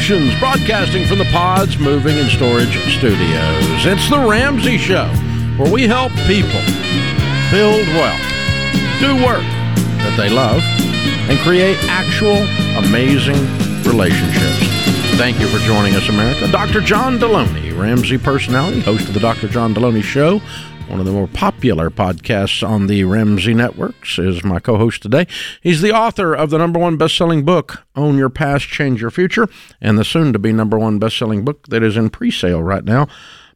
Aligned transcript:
Solutions, 0.00 0.40
broadcasting 0.40 1.06
from 1.06 1.18
the 1.18 1.26
Pods 1.26 1.76
Moving 1.78 2.16
and 2.18 2.30
Storage 2.30 2.72
Studios. 2.96 3.84
It's 3.84 4.08
the 4.08 4.18
Ramsey 4.18 4.78
Show, 4.78 5.06
where 5.58 5.70
we 5.70 5.86
help 5.86 6.10
people 6.26 6.62
build 7.52 7.86
wealth, 7.92 8.18
do 8.98 9.14
work 9.22 9.44
that 10.00 10.14
they 10.16 10.30
love, 10.30 10.62
and 11.28 11.38
create 11.40 11.76
actual 11.84 12.38
amazing 12.82 13.36
relationships. 13.84 14.58
Thank 15.18 15.38
you 15.38 15.46
for 15.48 15.58
joining 15.66 15.94
us, 15.94 16.08
America. 16.08 16.50
Dr. 16.50 16.80
John 16.80 17.18
Delony, 17.18 17.78
Ramsey 17.78 18.16
personality, 18.16 18.80
host 18.80 19.06
of 19.06 19.12
the 19.12 19.20
Dr. 19.20 19.48
John 19.48 19.74
Delony 19.74 20.02
Show 20.02 20.40
one 20.90 20.98
of 20.98 21.06
the 21.06 21.12
more 21.12 21.28
popular 21.28 21.88
podcasts 21.88 22.66
on 22.66 22.88
the 22.88 23.04
Ramsey 23.04 23.54
Networks, 23.54 24.18
is 24.18 24.42
my 24.42 24.58
co 24.58 24.76
host 24.76 25.02
today. 25.02 25.26
He's 25.60 25.82
the 25.82 25.92
author 25.92 26.34
of 26.34 26.50
the 26.50 26.58
number 26.58 26.80
one 26.80 26.96
best 26.96 27.16
selling 27.16 27.44
book, 27.44 27.86
Own 27.94 28.18
Your 28.18 28.28
Past, 28.28 28.66
Change 28.66 29.00
Your 29.00 29.12
Future, 29.12 29.48
and 29.80 29.96
the 29.96 30.04
soon 30.04 30.32
to 30.32 30.38
be 30.38 30.52
number 30.52 30.78
one 30.78 30.98
best 30.98 31.16
selling 31.16 31.44
book 31.44 31.68
that 31.68 31.84
is 31.84 31.96
in 31.96 32.10
pre 32.10 32.32
sale 32.32 32.62
right 32.62 32.84
now, 32.84 33.06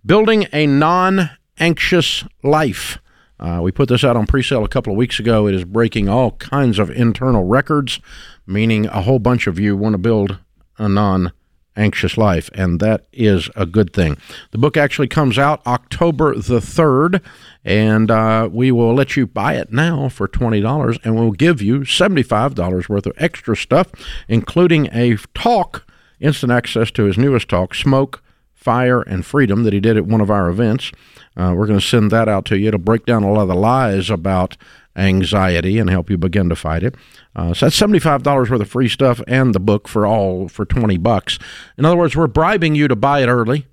Building 0.06 0.46
a 0.52 0.66
Non 0.66 1.30
Anxious 1.58 2.24
Life. 2.44 2.98
Uh, 3.40 3.58
we 3.60 3.72
put 3.72 3.88
this 3.88 4.04
out 4.04 4.16
on 4.16 4.26
pre 4.26 4.42
sale 4.42 4.64
a 4.64 4.68
couple 4.68 4.92
of 4.92 4.96
weeks 4.96 5.18
ago. 5.18 5.48
It 5.48 5.56
is 5.56 5.64
breaking 5.64 6.08
all 6.08 6.32
kinds 6.32 6.78
of 6.78 6.88
internal 6.90 7.44
records, 7.44 7.98
meaning 8.46 8.86
a 8.86 9.02
whole 9.02 9.18
bunch 9.18 9.48
of 9.48 9.58
you 9.58 9.76
want 9.76 9.94
to 9.94 9.98
build 9.98 10.38
a 10.78 10.88
non 10.88 11.32
anxious 11.76 12.16
life, 12.16 12.50
and 12.54 12.80
that 12.80 13.06
is 13.12 13.50
a 13.56 13.66
good 13.66 13.92
thing. 13.92 14.16
The 14.52 14.58
book 14.58 14.76
actually 14.76 15.08
comes 15.08 15.38
out 15.38 15.66
October 15.66 16.34
the 16.34 16.60
3rd, 16.60 17.20
and 17.64 18.10
uh, 18.10 18.48
we 18.52 18.70
will 18.70 18.94
let 18.94 19.16
you 19.16 19.26
buy 19.26 19.54
it 19.54 19.72
now 19.72 20.08
for 20.08 20.28
$20, 20.28 21.00
and 21.04 21.14
we'll 21.16 21.32
give 21.32 21.60
you 21.60 21.80
$75 21.80 22.88
worth 22.88 23.06
of 23.06 23.12
extra 23.16 23.56
stuff, 23.56 23.88
including 24.28 24.88
a 24.92 25.16
talk, 25.34 25.86
instant 26.20 26.52
access 26.52 26.90
to 26.92 27.04
his 27.04 27.18
newest 27.18 27.48
talk, 27.48 27.74
Smoke, 27.74 28.22
Fire, 28.52 29.02
and 29.02 29.26
Freedom, 29.26 29.64
that 29.64 29.72
he 29.72 29.80
did 29.80 29.96
at 29.96 30.06
one 30.06 30.20
of 30.20 30.30
our 30.30 30.48
events. 30.48 30.92
Uh, 31.36 31.52
we're 31.56 31.66
going 31.66 31.80
to 31.80 31.86
send 31.86 32.10
that 32.10 32.28
out 32.28 32.44
to 32.46 32.56
you. 32.56 32.68
It'll 32.68 32.78
break 32.78 33.04
down 33.04 33.24
a 33.24 33.32
lot 33.32 33.42
of 33.42 33.48
the 33.48 33.54
lies 33.54 34.08
about 34.08 34.56
anxiety 34.96 35.78
and 35.78 35.90
help 35.90 36.10
you 36.10 36.16
begin 36.16 36.48
to 36.48 36.56
fight 36.56 36.82
it. 36.82 36.94
Uh, 37.34 37.52
so 37.52 37.66
that's 37.66 37.76
seventy-five 37.76 38.22
dollars 38.22 38.50
worth 38.50 38.60
of 38.60 38.70
free 38.70 38.88
stuff 38.88 39.20
and 39.26 39.54
the 39.54 39.60
book 39.60 39.88
for 39.88 40.06
all 40.06 40.48
for 40.48 40.64
twenty 40.64 40.98
bucks. 40.98 41.38
In 41.76 41.84
other 41.84 41.96
words, 41.96 42.16
we're 42.16 42.26
bribing 42.26 42.74
you 42.74 42.88
to 42.88 42.96
buy 42.96 43.22
it 43.22 43.28
early. 43.28 43.66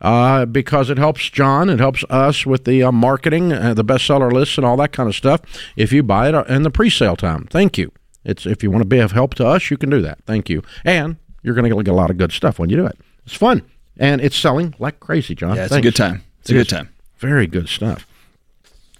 Uh, 0.00 0.44
because 0.44 0.90
it 0.90 0.98
helps 0.98 1.30
John, 1.30 1.70
it 1.70 1.78
helps 1.78 2.04
us 2.10 2.44
with 2.44 2.64
the 2.66 2.82
uh, 2.82 2.92
marketing, 2.92 3.52
uh, 3.54 3.72
the 3.72 3.84
bestseller 3.84 4.30
lists, 4.30 4.58
and 4.58 4.66
all 4.66 4.76
that 4.76 4.92
kind 4.92 5.08
of 5.08 5.14
stuff. 5.14 5.40
If 5.76 5.92
you 5.92 6.02
buy 6.02 6.28
it 6.28 6.34
uh, 6.34 6.44
in 6.46 6.62
the 6.62 6.70
pre-sale 6.70 7.16
time, 7.16 7.46
thank 7.48 7.78
you. 7.78 7.90
It's 8.22 8.44
if 8.44 8.62
you 8.62 8.70
want 8.70 8.82
to 8.82 8.88
be 8.88 8.98
of 8.98 9.12
help 9.12 9.32
to 9.34 9.46
us, 9.46 9.70
you 9.70 9.78
can 9.78 9.88
do 9.88 10.02
that. 10.02 10.18
Thank 10.26 10.50
you, 10.50 10.62
and 10.84 11.16
you're 11.42 11.54
going 11.54 11.70
to 11.70 11.82
get 11.82 11.90
a 11.90 11.96
lot 11.96 12.10
of 12.10 12.18
good 12.18 12.32
stuff 12.32 12.58
when 12.58 12.68
you 12.68 12.76
do 12.76 12.84
it. 12.84 12.98
It's 13.24 13.36
fun, 13.36 13.62
and 13.96 14.20
it's 14.20 14.36
selling 14.36 14.74
like 14.78 15.00
crazy, 15.00 15.34
John. 15.34 15.56
Yeah, 15.56 15.62
it's 15.62 15.72
Thanks. 15.72 15.86
a 15.86 15.90
good 15.90 15.96
time. 15.96 16.22
It's 16.40 16.50
a 16.50 16.54
good 16.54 16.68
time. 16.68 16.90
Very 17.16 17.46
good 17.46 17.70
stuff. 17.70 18.06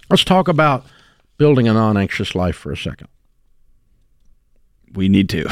Let's 0.09 0.23
talk 0.23 0.47
about 0.47 0.85
building 1.37 1.67
a 1.67 1.73
non-anxious 1.73 2.35
life 2.35 2.55
for 2.55 2.71
a 2.71 2.77
second. 2.77 3.07
We 4.93 5.09
need 5.09 5.29
to. 5.29 5.45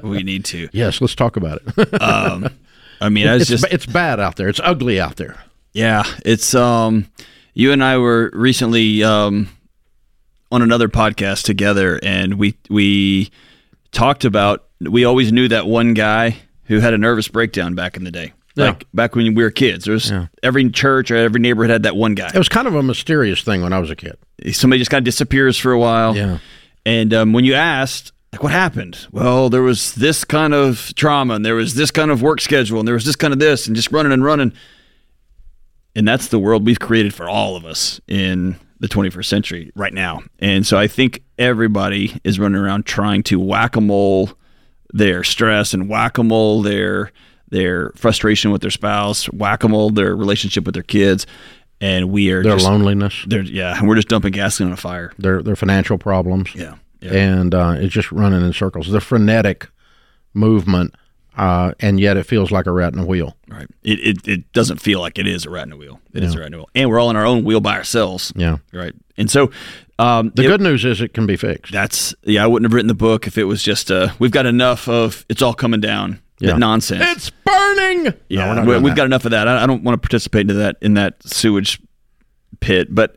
we 0.02 0.22
need 0.22 0.44
to. 0.46 0.68
Yes, 0.72 1.00
let's 1.00 1.14
talk 1.14 1.36
about 1.36 1.60
it. 1.66 1.88
Um, 2.00 2.48
I 3.02 3.08
mean, 3.08 3.28
I 3.28 3.34
was 3.34 3.42
it's, 3.42 3.62
just 3.62 3.72
it's 3.72 3.86
bad 3.86 4.20
out 4.20 4.36
there. 4.36 4.48
It's 4.48 4.60
ugly 4.62 5.00
out 5.00 5.16
there. 5.16 5.42
yeah. 5.72 6.02
It's 6.24 6.54
um, 6.54 7.06
you 7.54 7.72
and 7.72 7.82
I 7.82 7.98
were 7.98 8.30
recently 8.34 9.02
um 9.02 9.48
on 10.52 10.62
another 10.62 10.88
podcast 10.88 11.44
together, 11.44 11.98
and 12.02 12.34
we 12.34 12.56
we 12.68 13.30
talked 13.92 14.24
about 14.24 14.66
we 14.80 15.04
always 15.04 15.32
knew 15.32 15.48
that 15.48 15.66
one 15.66 15.94
guy 15.94 16.36
who 16.64 16.80
had 16.80 16.94
a 16.94 16.98
nervous 16.98 17.28
breakdown 17.28 17.74
back 17.74 17.96
in 17.96 18.04
the 18.04 18.10
day. 18.10 18.32
Like 18.66 18.86
back 18.94 19.14
when 19.14 19.34
we 19.34 19.42
were 19.42 19.50
kids, 19.50 19.84
there 19.84 19.94
was 19.94 20.12
every 20.42 20.70
church 20.70 21.10
or 21.10 21.16
every 21.16 21.40
neighborhood 21.40 21.70
had 21.70 21.82
that 21.84 21.96
one 21.96 22.14
guy. 22.14 22.30
It 22.34 22.38
was 22.38 22.48
kind 22.48 22.66
of 22.66 22.74
a 22.74 22.82
mysterious 22.82 23.42
thing 23.42 23.62
when 23.62 23.72
I 23.72 23.78
was 23.78 23.90
a 23.90 23.96
kid. 23.96 24.16
Somebody 24.52 24.78
just 24.78 24.90
kind 24.90 25.02
of 25.02 25.04
disappears 25.04 25.56
for 25.58 25.72
a 25.72 25.78
while. 25.78 26.16
Yeah. 26.16 26.38
And 26.86 27.12
um, 27.12 27.32
when 27.32 27.44
you 27.44 27.54
asked, 27.54 28.12
like, 28.32 28.42
what 28.42 28.52
happened? 28.52 29.06
Well, 29.10 29.50
there 29.50 29.62
was 29.62 29.94
this 29.94 30.24
kind 30.24 30.54
of 30.54 30.94
trauma, 30.94 31.34
and 31.34 31.44
there 31.44 31.54
was 31.54 31.74
this 31.74 31.90
kind 31.90 32.10
of 32.10 32.22
work 32.22 32.40
schedule, 32.40 32.78
and 32.78 32.86
there 32.86 32.94
was 32.94 33.04
this 33.04 33.16
kind 33.16 33.32
of 33.32 33.38
this, 33.38 33.66
and 33.66 33.76
just 33.76 33.90
running 33.90 34.12
and 34.12 34.24
running. 34.24 34.52
And 35.96 36.06
that's 36.06 36.28
the 36.28 36.38
world 36.38 36.64
we've 36.64 36.78
created 36.78 37.12
for 37.12 37.28
all 37.28 37.56
of 37.56 37.64
us 37.64 38.00
in 38.06 38.56
the 38.78 38.88
21st 38.88 39.26
century 39.26 39.72
right 39.74 39.92
now. 39.92 40.22
And 40.38 40.66
so 40.66 40.78
I 40.78 40.86
think 40.86 41.22
everybody 41.38 42.18
is 42.24 42.38
running 42.38 42.60
around 42.60 42.86
trying 42.86 43.22
to 43.24 43.38
whack 43.38 43.76
a 43.76 43.80
mole 43.80 44.30
their 44.92 45.22
stress 45.22 45.74
and 45.74 45.88
whack 45.88 46.18
a 46.18 46.24
mole 46.24 46.62
their 46.62 47.12
their 47.50 47.90
frustration 47.96 48.50
with 48.50 48.62
their 48.62 48.70
spouse, 48.70 49.26
whack 49.26 49.62
a 49.64 49.68
mole 49.68 49.90
their 49.90 50.14
relationship 50.16 50.64
with 50.64 50.74
their 50.74 50.82
kids. 50.82 51.26
And 51.82 52.10
we 52.10 52.30
are 52.30 52.42
Their 52.42 52.52
just, 52.56 52.66
loneliness, 52.66 53.24
they're, 53.26 53.40
yeah, 53.42 53.78
and 53.78 53.88
we're 53.88 53.94
just 53.96 54.08
dumping 54.08 54.32
gasoline 54.32 54.68
on 54.68 54.74
a 54.74 54.76
fire. 54.76 55.12
their 55.18 55.42
their 55.42 55.56
financial 55.56 55.96
problems, 55.96 56.54
Yeah. 56.54 56.74
Yeah. 57.00 57.12
and 57.14 57.54
uh, 57.54 57.74
it's 57.78 57.94
just 57.94 58.12
running 58.12 58.42
in 58.42 58.52
circles. 58.52 58.90
The 58.90 59.00
frenetic 59.00 59.66
movement, 60.34 60.94
uh, 61.38 61.72
and 61.80 61.98
yet 61.98 62.16
it 62.18 62.24
feels 62.24 62.50
like 62.50 62.66
a 62.66 62.72
rat 62.72 62.92
in 62.92 62.98
a 62.98 63.06
wheel. 63.06 63.34
Right. 63.48 63.66
It, 63.82 63.98
it 64.00 64.28
it 64.28 64.52
doesn't 64.52 64.78
feel 64.82 65.00
like 65.00 65.18
it 65.18 65.26
is 65.26 65.46
a 65.46 65.50
rat 65.50 65.66
in 65.68 65.72
a 65.72 65.76
wheel. 65.78 66.00
It 66.12 66.22
is 66.22 66.34
a 66.34 66.38
rat 66.38 66.48
in 66.48 66.54
a 66.54 66.56
wheel, 66.58 66.68
and 66.74 66.90
we're 66.90 66.98
all 67.00 67.08
in 67.08 67.16
our 67.16 67.24
own 67.26 67.44
wheel 67.44 67.60
by 67.60 67.76
ourselves. 67.76 68.30
Yeah. 68.36 68.58
Right. 68.74 68.92
And 69.16 69.30
so, 69.30 69.50
um, 69.98 70.32
The 70.34 70.44
it- 70.44 70.48
good 70.48 70.60
news 70.60 70.84
is 70.84 71.00
it 71.00 71.14
can 71.14 71.26
be 71.26 71.36
fixed. 71.36 71.72
that's 71.72 72.14
yeah. 72.24 72.44
I 72.44 72.46
wouldn't 72.46 72.70
have 72.70 72.74
written 72.74 72.88
the 72.88 72.94
book 72.94 73.26
if 73.26 73.38
it 73.38 73.44
was 73.44 73.62
just 73.62 73.90
uh, 73.90 74.08
we've 74.18 74.30
got 74.30 74.44
enough 74.46 74.86
of 74.86 75.24
it's 75.30 75.40
all 75.40 75.54
coming 75.54 75.80
down. 75.80 76.20
Yeah. 76.40 76.52
That 76.52 76.58
nonsense. 76.58 77.04
It's 77.04 77.30
burning. 77.30 78.14
yeah, 78.28 78.46
no, 78.46 78.48
we're 78.48 78.54
not 78.54 78.66
we, 78.66 78.72
doing 78.72 78.86
have 78.86 78.96
got 78.96 79.06
enough 79.06 79.24
of 79.26 79.30
that. 79.32 79.46
I, 79.46 79.62
I 79.62 79.66
don't 79.66 79.82
want 79.84 79.94
to 79.94 80.08
participate 80.08 80.42
into 80.42 80.54
that 80.54 80.76
in 80.80 80.94
that 80.94 81.22
sewage 81.22 81.80
pit, 82.60 82.94
but. 82.94 83.16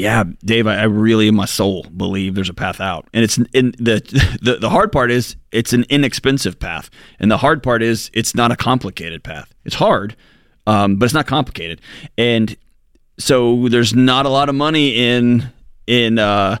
Yeah, 0.00 0.22
Dave, 0.44 0.68
I, 0.68 0.76
I 0.76 0.82
really 0.84 1.26
in 1.26 1.34
my 1.34 1.44
soul 1.44 1.82
believe 1.82 2.36
there's 2.36 2.48
a 2.48 2.54
path 2.54 2.80
out, 2.80 3.08
and 3.12 3.24
it's 3.24 3.36
in 3.52 3.72
the, 3.80 4.00
the 4.40 4.54
the 4.54 4.70
hard 4.70 4.92
part 4.92 5.10
is 5.10 5.34
it's 5.50 5.72
an 5.72 5.84
inexpensive 5.88 6.60
path, 6.60 6.88
and 7.18 7.28
the 7.28 7.36
hard 7.36 7.64
part 7.64 7.82
is 7.82 8.08
it's 8.14 8.32
not 8.32 8.52
a 8.52 8.56
complicated 8.56 9.24
path. 9.24 9.52
It's 9.64 9.74
hard, 9.74 10.14
um, 10.68 10.98
but 10.98 11.06
it's 11.06 11.14
not 11.14 11.26
complicated, 11.26 11.80
and 12.16 12.56
so 13.18 13.68
there's 13.68 13.92
not 13.92 14.24
a 14.24 14.28
lot 14.28 14.48
of 14.48 14.54
money 14.54 14.94
in 14.94 15.52
in 15.88 16.20
uh, 16.20 16.58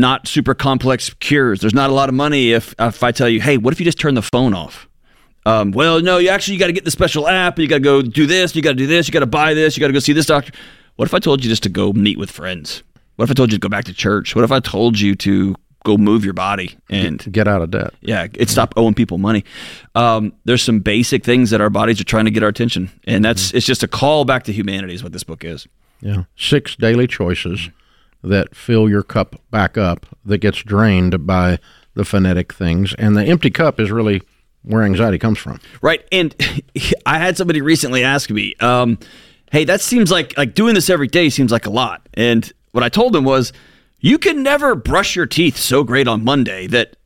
not 0.00 0.26
super 0.26 0.54
complex 0.54 1.10
cures. 1.14 1.60
There's 1.60 1.74
not 1.74 1.90
a 1.90 1.92
lot 1.92 2.08
of 2.08 2.14
money 2.14 2.52
if 2.52 2.74
if 2.78 3.02
I 3.02 3.12
tell 3.12 3.28
you, 3.28 3.40
hey, 3.40 3.56
what 3.58 3.72
if 3.72 3.80
you 3.80 3.84
just 3.84 4.00
turn 4.00 4.14
the 4.14 4.22
phone 4.22 4.54
off? 4.54 4.88
Um, 5.46 5.70
well, 5.70 6.00
no, 6.00 6.18
you 6.18 6.28
actually 6.28 6.54
you 6.54 6.60
got 6.60 6.66
to 6.66 6.72
get 6.72 6.84
the 6.84 6.90
special 6.90 7.26
app. 7.28 7.58
You 7.58 7.66
got 7.66 7.76
to 7.76 7.80
go 7.80 8.02
do 8.02 8.26
this. 8.26 8.54
You 8.54 8.62
got 8.62 8.70
to 8.70 8.76
do 8.76 8.86
this. 8.86 9.08
You 9.08 9.12
got 9.12 9.20
to 9.20 9.26
buy 9.26 9.54
this. 9.54 9.76
You 9.76 9.80
got 9.80 9.86
to 9.86 9.92
go 9.92 9.98
see 10.00 10.12
this 10.12 10.26
doctor. 10.26 10.52
What 10.96 11.06
if 11.06 11.14
I 11.14 11.18
told 11.18 11.42
you 11.44 11.48
just 11.48 11.62
to 11.62 11.68
go 11.68 11.92
meet 11.92 12.18
with 12.18 12.30
friends? 12.30 12.82
What 13.16 13.24
if 13.24 13.30
I 13.30 13.34
told 13.34 13.52
you 13.52 13.58
to 13.58 13.60
go 13.60 13.68
back 13.68 13.84
to 13.86 13.94
church? 13.94 14.34
What 14.34 14.44
if 14.44 14.52
I 14.52 14.60
told 14.60 14.98
you 14.98 15.14
to 15.16 15.54
go 15.84 15.96
move 15.96 16.24
your 16.24 16.34
body 16.34 16.76
and 16.90 17.20
Get 17.32 17.48
out 17.48 17.62
of 17.62 17.70
debt. 17.70 17.94
yeah, 18.02 18.26
it 18.34 18.50
stop 18.50 18.74
owing 18.76 18.94
people 18.94 19.18
money. 19.18 19.44
Um, 19.94 20.32
there's 20.44 20.62
some 20.62 20.80
basic 20.80 21.24
things 21.24 21.50
that 21.50 21.60
our 21.60 21.70
bodies 21.70 22.00
are 22.00 22.04
trying 22.04 22.26
to 22.26 22.30
get 22.30 22.42
our 22.42 22.48
attention, 22.48 22.90
and 23.06 23.24
that's 23.24 23.52
it's 23.54 23.66
just 23.66 23.82
a 23.82 23.88
call 23.88 24.24
back 24.24 24.44
to 24.44 24.52
humanity 24.52 24.94
is 24.94 25.02
what 25.02 25.12
this 25.12 25.24
book 25.24 25.44
is. 25.44 25.66
Yeah. 26.00 26.24
Six 26.36 26.76
daily 26.76 27.06
choices 27.06 27.70
that 28.22 28.54
fill 28.54 28.88
your 28.88 29.02
cup 29.02 29.40
back 29.50 29.78
up 29.78 30.06
that 30.24 30.38
gets 30.38 30.62
drained 30.62 31.26
by 31.26 31.58
the 31.94 32.04
phonetic 32.04 32.52
things. 32.52 32.94
And 32.94 33.16
the 33.16 33.24
empty 33.24 33.50
cup 33.50 33.80
is 33.80 33.90
really 33.90 34.22
where 34.62 34.82
anxiety 34.82 35.18
comes 35.18 35.38
from. 35.38 35.60
Right. 35.80 36.06
And 36.12 36.34
I 37.06 37.18
had 37.18 37.36
somebody 37.36 37.60
recently 37.60 38.04
ask 38.04 38.30
me, 38.30 38.54
um, 38.60 38.98
hey, 39.52 39.64
that 39.64 39.80
seems 39.80 40.10
like 40.10 40.36
like 40.36 40.54
doing 40.54 40.74
this 40.74 40.90
every 40.90 41.08
day 41.08 41.28
seems 41.30 41.52
like 41.52 41.66
a 41.66 41.70
lot. 41.70 42.08
And 42.14 42.50
what 42.72 42.84
I 42.84 42.88
told 42.88 43.12
them 43.12 43.24
was, 43.24 43.52
you 44.02 44.18
can 44.18 44.42
never 44.42 44.74
brush 44.74 45.14
your 45.14 45.26
teeth 45.26 45.56
so 45.58 45.84
great 45.84 46.08
on 46.08 46.24
Monday 46.24 46.66
that 46.68 46.96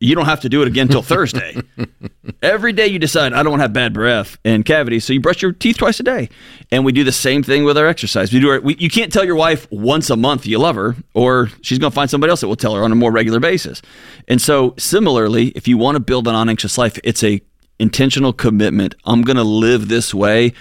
you 0.00 0.14
don't 0.14 0.26
have 0.26 0.40
to 0.40 0.48
do 0.48 0.62
it 0.62 0.68
again 0.68 0.86
until 0.86 1.02
Thursday. 1.02 1.56
Every 2.42 2.72
day 2.72 2.86
you 2.88 2.98
decide, 2.98 3.32
I 3.32 3.42
don't 3.42 3.52
want 3.52 3.60
to 3.60 3.64
have 3.64 3.72
bad 3.72 3.94
breath 3.94 4.36
and 4.44 4.64
cavities, 4.64 5.04
so 5.04 5.12
you 5.12 5.20
brush 5.20 5.40
your 5.40 5.52
teeth 5.52 5.78
twice 5.78 5.98
a 6.00 6.02
day. 6.02 6.28
And 6.70 6.84
we 6.84 6.92
do 6.92 7.04
the 7.04 7.12
same 7.12 7.42
thing 7.42 7.64
with 7.64 7.78
our 7.78 7.86
exercise. 7.86 8.32
We 8.32 8.40
do 8.40 8.50
our, 8.50 8.60
we, 8.60 8.76
you 8.76 8.90
can't 8.90 9.12
tell 9.12 9.24
your 9.24 9.36
wife 9.36 9.66
once 9.70 10.10
a 10.10 10.16
month 10.16 10.46
you 10.46 10.58
love 10.58 10.76
her, 10.76 10.96
or 11.14 11.48
she's 11.62 11.78
going 11.78 11.90
to 11.90 11.94
find 11.94 12.10
somebody 12.10 12.30
else 12.30 12.40
that 12.40 12.48
will 12.48 12.56
tell 12.56 12.74
her 12.74 12.84
on 12.84 12.92
a 12.92 12.96
more 12.96 13.12
regular 13.12 13.40
basis. 13.40 13.80
And 14.28 14.42
so, 14.42 14.74
similarly, 14.78 15.48
if 15.48 15.66
you 15.66 15.78
want 15.78 15.96
to 15.96 16.00
build 16.00 16.26
an 16.28 16.34
non-anxious 16.34 16.76
life, 16.76 16.98
it's 17.04 17.22
a 17.24 17.40
intentional 17.78 18.32
commitment. 18.32 18.94
I'm 19.04 19.22
going 19.22 19.36
to 19.36 19.44
live 19.44 19.88
this 19.88 20.12
way, 20.12 20.52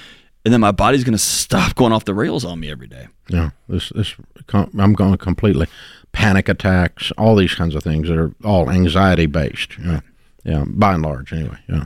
and 0.46 0.54
then 0.54 0.62
my 0.62 0.72
body's 0.72 1.04
going 1.04 1.14
to 1.14 1.18
stop 1.18 1.76
going 1.76 1.92
off 1.92 2.06
the 2.06 2.14
rails 2.14 2.46
on 2.46 2.60
me 2.60 2.72
every 2.72 2.88
day. 2.88 3.08
Yeah, 3.30 3.52
this 3.68 3.90
this 3.90 4.16
I'm 4.54 4.94
going 4.94 5.18
completely 5.18 5.68
panic 6.14 6.48
attacks, 6.48 7.12
all 7.18 7.36
these 7.36 7.54
kinds 7.54 7.76
of 7.76 7.84
things 7.84 8.08
that 8.08 8.18
are 8.18 8.32
all 8.44 8.70
anxiety 8.70 9.26
based. 9.26 9.78
Yeah. 9.78 10.00
Yeah, 10.46 10.66
by 10.68 10.94
and 10.96 11.04
large, 11.04 11.32
anyway. 11.32 11.58
Yeah. 11.70 11.86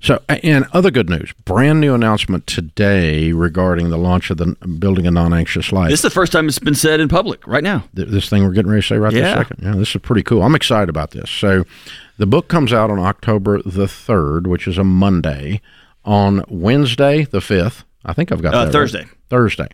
So, 0.00 0.20
and 0.28 0.66
other 0.72 0.90
good 0.90 1.08
news, 1.08 1.32
brand 1.44 1.80
new 1.80 1.94
announcement 1.94 2.48
today 2.48 3.30
regarding 3.32 3.90
the 3.90 3.96
launch 3.96 4.28
of 4.30 4.38
the 4.38 4.56
Building 4.80 5.06
a 5.06 5.12
Non-Anxious 5.12 5.70
Life. 5.70 5.90
This 5.90 6.00
is 6.00 6.02
the 6.02 6.10
first 6.10 6.32
time 6.32 6.48
it's 6.48 6.58
been 6.58 6.74
said 6.74 6.98
in 6.98 7.08
public 7.08 7.46
right 7.46 7.62
now. 7.62 7.84
Th- 7.94 8.08
this 8.08 8.28
thing 8.28 8.42
we're 8.42 8.50
getting 8.50 8.72
ready 8.72 8.82
to 8.82 8.86
say 8.88 8.96
right 8.98 9.12
Yeah. 9.12 9.20
this 9.36 9.46
second. 9.48 9.60
Yeah, 9.64 9.76
this 9.78 9.94
is 9.94 10.02
pretty 10.02 10.24
cool. 10.24 10.42
I'm 10.42 10.56
excited 10.56 10.88
about 10.88 11.12
this. 11.12 11.30
So, 11.30 11.64
the 12.18 12.26
book 12.26 12.48
comes 12.48 12.72
out 12.72 12.90
on 12.90 12.98
October 12.98 13.62
the 13.64 13.86
third, 13.86 14.48
which 14.48 14.66
is 14.66 14.78
a 14.78 14.84
Monday. 14.84 15.60
On 16.04 16.42
Wednesday 16.48 17.22
the 17.24 17.40
fifth, 17.40 17.84
I 18.04 18.12
think 18.12 18.32
I've 18.32 18.42
got 18.42 18.52
Uh, 18.54 18.58
that 18.64 18.64
right. 18.76 19.06
Thursday. 19.30 19.68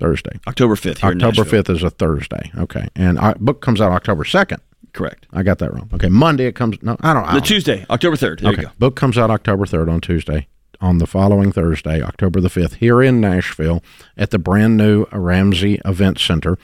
Thursday. 0.00 0.40
October 0.48 0.74
5th 0.74 0.98
here 0.98 1.10
October 1.10 1.26
Nashville. 1.26 1.44
fifth 1.44 1.70
is 1.70 1.82
a 1.84 1.90
Thursday. 1.90 2.50
Okay, 2.58 2.88
and 2.96 3.18
our 3.18 3.34
book 3.36 3.60
comes 3.60 3.80
out 3.80 3.92
October 3.92 4.24
second. 4.24 4.60
Correct. 4.92 5.26
I 5.32 5.44
got 5.44 5.58
that 5.60 5.72
wrong. 5.72 5.88
Okay, 5.94 6.08
Monday 6.08 6.46
it 6.46 6.56
comes. 6.56 6.76
No, 6.82 6.96
I 7.00 7.14
don't. 7.14 7.22
I 7.24 7.28
The 7.34 7.40
don't- 7.40 7.46
Tuesday, 7.46 7.86
October 7.88 8.16
3rd. 8.16 8.40
There 8.40 8.50
okay, 8.52 8.62
you 8.62 8.66
go. 8.66 8.72
book 8.78 8.96
comes 8.96 9.16
out 9.16 9.30
October 9.30 9.66
third 9.66 9.88
on 9.88 10.00
Tuesday. 10.00 10.48
On 10.80 10.96
the 10.96 11.06
following 11.06 11.52
Thursday, 11.52 12.00
October 12.00 12.40
the 12.40 12.48
fifth, 12.48 12.76
here 12.76 13.02
in 13.02 13.20
Nashville 13.20 13.82
at 14.16 14.30
the 14.30 14.38
brand 14.38 14.78
new 14.78 15.04
Ramsey 15.12 15.78
Event 15.84 16.18
Center, 16.18 16.56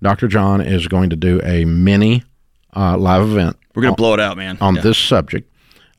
Dr. 0.00 0.28
John 0.28 0.60
is 0.60 0.86
going 0.86 1.10
to 1.10 1.16
do 1.16 1.40
a 1.42 1.64
mini 1.64 2.22
uh, 2.76 2.96
live 2.96 3.22
event 3.22 3.56
We're 3.74 3.82
going 3.82 3.94
to 3.94 4.00
blow 4.00 4.14
it 4.14 4.20
out, 4.20 4.36
man. 4.36 4.58
on 4.60 4.76
Yeah. 4.76 4.82
this 4.82 4.96
subject. 4.96 5.50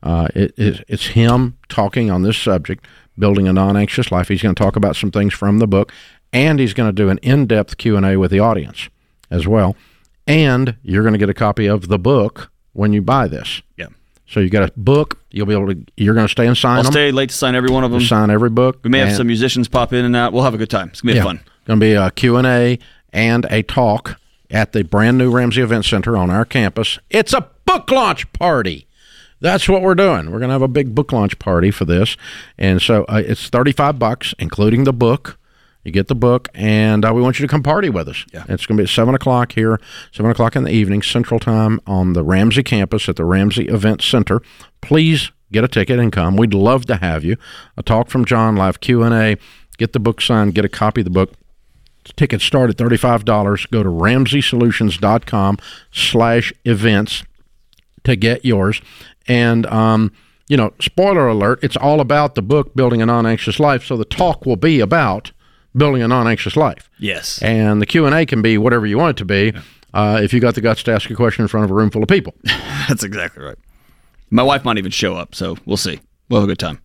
Uh, 0.02 0.26
it, 0.34 0.54
it, 0.58 0.84
it's 0.88 1.08
him 1.08 1.58
talking 1.68 2.10
on 2.10 2.22
this 2.22 2.38
subject, 2.38 2.86
building 3.18 3.46
a 3.46 3.52
non-anxious 3.52 4.10
life. 4.10 4.28
He's 4.28 4.40
going 4.42 4.54
to 4.54 4.62
talk 4.62 4.76
about 4.76 4.96
some 4.96 5.10
things 5.10 5.34
from 5.34 5.58
the 5.58 5.66
book, 5.66 5.92
and 6.32 6.58
he's 6.58 6.74
going 6.74 6.88
to 6.88 6.92
do 6.92 7.08
an 7.08 7.18
in-depth 7.18 7.76
Q 7.78 7.96
and 7.96 8.06
A 8.06 8.16
with 8.16 8.30
the 8.30 8.40
audience 8.40 8.88
as 9.30 9.46
well. 9.46 9.76
And 10.26 10.76
you're 10.82 11.02
going 11.02 11.14
to 11.14 11.18
get 11.18 11.28
a 11.28 11.34
copy 11.34 11.66
of 11.66 11.88
the 11.88 11.98
book 11.98 12.50
when 12.72 12.92
you 12.92 13.02
buy 13.02 13.28
this. 13.28 13.62
Yeah. 13.76 13.86
So 14.26 14.40
you 14.40 14.50
got 14.50 14.68
a 14.68 14.72
book. 14.76 15.20
You'll 15.30 15.46
be 15.46 15.54
able 15.54 15.68
to. 15.68 15.84
You're 15.96 16.14
going 16.14 16.26
to 16.26 16.30
stay 16.30 16.46
and 16.46 16.56
sign 16.56 16.78
I'll 16.78 16.82
them. 16.82 16.92
stay 16.92 17.12
late 17.12 17.30
to 17.30 17.34
sign 17.36 17.54
every 17.54 17.70
one 17.70 17.84
of 17.84 17.92
them. 17.92 18.00
sign 18.00 18.30
every 18.30 18.50
book. 18.50 18.80
We 18.82 18.90
may 18.90 18.98
have 18.98 19.16
some 19.16 19.28
musicians 19.28 19.68
pop 19.68 19.92
in 19.92 20.04
and 20.04 20.16
out. 20.16 20.32
We'll 20.32 20.42
have 20.42 20.54
a 20.54 20.58
good 20.58 20.70
time. 20.70 20.88
It's 20.88 21.00
going 21.00 21.14
to 21.14 21.20
be 21.20 21.24
fun. 21.24 21.40
Going 21.64 21.78
to 21.78 21.86
be 21.86 21.92
a 21.92 22.10
Q 22.10 22.36
and 22.36 22.46
A 22.46 22.78
and 23.12 23.46
a 23.50 23.62
talk 23.62 24.18
at 24.50 24.72
the 24.72 24.82
brand 24.82 25.18
new 25.18 25.30
Ramsey 25.30 25.62
Event 25.62 25.84
Center 25.84 26.16
on 26.16 26.30
our 26.30 26.44
campus. 26.44 26.98
It's 27.08 27.32
a 27.32 27.48
book 27.64 27.90
launch 27.90 28.32
party. 28.32 28.86
That's 29.40 29.68
what 29.68 29.82
we're 29.82 29.94
doing. 29.94 30.32
We're 30.32 30.38
going 30.38 30.48
to 30.48 30.54
have 30.54 30.62
a 30.62 30.68
big 30.68 30.94
book 30.94 31.12
launch 31.12 31.38
party 31.38 31.70
for 31.70 31.84
this, 31.84 32.16
and 32.58 32.82
so 32.82 33.04
uh, 33.04 33.22
it's 33.24 33.48
thirty-five 33.48 33.98
bucks, 33.98 34.34
including 34.38 34.84
the 34.84 34.92
book. 34.92 35.38
You 35.86 35.92
get 35.92 36.08
the 36.08 36.16
book, 36.16 36.48
and 36.52 37.04
uh, 37.04 37.14
we 37.14 37.22
want 37.22 37.38
you 37.38 37.46
to 37.46 37.48
come 37.50 37.62
party 37.62 37.88
with 37.88 38.08
us. 38.08 38.26
Yeah. 38.32 38.44
It's 38.48 38.66
going 38.66 38.76
to 38.76 38.80
be 38.80 38.86
at 38.86 38.88
seven 38.88 39.14
o'clock 39.14 39.52
here, 39.52 39.80
seven 40.10 40.32
o'clock 40.32 40.56
in 40.56 40.64
the 40.64 40.72
evening, 40.72 41.00
Central 41.00 41.38
Time, 41.38 41.80
on 41.86 42.12
the 42.12 42.24
Ramsey 42.24 42.64
campus 42.64 43.08
at 43.08 43.14
the 43.14 43.24
Ramsey 43.24 43.66
Event 43.68 44.02
Center. 44.02 44.42
Please 44.80 45.30
get 45.52 45.62
a 45.62 45.68
ticket 45.68 46.00
and 46.00 46.10
come. 46.10 46.36
We'd 46.36 46.52
love 46.52 46.86
to 46.86 46.96
have 46.96 47.22
you. 47.22 47.36
A 47.76 47.84
talk 47.84 48.08
from 48.08 48.24
John, 48.24 48.56
live 48.56 48.80
Q 48.80 49.04
and 49.04 49.14
A. 49.14 49.36
Get 49.78 49.92
the 49.92 50.00
book 50.00 50.20
signed. 50.20 50.56
Get 50.56 50.64
a 50.64 50.68
copy 50.68 51.02
of 51.02 51.04
the 51.04 51.10
book. 51.10 51.34
Tickets 52.16 52.42
start 52.42 52.68
at 52.68 52.76
$35. 52.76 53.70
Go 53.70 53.84
to 53.84 53.88
ramseysolutions.com 53.88 55.58
slash 55.92 56.52
events 56.64 57.22
to 58.02 58.16
get 58.16 58.44
yours. 58.44 58.82
And, 59.28 59.66
um, 59.66 60.10
you 60.48 60.56
know, 60.56 60.74
spoiler 60.80 61.28
alert, 61.28 61.60
it's 61.62 61.76
all 61.76 62.00
about 62.00 62.34
the 62.34 62.42
book, 62.42 62.74
Building 62.74 63.02
a 63.02 63.06
Non-Anxious 63.06 63.60
Life. 63.60 63.84
So 63.84 63.96
the 63.96 64.04
talk 64.04 64.44
will 64.44 64.56
be 64.56 64.80
about 64.80 65.30
building 65.76 66.02
a 66.02 66.08
non-anxious 66.08 66.56
life. 66.56 66.88
Yes. 66.98 67.40
And 67.42 67.80
the 67.82 67.86
Q&A 67.86 68.26
can 68.26 68.42
be 68.42 68.58
whatever 68.58 68.86
you 68.86 68.98
want 68.98 69.16
it 69.16 69.20
to 69.20 69.24
be 69.24 69.52
uh, 69.94 70.20
if 70.22 70.32
you 70.32 70.40
got 70.40 70.54
the 70.54 70.60
guts 70.60 70.82
to 70.84 70.92
ask 70.92 71.10
a 71.10 71.14
question 71.14 71.42
in 71.42 71.48
front 71.48 71.64
of 71.64 71.70
a 71.70 71.74
room 71.74 71.90
full 71.90 72.02
of 72.02 72.08
people. 72.08 72.34
That's 72.88 73.02
exactly 73.04 73.42
right. 73.44 73.58
My 74.30 74.42
wife 74.42 74.64
might 74.64 74.78
even 74.78 74.90
show 74.90 75.14
up, 75.14 75.34
so 75.34 75.56
we'll 75.66 75.76
see. 75.76 76.00
We'll 76.28 76.40
have 76.40 76.48
a 76.48 76.50
good 76.50 76.58
time. 76.58 76.82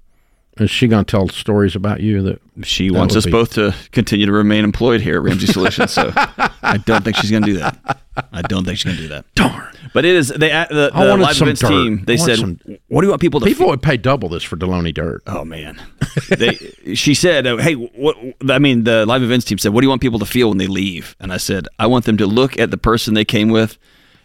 Is 0.60 0.70
she 0.70 0.88
going 0.88 1.06
to 1.06 1.10
tell 1.10 1.30
stories 1.30 1.76
about 1.76 2.02
you 2.02 2.22
that 2.24 2.42
She 2.64 2.92
wants 2.92 3.16
us 3.16 3.26
be- 3.26 3.32
both 3.32 3.54
to 3.54 3.74
continue 3.92 4.26
to 4.26 4.32
remain 4.32 4.64
employed 4.66 5.02
here 5.02 5.16
at 5.16 5.24
Ramsey 5.24 5.48
Solutions, 5.48 5.92
so 5.92 6.12
I 6.16 6.78
don't 6.86 7.04
think 7.04 7.16
she's 7.18 7.32
going 7.32 7.44
to 7.44 7.54
do 7.54 7.58
that. 7.60 8.02
I 8.34 8.42
don't 8.44 8.66
think 8.66 8.78
she's 8.78 8.84
going 8.86 8.98
to 8.98 9.02
do 9.04 9.08
that. 9.10 9.26
darn? 9.34 9.74
But 9.94 10.06
it 10.06 10.16
is 10.16 10.30
they 10.30 10.50
the, 10.50 10.92
the 10.94 11.18
live 11.18 11.42
events 11.42 11.62
dirt. 11.62 11.68
team. 11.70 12.04
They 12.06 12.18
said, 12.18 12.38
some- 12.38 12.60
"What 12.88 13.02
do 13.02 13.08
you 13.08 13.10
want 13.12 13.22
people 13.22 13.40
to 13.42 13.46
People 13.46 13.66
feel?" 13.66 13.70
would 13.72 13.82
pay 13.82 13.98
double 13.98 14.30
this 14.30 14.44
for 14.44 14.56
Delony 14.56 14.94
Dirt. 14.94 15.22
Oh 15.28 15.44
man, 15.44 15.82
they, 16.30 16.56
she 16.96 17.14
said, 17.14 17.46
uh, 17.46 17.58
"Hey, 17.58 17.74
what?" 17.74 18.16
I 18.50 18.60
mean, 18.60 18.86
the 18.86 19.06
live 19.06 19.22
events 19.24 19.46
team 19.46 19.58
said, 19.58 19.74
"What 19.74 19.82
do 19.82 19.86
you 19.86 19.90
want 19.90 20.02
people 20.02 20.20
to 20.20 20.26
feel 20.26 20.50
when 20.50 20.58
they 20.60 20.68
leave?" 20.68 21.16
And 21.20 21.34
I 21.34 21.38
said, 21.38 21.68
"I 21.78 21.88
want 21.88 22.06
them 22.06 22.18
to 22.18 22.26
look 22.26 22.58
at 22.58 22.72
the 22.72 22.78
person 22.78 23.14
they 23.14 23.26
came 23.26 23.50
with 23.50 23.78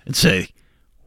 and 0.06 0.14
say, 0.14 0.50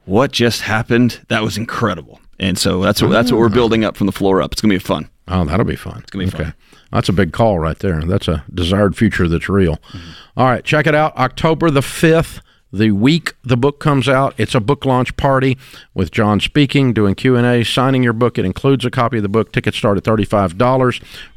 what 0.06 0.31
just 0.31 0.61
happened? 0.61 1.21
That 1.29 1.44
was 1.44 1.57
incredible." 1.57 2.19
And 2.39 2.57
so 2.57 2.81
that's 2.81 3.01
what 3.01 3.09
that's 3.11 3.31
what 3.31 3.39
we're 3.39 3.50
building 3.50 3.83
up 3.85 3.95
from 3.97 4.07
the 4.07 4.13
floor 4.13 4.41
up. 4.41 4.51
It's 4.51 4.61
gonna 4.61 4.73
be 4.73 4.79
fun. 4.79 5.09
Oh, 5.27 5.45
that'll 5.45 5.65
be 5.65 5.75
fun. 5.75 6.00
It's 6.01 6.11
gonna 6.11 6.25
be 6.25 6.31
fun. 6.31 6.53
That's 6.91 7.07
a 7.07 7.13
big 7.13 7.33
call 7.33 7.59
right 7.59 7.77
there. 7.79 8.01
That's 8.01 8.27
a 8.27 8.44
desired 8.53 8.95
future 8.97 9.27
that's 9.27 9.47
real. 9.47 9.75
Mm-hmm. 9.91 10.09
All 10.38 10.45
right, 10.47 10.63
check 10.63 10.88
it 10.88 10.95
out. 10.95 11.15
October 11.17 11.69
the 11.69 11.81
5th, 11.81 12.41
the 12.71 12.92
week 12.92 13.33
the 13.44 13.57
book 13.57 13.80
comes 13.80 14.07
out. 14.07 14.33
It's 14.38 14.56
a 14.56 14.60
book 14.60 14.86
launch 14.86 15.16
party 15.18 15.57
with 15.94 16.12
John 16.12 16.39
speaking, 16.39 16.94
doing 16.94 17.16
Q&A, 17.16 17.63
signing 17.63 18.04
your 18.04 18.13
book. 18.13 18.38
It 18.38 18.45
includes 18.45 18.86
a 18.86 18.92
copy 18.92 19.18
of 19.18 19.24
the 19.24 19.30
book. 19.30 19.51
Tickets 19.51 19.77
start 19.77 19.98
at 19.98 20.04
$35. 20.04 20.54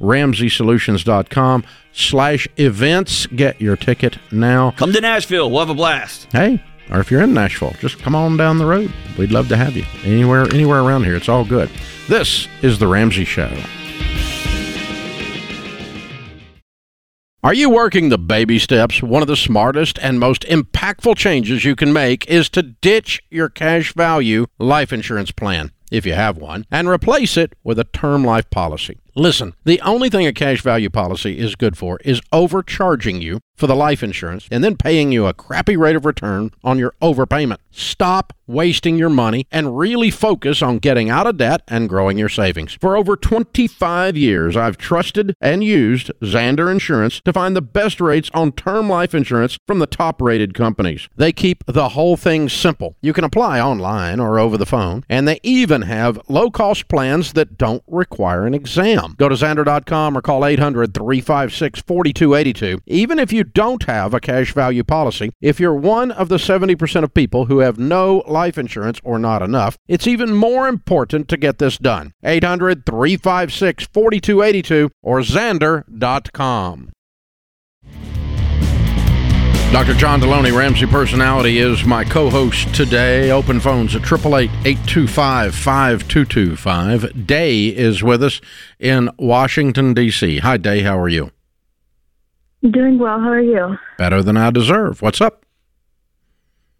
RamseySolutions.com 0.01 1.65
slash 1.93 2.49
events. 2.57 3.27
Get 3.27 3.61
your 3.61 3.77
ticket 3.77 4.19
now. 4.31 4.73
Come 4.73 4.93
to 4.93 5.01
Nashville. 5.01 5.51
We'll 5.51 5.61
have 5.61 5.71
a 5.71 5.75
blast. 5.75 6.29
Hey, 6.33 6.63
or 6.91 7.01
if 7.01 7.11
you're 7.11 7.23
in 7.23 7.35
Nashville, 7.35 7.75
just 7.81 7.99
come 7.99 8.15
on 8.15 8.37
down 8.37 8.59
the 8.59 8.67
road. 8.67 8.93
We'd 9.19 9.33
love 9.33 9.49
to 9.49 9.57
have 9.57 9.77
you. 9.77 9.85
Anywhere 10.05 10.45
anywhere 10.53 10.81
around 10.81 11.05
here, 11.05 11.17
it's 11.17 11.29
all 11.29 11.45
good. 11.45 11.71
This 12.09 12.49
is 12.63 12.79
the 12.79 12.87
Ramsey 12.87 13.25
Show. 13.25 13.51
Are 17.45 17.53
you 17.53 17.71
working 17.71 18.09
the 18.09 18.19
baby 18.19 18.61
steps? 18.61 19.03
One 19.03 19.21
of 19.21 19.27
the 19.27 19.37
smartest 19.37 19.99
and 20.01 20.21
most 20.21 20.43
impactful 20.43 21.17
changes 21.17 21.65
you 21.65 21.75
can 21.75 21.93
make 21.93 22.25
is 22.29 22.49
to 22.51 22.63
ditch 22.63 23.21
your 23.31 23.49
cash 23.49 23.93
value 23.95 24.47
life 24.61 24.93
insurance 24.93 25.33
plan, 25.33 25.73
if 25.91 26.07
you 26.07 26.13
have 26.13 26.37
one, 26.37 26.67
and 26.71 26.89
replace 26.89 27.37
it 27.37 27.55
with 27.65 27.81
a 27.81 27.85
term 27.85 28.25
life 28.25 28.49
policy. 28.51 29.01
Listen, 29.15 29.53
the 29.65 29.79
only 29.83 30.09
thing 30.09 30.27
a 30.27 30.33
cash 30.33 30.63
value 30.63 30.89
policy 30.89 31.39
is 31.39 31.55
good 31.55 31.77
for 31.77 31.99
is 32.03 32.23
overcharging 32.33 33.21
you 33.21 33.41
for 33.55 33.67
the 33.67 33.77
life 33.77 34.03
insurance 34.03 34.49
and 34.51 34.65
then 34.65 34.75
paying 34.75 35.13
you 35.13 35.27
a 35.27 35.35
crappy 35.35 35.77
rate 35.77 35.97
of 35.97 36.07
return 36.07 36.51
on 36.65 36.79
your 36.79 36.95
overpayment. 37.03 37.59
Stop 37.71 38.33
wasting 38.47 38.97
your 38.97 39.09
money 39.09 39.47
and 39.51 39.79
really 39.79 40.11
focus 40.11 40.63
on 40.63 40.79
getting 40.79 41.09
out 41.09 41.27
of 41.27 41.37
debt 41.37 41.63
and 41.69 41.89
growing 41.89 42.19
your 42.19 42.29
savings. 42.29 42.77
For 42.81 42.97
over 42.97 43.17
25 43.17 44.17
years, 44.17 44.57
I've 44.57 44.77
trusted 44.77 45.35
and 45.41 45.63
used 45.63 46.11
Zander 46.23 46.71
Insurance 46.71 47.21
to 47.25 47.33
find 47.33 47.55
the 47.55 47.63
best 47.63 48.01
rates 48.01 48.31
on 48.35 48.53
term 48.53 48.89
life 48.89 49.15
insurance 49.15 49.57
from 49.67 49.79
the 49.79 49.87
top 49.87 50.21
rated 50.21 50.55
companies. 50.55 51.09
They 51.17 51.33
keep 51.33 51.65
the 51.67 51.91
whole 51.91 52.17
thing 52.17 52.49
simple. 52.49 52.97
You 53.01 53.13
can 53.13 53.25
apply 53.25 53.61
online 53.61 54.21
or 54.21 54.39
over 54.39 54.59
the 54.59 54.67
phone, 54.67 55.05
and 55.09 55.27
they 55.27 55.39
even 55.43 55.83
have 55.83 56.21
low 56.29 56.51
cost 56.51 56.89
plans 56.89 57.33
that 57.35 57.57
don't 57.57 57.83
require 57.87 58.47
an 58.47 58.55
exam. 58.55 59.02
Go 59.11 59.29
to 59.29 59.35
Zander.com 59.35 60.17
or 60.17 60.23
call 60.23 60.45
800 60.45 60.95
356 60.95 61.83
4282. 61.83 62.81
Even 62.87 63.19
if 63.19 63.33
you 63.33 63.45
don't 63.45 63.85
have 63.85 64.15
a 64.15 64.21
cash 64.21 64.53
value 64.53 64.85
policy, 64.85 65.31
if 65.41 65.61
you're 65.61 65.75
one 65.75 66.11
of 66.11 66.29
the 66.29 66.37
70% 66.37 67.05
of 67.05 67.15
people 67.15 67.47
who 67.47 67.59
have 67.59 67.79
no 67.79 68.23
life 68.27 68.59
insurance 68.59 69.01
or 69.05 69.19
not 69.19 69.43
enough, 69.43 69.77
it's 69.89 70.07
even 70.07 70.35
more 70.35 70.69
important 70.69 71.29
to 71.29 71.37
get 71.37 71.59
this 71.59 71.79
done. 71.79 72.13
800 72.23 72.87
356 72.87 73.87
4282 73.93 74.91
or 75.03 75.21
Zander.com. 75.21 76.91
Dr. 79.73 79.95
John 79.95 80.21
Delony, 80.21 80.55
Ramsey 80.55 80.85
Personality, 80.85 81.57
is 81.57 81.83
my 81.87 82.05
co 82.05 82.29
host 82.29 82.75
today. 82.75 83.31
Open 83.31 83.59
phones 83.59 83.97
at 83.97 84.03
888 84.03 84.51
825 84.67 85.55
5225. 85.55 87.27
Day 87.27 87.69
is 87.69 88.03
with 88.03 88.23
us 88.23 88.43
in 88.79 89.09
Washington, 89.19 89.95
D.C. 89.95 90.41
Hi, 90.41 90.59
Day. 90.59 90.83
How 90.83 90.99
are 90.99 91.09
you? 91.09 91.31
Doing 92.61 92.99
well. 92.99 93.19
How 93.19 93.31
are 93.31 93.41
you? 93.41 93.79
Better 93.97 94.23
than 94.23 94.37
I 94.37 94.51
deserve. 94.51 95.01
What's 95.01 95.23
up? 95.23 95.47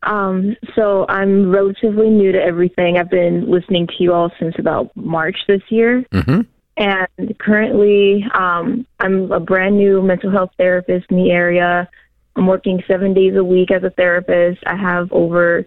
Um, 0.03 0.55
so 0.77 1.07
I'm 1.09 1.51
relatively 1.51 2.11
new 2.11 2.31
to 2.31 2.39
everything. 2.39 2.99
I've 2.99 3.11
been 3.11 3.51
listening 3.51 3.87
to 3.87 3.95
you 4.01 4.13
all 4.13 4.31
since 4.39 4.55
about 4.59 4.95
March 4.95 5.39
this 5.49 5.63
year. 5.71 6.05
Mm-hmm. 6.13 6.43
And 6.77 7.39
currently, 7.39 8.25
um, 8.35 8.87
I'm 9.01 9.33
a 9.33 9.41
brand 9.41 9.79
new 9.79 10.03
mental 10.03 10.31
health 10.31 10.51
therapist 10.59 11.07
in 11.11 11.17
the 11.17 11.31
area. 11.31 11.89
I'm 12.37 12.47
working 12.47 12.83
seven 12.87 13.13
days 13.15 13.37
a 13.37 13.45
week 13.45 13.71
as 13.71 13.83
a 13.83 13.91
therapist. 13.91 14.63
I 14.67 14.77
have 14.77 15.13
over 15.13 15.67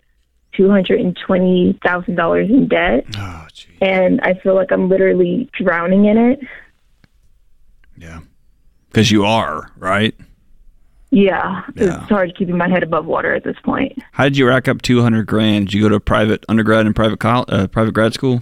$220,000 0.58 2.50
in 2.50 2.68
debt. 2.68 3.06
Oh. 3.18 3.48
And 3.82 4.22
I 4.22 4.34
feel 4.36 4.56
like 4.56 4.72
I'm 4.72 4.90
literally 4.90 5.50
drowning 5.54 6.06
in 6.06 6.18
it. 6.18 6.40
Yeah. 7.98 8.20
Because 8.90 9.12
you 9.12 9.26
are, 9.26 9.70
right? 9.78 10.16
Yeah, 11.12 11.62
Yeah. 11.76 12.02
it's 12.02 12.10
hard 12.10 12.36
keeping 12.36 12.58
my 12.58 12.68
head 12.68 12.84
above 12.84 13.06
water 13.06 13.34
at 13.36 13.44
this 13.44 13.56
point. 13.64 13.98
How 14.12 14.24
did 14.26 14.38
you 14.38 14.48
rack 14.48 14.68
up 14.68 14.82
200 14.82 15.26
grand? 15.28 15.68
Did 15.68 15.74
you 15.76 15.82
go 15.84 15.90
to 15.90 15.96
a 15.96 16.00
private 16.00 16.44
undergrad 16.50 16.86
and 16.86 16.96
private 16.96 17.20
col- 17.20 17.46
uh, 17.48 17.68
private 17.68 17.94
grad 17.94 18.14
school? 18.14 18.42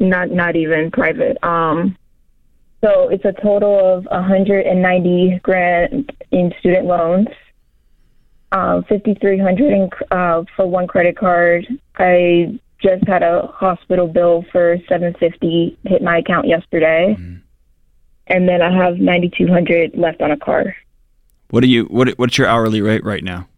not 0.00 0.30
not 0.30 0.56
even 0.56 0.90
private. 0.90 1.36
Um, 1.44 1.96
so 2.86 3.08
it's 3.08 3.24
a 3.24 3.32
total 3.32 3.78
of 3.78 4.04
190 4.06 5.40
grand 5.42 6.12
in 6.30 6.52
student 6.60 6.86
loans, 6.86 7.28
um, 8.52 8.84
5,300 8.88 9.72
in, 9.72 9.90
uh, 10.10 10.44
for 10.54 10.66
one 10.66 10.86
credit 10.86 11.16
card. 11.16 11.66
I 11.96 12.58
just 12.80 13.06
had 13.08 13.22
a 13.22 13.48
hospital 13.48 14.06
bill 14.06 14.44
for 14.52 14.76
750 14.88 15.78
hit 15.84 16.02
my 16.02 16.18
account 16.18 16.46
yesterday, 16.46 17.16
and 18.28 18.48
then 18.48 18.62
I 18.62 18.72
have 18.72 18.98
9,200 18.98 19.96
left 19.96 20.20
on 20.20 20.30
a 20.30 20.36
car. 20.36 20.76
What 21.50 21.60
do 21.60 21.68
you 21.68 21.84
what 21.84 22.08
what's 22.18 22.38
your 22.38 22.48
hourly 22.48 22.82
rate 22.82 23.04
right 23.04 23.22
now? 23.22 23.48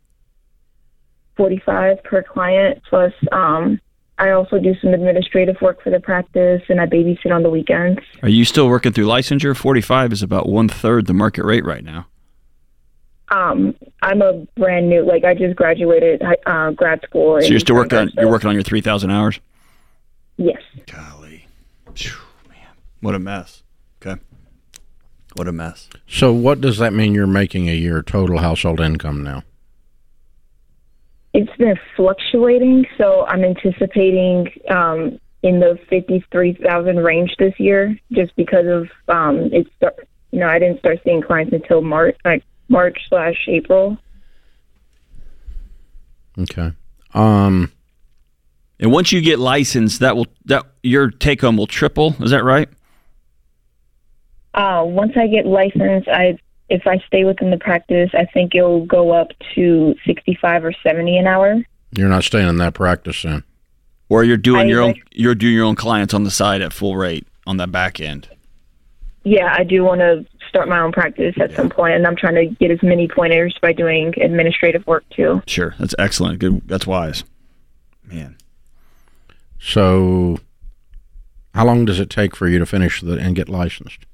45 1.37 2.02
per 2.04 2.23
client 2.23 2.82
plus 2.88 3.12
um 3.32 3.80
I 4.19 4.31
also 4.31 4.59
do 4.59 4.75
some 4.83 4.93
administrative 4.95 5.57
work 5.61 5.83
for 5.83 5.91
the 5.91 6.01
practice 6.01 6.63
and 6.69 6.81
I 6.81 6.87
babysit 6.87 7.33
on 7.33 7.43
the 7.43 7.51
weekends. 7.51 8.01
Are 8.23 8.29
you 8.29 8.45
still 8.45 8.69
working 8.69 8.93
through 8.93 9.07
licensure? 9.07 9.57
Forty 9.57 9.81
five 9.81 10.13
is 10.13 10.23
about 10.23 10.49
one 10.49 10.69
third 10.69 11.07
the 11.07 11.15
market 11.15 11.45
rate 11.45 11.65
right 11.65 11.85
now. 11.85 12.07
Um 13.31 13.75
I'm 14.03 14.23
a 14.23 14.47
brand 14.57 14.89
new 14.89 15.05
like 15.07 15.25
I 15.25 15.35
just 15.35 15.57
graduated 15.57 16.23
uh 16.47 16.71
grad 16.73 17.01
school. 17.05 17.41
So 17.41 17.49
you're 17.49 17.61
still 17.61 17.77
working 17.77 17.99
on 17.99 18.07
December, 18.07 18.23
you're 18.23 18.31
working 18.31 18.49
on 18.49 18.55
your 18.55 18.63
three 18.65 18.81
thousand 18.81 19.11
hours. 19.11 19.41
Yes. 20.37 20.63
Golly, 20.87 21.47
Phew, 21.95 22.13
man, 22.49 22.69
what 23.01 23.15
a 23.15 23.19
mess. 23.19 23.63
Okay, 24.01 24.21
what 25.35 25.49
a 25.49 25.53
mess. 25.53 25.89
So, 26.07 26.33
what 26.33 26.61
does 26.61 26.79
that 26.79 26.93
mean 26.93 27.13
you're 27.13 27.27
making 27.27 27.69
a 27.69 27.75
year 27.75 28.03
total 28.03 28.39
household 28.39 28.79
income 28.79 29.25
now? 29.25 29.43
It's 31.38 31.57
been 31.57 31.78
fluctuating, 31.97 32.85
so 32.99 33.25
I'm 33.26 33.45
anticipating 33.45 34.49
um 34.71 35.21
in 35.45 35.61
the 35.61 35.78
53,000 35.88 36.97
range 36.97 37.33
this 37.38 37.54
year 37.59 37.97
just 38.11 38.35
because 38.35 38.66
of 38.66 38.83
um 39.16 39.35
it's 39.52 39.71
start, 39.76 40.09
you 40.33 40.40
know, 40.40 40.49
I 40.49 40.59
didn't 40.59 40.80
start 40.80 40.99
seeing 41.04 41.23
clients 41.23 41.52
until 41.52 41.80
March 41.80 42.16
like 42.25 42.42
March 42.68 42.99
slash 43.09 43.38
April. 43.47 43.97
Okay. 46.38 46.73
Um, 47.14 47.71
And 48.80 48.92
once 48.92 49.12
you 49.12 49.21
get 49.21 49.38
licensed, 49.38 50.00
that 50.00 50.16
will 50.16 50.26
that 50.47 50.66
your 50.83 51.11
take 51.11 51.40
home 51.40 51.57
will 51.57 51.66
triple. 51.68 52.16
Is 52.21 52.30
that 52.33 52.45
right? 52.45 52.68
Uh, 54.54 54.83
once 54.85 55.12
I 55.16 55.26
get 55.28 55.47
licensed, 55.47 56.09
I 56.09 56.38
if 56.69 56.87
I 56.87 56.99
stay 57.07 57.25
within 57.25 57.51
the 57.51 57.57
practice, 57.59 58.11
I 58.15 58.25
think 58.27 58.55
it'll 58.55 58.85
go 58.87 59.13
up 59.13 59.33
to 59.55 59.95
sixty-five 60.07 60.65
or 60.65 60.73
seventy 60.83 61.17
an 61.19 61.27
hour. 61.27 61.63
you're 61.93 62.09
not 62.09 62.25
staying 62.25 62.49
in 62.49 62.57
that 62.59 62.75
practice 62.75 63.23
then. 63.23 63.45
Or 64.11 64.25
you're 64.25 64.37
doing 64.37 64.63
I 64.67 64.71
your 64.71 64.81
own 64.83 64.93
like- 64.93 65.03
you're 65.13 65.35
doing 65.35 65.55
your 65.55 65.65
own 65.67 65.75
clients 65.75 66.15
on 66.15 66.25
the 66.25 66.31
side 66.31 66.63
at 66.63 66.73
full 66.73 66.97
rate 66.97 67.27
on 67.47 67.57
that 67.59 67.71
back 67.73 68.01
end. 68.01 68.29
Yeah, 69.25 69.55
I 69.57 69.65
do 69.65 69.85
want 69.85 70.01
to 70.01 70.25
start 70.49 70.69
my 70.69 70.81
own 70.81 70.93
practice 70.93 71.35
at 71.39 71.53
some 71.53 71.69
point, 71.69 71.93
and 71.95 72.07
I'm 72.07 72.17
trying 72.17 72.37
to 72.37 72.47
get 72.47 72.71
as 72.71 72.83
many 72.83 73.07
pointers 73.09 73.55
by 73.61 73.73
doing 73.75 74.15
administrative 74.21 74.87
work 74.87 75.05
too. 75.11 75.43
Sure, 75.47 75.75
that's 75.79 75.95
excellent. 75.99 76.39
Good, 76.39 76.63
that's 76.67 76.87
wise. 76.87 77.25
Man, 78.05 78.37
So, 79.61 80.39
how 81.55 81.67
long 81.67 81.85
does 81.85 82.01
it 82.01 82.09
take 82.09 82.35
for 82.35 82.49
you 82.49 82.59
to 82.59 82.65
finish 82.65 83.03
the, 83.03 83.19
and 83.19 83.37
get 83.37 83.49
licensed? 83.51 84.07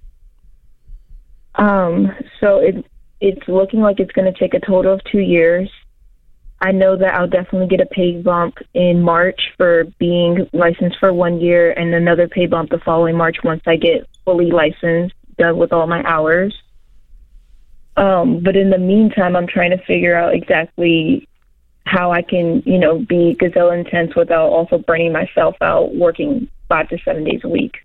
Um, 1.57 2.13
so 2.41 2.59
it 2.59 2.85
it's 3.21 3.47
looking 3.49 3.81
like 3.81 4.01
it's 4.01 4.13
going 4.13 4.31
to 4.31 4.39
take 4.39 4.55
a 4.55 4.61
total 4.61 4.93
of 4.93 5.05
two 5.05 5.21
years. 5.21 5.71
I 6.61 6.73
know 6.73 6.97
that 6.97 7.15
I'll 7.15 7.29
definitely 7.29 7.69
get 7.69 7.81
a 7.81 7.87
pay 7.87 8.21
bump 8.21 8.59
in 8.75 9.03
March 9.03 9.41
for 9.57 9.85
being 9.99 10.49
licensed 10.53 10.99
for 10.99 11.13
one 11.13 11.41
year, 11.41 11.73
and 11.73 11.95
another 11.95 12.29
pay 12.29 12.47
bump 12.47 12.71
the 12.71 12.79
following 12.79 13.17
March 13.17 13.37
once 13.45 13.63
I 13.67 13.77
get 13.77 14.09
fully 14.25 14.51
licensed, 14.51 15.15
done 15.39 15.59
with 15.59 15.73
all 15.73 15.87
my 15.87 16.03
hours. 16.05 16.55
Um, 17.97 18.41
but 18.43 18.57
in 18.57 18.71
the 18.71 18.79
meantime, 18.79 19.37
I'm 19.37 19.47
trying 19.47 19.71
to 19.71 19.85
figure 19.85 20.17
out 20.17 20.35
exactly 20.35 21.29
how 21.87 22.13
I 22.13 22.23
can, 22.23 22.63
you 22.65 22.79
know, 22.79 22.99
be 22.99 23.35
gazelle 23.35 23.71
intense 23.71 24.15
without 24.17 24.49
also 24.49 24.79
burning 24.79 25.13
myself 25.13 25.57
out 25.61 25.95
working 25.95 26.49
five 26.69 26.89
to 26.89 26.99
seven 27.05 27.25
days 27.25 27.41
a 27.45 27.49
week. 27.49 27.77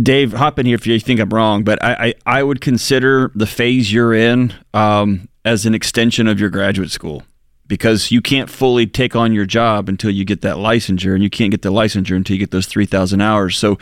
Dave, 0.00 0.32
hop 0.32 0.58
in 0.58 0.66
here 0.66 0.74
if 0.74 0.86
you 0.86 0.98
think 1.00 1.20
I'm 1.20 1.30
wrong, 1.30 1.64
but 1.64 1.82
I 1.82 2.14
I, 2.26 2.38
I 2.38 2.42
would 2.42 2.60
consider 2.60 3.30
the 3.34 3.46
phase 3.46 3.92
you're 3.92 4.14
in 4.14 4.54
um, 4.72 5.28
as 5.44 5.66
an 5.66 5.74
extension 5.74 6.28
of 6.28 6.40
your 6.40 6.50
graduate 6.50 6.90
school 6.90 7.24
because 7.66 8.10
you 8.10 8.20
can't 8.20 8.48
fully 8.50 8.86
take 8.86 9.16
on 9.16 9.32
your 9.32 9.46
job 9.46 9.88
until 9.88 10.10
you 10.10 10.24
get 10.24 10.40
that 10.42 10.56
licensure, 10.56 11.14
and 11.14 11.22
you 11.22 11.30
can't 11.30 11.50
get 11.50 11.62
the 11.62 11.72
licensure 11.72 12.16
until 12.16 12.34
you 12.34 12.40
get 12.40 12.50
those 12.50 12.66
three 12.66 12.86
thousand 12.86 13.20
hours. 13.20 13.56
So. 13.56 13.78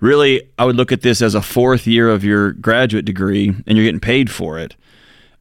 Really, 0.00 0.50
I 0.58 0.66
would 0.66 0.76
look 0.76 0.92
at 0.92 1.00
this 1.00 1.22
as 1.22 1.34
a 1.34 1.40
fourth 1.40 1.86
year 1.86 2.10
of 2.10 2.24
your 2.24 2.52
graduate 2.52 3.06
degree, 3.06 3.48
and 3.48 3.78
you're 3.78 3.86
getting 3.86 4.00
paid 4.00 4.30
for 4.30 4.58
it. 4.58 4.76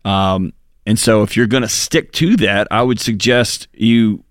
Um, 0.05 0.53
and 0.85 0.97
so, 0.97 1.21
if 1.21 1.35
you're 1.35 1.47
going 1.47 1.63
to 1.63 1.69
stick 1.69 2.13
to 2.13 2.37
that, 2.37 2.67
I 2.71 2.81
would 2.81 2.99
suggest 2.99 3.67
you 3.73 4.22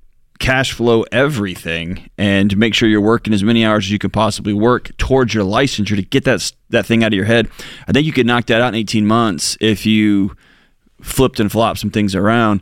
cash 0.42 0.72
flow 0.72 1.04
everything 1.12 2.10
and 2.18 2.56
make 2.56 2.74
sure 2.74 2.88
you're 2.88 3.00
working 3.00 3.32
as 3.32 3.44
many 3.44 3.64
hours 3.64 3.84
as 3.84 3.92
you 3.92 3.98
can 3.98 4.10
possibly 4.10 4.52
work 4.52 4.94
towards 4.96 5.32
your 5.32 5.44
licensure 5.44 5.94
to 5.94 6.02
get 6.02 6.24
that 6.24 6.52
that 6.70 6.84
thing 6.84 7.04
out 7.04 7.12
of 7.12 7.16
your 7.16 7.24
head. 7.24 7.48
I 7.86 7.92
think 7.92 8.04
you 8.04 8.12
could 8.12 8.26
knock 8.26 8.46
that 8.46 8.60
out 8.60 8.68
in 8.68 8.74
18 8.74 9.06
months 9.06 9.56
if 9.60 9.86
you 9.86 10.36
flipped 11.00 11.38
and 11.38 11.50
flopped 11.50 11.78
some 11.78 11.90
things 11.90 12.16
around. 12.16 12.60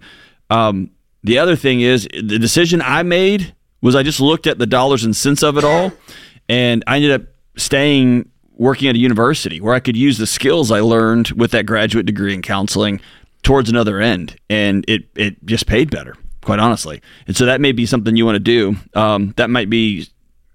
Um, 0.50 0.90
the 1.24 1.38
other 1.38 1.56
thing 1.56 1.80
is 1.80 2.06
the 2.12 2.38
decision 2.38 2.82
I 2.82 3.02
made 3.02 3.54
was 3.80 3.96
I 3.96 4.02
just 4.02 4.20
looked 4.20 4.46
at 4.46 4.58
the 4.58 4.66
dollars 4.66 5.02
and 5.02 5.16
cents 5.16 5.42
of 5.42 5.56
it 5.56 5.64
all, 5.64 5.90
and 6.50 6.84
I 6.86 6.96
ended 6.96 7.12
up 7.12 7.22
staying 7.56 8.30
working 8.52 8.90
at 8.90 8.94
a 8.94 8.98
university 8.98 9.58
where 9.58 9.74
I 9.74 9.80
could 9.80 9.96
use 9.96 10.18
the 10.18 10.26
skills 10.26 10.70
I 10.70 10.80
learned 10.80 11.30
with 11.30 11.50
that 11.52 11.64
graduate 11.64 12.04
degree 12.04 12.34
in 12.34 12.42
counseling 12.42 13.00
towards 13.42 13.70
another 13.70 14.02
end, 14.02 14.36
and 14.50 14.84
it 14.86 15.04
it 15.16 15.46
just 15.46 15.66
paid 15.66 15.90
better, 15.90 16.14
quite 16.42 16.58
honestly. 16.58 17.00
And 17.26 17.36
so 17.36 17.46
that 17.46 17.60
may 17.60 17.72
be 17.72 17.86
something 17.86 18.16
you 18.16 18.24
want 18.24 18.36
to 18.36 18.40
do. 18.40 18.76
Um, 18.94 19.34
that 19.36 19.50
might 19.50 19.70
be 19.70 20.08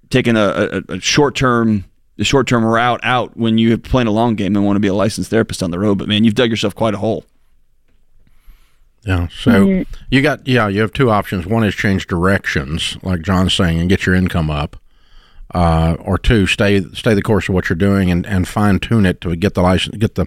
taking 0.10 0.36
a, 0.38 0.82
a, 0.90 0.94
a 0.94 1.00
short 1.00 1.36
term 1.36 1.86
the 2.18 2.24
short 2.24 2.48
term 2.48 2.64
route 2.64 3.02
out 3.04 3.36
when 3.36 3.58
you're 3.58 3.78
playing 3.78 4.08
a 4.08 4.12
long 4.12 4.36
game 4.36 4.56
and 4.56 4.66
want 4.66 4.78
to 4.78 4.82
be 4.82 4.88
a 4.88 4.94
licensed 4.94 5.30
therapist 5.30 5.62
on 5.62 5.72
the 5.72 5.80
road. 5.80 5.98
But 5.98 6.08
man, 6.08 6.24
you've 6.24 6.36
dug 6.36 6.50
yourself 6.50 6.74
quite 6.76 6.94
a 6.94 6.98
hole. 6.98 7.26
Yeah. 9.06 9.28
So 9.28 9.86
you 10.10 10.22
got 10.22 10.48
yeah, 10.48 10.68
you 10.68 10.82
have 10.82 10.94
two 10.94 11.12
options. 11.12 11.46
One 11.46 11.64
is 11.64 11.76
change 11.76 12.08
directions, 12.08 12.98
like 13.04 13.22
John's 13.22 13.54
saying, 13.54 13.80
and 13.80 13.90
get 13.90 14.06
your 14.06 14.16
income 14.16 14.50
up. 14.50 14.78
Uh, 15.54 15.96
or 16.00 16.18
two, 16.18 16.48
stay 16.48 16.82
stay 16.94 17.14
the 17.14 17.22
course 17.22 17.48
of 17.48 17.54
what 17.54 17.70
you're 17.70 17.78
doing 17.78 18.10
and, 18.10 18.26
and 18.26 18.48
fine 18.48 18.80
tune 18.80 19.06
it 19.06 19.22
to 19.22 19.36
get 19.36 19.54
the 19.54 19.62
license, 19.62 19.96
get 19.98 20.16
the 20.16 20.26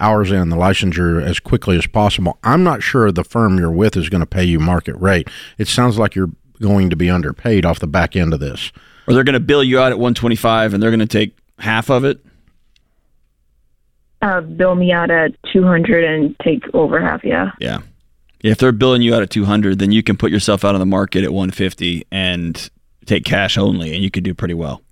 hours 0.00 0.30
in 0.30 0.48
the 0.48 0.56
licensure 0.56 1.22
as 1.22 1.38
quickly 1.38 1.76
as 1.76 1.86
possible. 1.86 2.38
I'm 2.42 2.64
not 2.64 2.82
sure 2.82 3.10
the 3.12 3.24
firm 3.24 3.58
you're 3.58 3.70
with 3.70 3.96
is 3.96 4.08
going 4.08 4.20
to 4.20 4.26
pay 4.26 4.44
you 4.44 4.58
market 4.58 4.96
rate. 4.96 5.28
It 5.58 5.68
sounds 5.68 5.98
like 5.98 6.14
you're 6.14 6.30
going 6.60 6.90
to 6.90 6.96
be 6.96 7.10
underpaid 7.10 7.64
off 7.64 7.78
the 7.78 7.86
back 7.86 8.16
end 8.16 8.34
of 8.34 8.40
this. 8.40 8.72
Or 9.06 9.14
they're 9.14 9.24
going 9.24 9.34
to 9.34 9.40
bill 9.40 9.64
you 9.64 9.78
out 9.78 9.92
at 9.92 9.98
125 9.98 10.74
and 10.74 10.82
they're 10.82 10.90
going 10.90 11.00
to 11.00 11.06
take 11.06 11.36
half 11.58 11.90
of 11.90 12.04
it. 12.04 12.24
Uh, 14.22 14.40
bill 14.42 14.74
me 14.74 14.92
out 14.92 15.10
at 15.10 15.32
200 15.52 16.04
and 16.04 16.36
take 16.40 16.62
over 16.74 17.00
half, 17.00 17.24
yeah. 17.24 17.52
Yeah. 17.58 17.78
If 18.40 18.58
they're 18.58 18.72
billing 18.72 19.02
you 19.02 19.14
out 19.14 19.22
at 19.22 19.30
200, 19.30 19.78
then 19.78 19.92
you 19.92 20.02
can 20.02 20.16
put 20.16 20.30
yourself 20.30 20.64
out 20.64 20.74
on 20.74 20.80
the 20.80 20.86
market 20.86 21.24
at 21.24 21.32
150 21.32 22.06
and 22.10 22.70
take 23.06 23.24
cash 23.24 23.56
only, 23.58 23.94
and 23.94 24.02
you 24.02 24.10
could 24.10 24.24
do 24.24 24.34
pretty 24.34 24.54
well. 24.54 24.82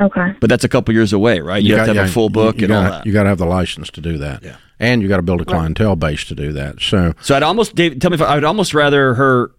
Okay. 0.00 0.32
But 0.40 0.48
that's 0.48 0.64
a 0.64 0.68
couple 0.68 0.94
years 0.94 1.12
away, 1.12 1.40
right? 1.40 1.62
You, 1.62 1.74
have 1.76 1.86
got- 1.86 1.92
to 1.92 1.98
have 1.98 2.06
yeah, 2.06 2.10
a 2.10 2.14
full 2.14 2.30
book 2.30 2.56
you, 2.56 2.60
you 2.60 2.64
and 2.66 2.72
all 2.74 2.82
gotta, 2.82 2.94
that. 2.98 3.06
You 3.06 3.12
got 3.12 3.24
to 3.24 3.28
have 3.28 3.38
the 3.38 3.46
license 3.46 3.90
to 3.90 4.00
do 4.00 4.18
that. 4.18 4.42
Yeah. 4.42 4.56
And 4.78 5.02
you 5.02 5.08
got 5.08 5.16
to 5.16 5.22
build 5.22 5.42
a 5.42 5.44
clientele 5.44 5.94
base 5.96 6.24
to 6.24 6.34
do 6.34 6.52
that. 6.54 6.80
So 6.80 7.12
So 7.20 7.36
I'd 7.36 7.42
almost, 7.42 7.74
Dave, 7.74 7.98
tell 7.98 8.10
me 8.10 8.14
if 8.14 8.22
I, 8.22 8.26
I 8.26 8.34
would 8.36 8.44
almost 8.44 8.72
rather 8.72 9.12
her 9.14 9.50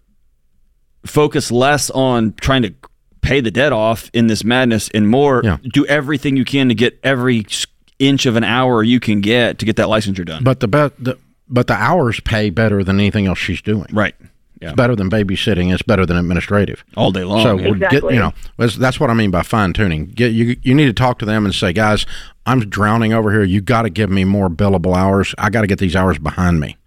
focus 1.05 1.51
less 1.51 1.89
on 1.91 2.33
trying 2.41 2.63
to 2.63 2.74
pay 3.21 3.39
the 3.39 3.51
debt 3.51 3.71
off 3.71 4.10
in 4.13 4.27
this 4.27 4.43
madness 4.43 4.89
and 4.93 5.07
more 5.07 5.41
Yeah. 5.43 5.57
do 5.74 5.86
everything 5.86 6.38
you 6.38 6.45
can 6.45 6.69
to 6.69 6.75
get 6.75 7.00
every 7.03 7.45
inch 8.00 8.25
of 8.25 8.36
an 8.36 8.43
hour 8.43 8.81
you 8.83 9.00
can 9.00 9.21
get 9.21 9.60
to 9.60 9.65
get 9.65 9.75
that 9.75 9.88
licensure 9.88 10.25
done. 10.25 10.43
But 10.43 10.60
the, 10.60 10.67
be- 10.67 10.89
the 10.98 11.17
but 11.48 11.67
the 11.67 11.74
hours 11.75 12.19
pay 12.21 12.50
better 12.50 12.83
than 12.83 13.00
anything 13.00 13.27
else 13.27 13.38
she's 13.38 13.62
doing. 13.62 13.88
right. 13.91 14.15
Yeah. 14.62 14.70
It's 14.70 14.75
better 14.75 14.96
than 14.96 15.10
babysitting. 15.10 15.74
It's 15.74 15.82
better 15.82 16.06
than 16.06 16.18
administrative. 16.18 16.86
All 16.96 17.12
day 17.12 17.24
long. 17.24 17.41
so 17.41 17.58
yeah. 17.58 17.65
we'll 17.65 17.80
get 17.80 18.03
you 18.03 18.20
know 18.20 18.32
that's, 18.58 18.75
that's 18.75 19.00
what 19.00 19.10
I 19.10 19.13
mean 19.15 19.32
by 19.32 19.41
fine 19.41 19.74
tuning. 19.74 20.06
Get 20.06 20.34
you 20.34 20.56
you 20.62 20.75
need 20.75 20.86
to 20.86 20.94
talk 20.94 21.18
to 21.20 21.25
them 21.25 21.46
and 21.46 21.56
say, 21.56 21.74
guys, 21.74 22.06
I'm 22.46 22.70
drowning 22.70 23.12
over 23.12 23.32
here. 23.32 23.44
You 23.44 23.62
got 23.62 23.84
to 23.84 23.89
give 23.89 24.12
me 24.12 24.24
more 24.24 24.50
billable 24.50 24.96
hours. 24.96 25.34
I 25.38 25.50
got 25.50 25.62
to 25.62 25.68
get 25.68 25.80
these 25.80 25.96
hours 25.96 26.20
behind 26.20 26.60
me. 26.60 26.77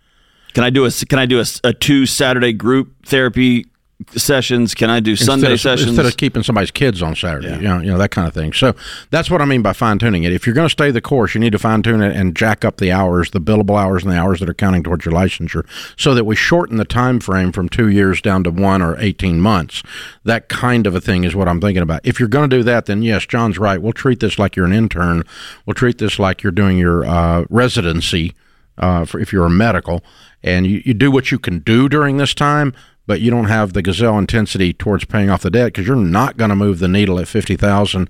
Can 0.54 0.62
I 0.62 0.70
do 0.70 0.84
a 0.84 0.90
can 0.90 1.18
I 1.18 1.26
do 1.26 1.40
a, 1.40 1.44
a 1.64 1.72
two 1.72 2.06
Saturday 2.06 2.52
group 2.52 3.06
therapy 3.06 3.66
sessions? 4.12 4.74
Can 4.74 4.90
I 4.90 5.00
do 5.00 5.16
Sunday 5.16 5.52
of, 5.54 5.60
sessions? 5.60 5.88
instead 5.90 6.06
of 6.06 6.16
keeping 6.16 6.42
somebody's 6.42 6.70
kids 6.70 7.02
on 7.02 7.14
Saturday, 7.16 7.48
Yeah. 7.48 7.56
you, 7.56 7.62
know, 7.68 7.80
you 7.80 7.90
know 7.90 7.98
that 7.98 8.10
kind 8.10 8.26
of 8.28 8.34
thing. 8.34 8.52
So 8.52 8.74
that's 9.10 9.30
what 9.30 9.40
I 9.40 9.44
mean 9.44 9.62
by 9.62 9.72
fine 9.72 9.98
tuning 9.98 10.24
it. 10.24 10.32
If 10.32 10.46
you're 10.46 10.54
going 10.54 10.66
to 10.66 10.72
stay 10.72 10.90
the 10.90 11.00
course, 11.00 11.34
you 11.34 11.40
need 11.40 11.52
to 11.52 11.58
fine 11.58 11.82
tune 11.82 12.02
it 12.02 12.14
and 12.16 12.36
jack 12.36 12.64
up 12.64 12.76
the 12.78 12.92
hours, 12.92 13.30
the 13.30 13.40
billable 13.40 13.80
hours, 13.80 14.02
and 14.04 14.12
the 14.12 14.18
hours 14.18 14.40
that 14.40 14.48
are 14.48 14.54
counting 14.54 14.82
towards 14.82 15.04
your 15.04 15.14
licensure, 15.14 15.66
so 15.96 16.14
that 16.14 16.24
we 16.24 16.36
shorten 16.36 16.76
the 16.76 16.84
time 16.84 17.20
frame 17.20 17.52
from 17.52 17.68
two 17.68 17.88
years 17.88 18.20
down 18.20 18.44
to 18.44 18.50
one 18.50 18.82
or 18.82 18.96
eighteen 19.00 19.40
months. 19.40 19.82
That 20.24 20.48
kind 20.48 20.86
of 20.86 20.94
a 20.94 21.00
thing 21.00 21.24
is 21.24 21.34
what 21.34 21.48
I'm 21.48 21.60
thinking 21.60 21.82
about. 21.82 22.00
If 22.04 22.18
you're 22.20 22.28
going 22.28 22.48
to 22.48 22.56
do 22.56 22.62
that, 22.62 22.86
then 22.86 23.02
yes, 23.02 23.26
John's 23.26 23.58
right. 23.58 23.80
We'll 23.80 23.92
treat 23.92 24.20
this 24.20 24.38
like 24.38 24.56
you're 24.56 24.66
an 24.66 24.72
intern. 24.72 25.24
We'll 25.66 25.74
treat 25.74 25.98
this 25.98 26.18
like 26.18 26.42
you're 26.42 26.52
doing 26.52 26.78
your 26.78 27.04
uh, 27.04 27.44
residency 27.50 28.34
uh, 28.78 29.04
for 29.04 29.20
if 29.20 29.32
you're 29.32 29.46
a 29.46 29.50
medical, 29.50 30.02
and 30.42 30.66
you, 30.66 30.82
you 30.84 30.94
do 30.94 31.10
what 31.10 31.30
you 31.30 31.38
can 31.38 31.60
do 31.60 31.88
during 31.88 32.16
this 32.16 32.34
time, 32.34 32.74
but 33.06 33.20
you 33.20 33.30
don't 33.30 33.46
have 33.46 33.72
the 33.72 33.82
gazelle 33.82 34.18
intensity 34.18 34.72
towards 34.72 35.04
paying 35.04 35.30
off 35.30 35.42
the 35.42 35.50
debt 35.50 35.66
because 35.66 35.86
you're 35.86 35.96
not 35.96 36.36
going 36.36 36.50
to 36.50 36.56
move 36.56 36.78
the 36.78 36.88
needle 36.88 37.18
at 37.18 37.28
fifty 37.28 37.56
thousand 37.56 38.08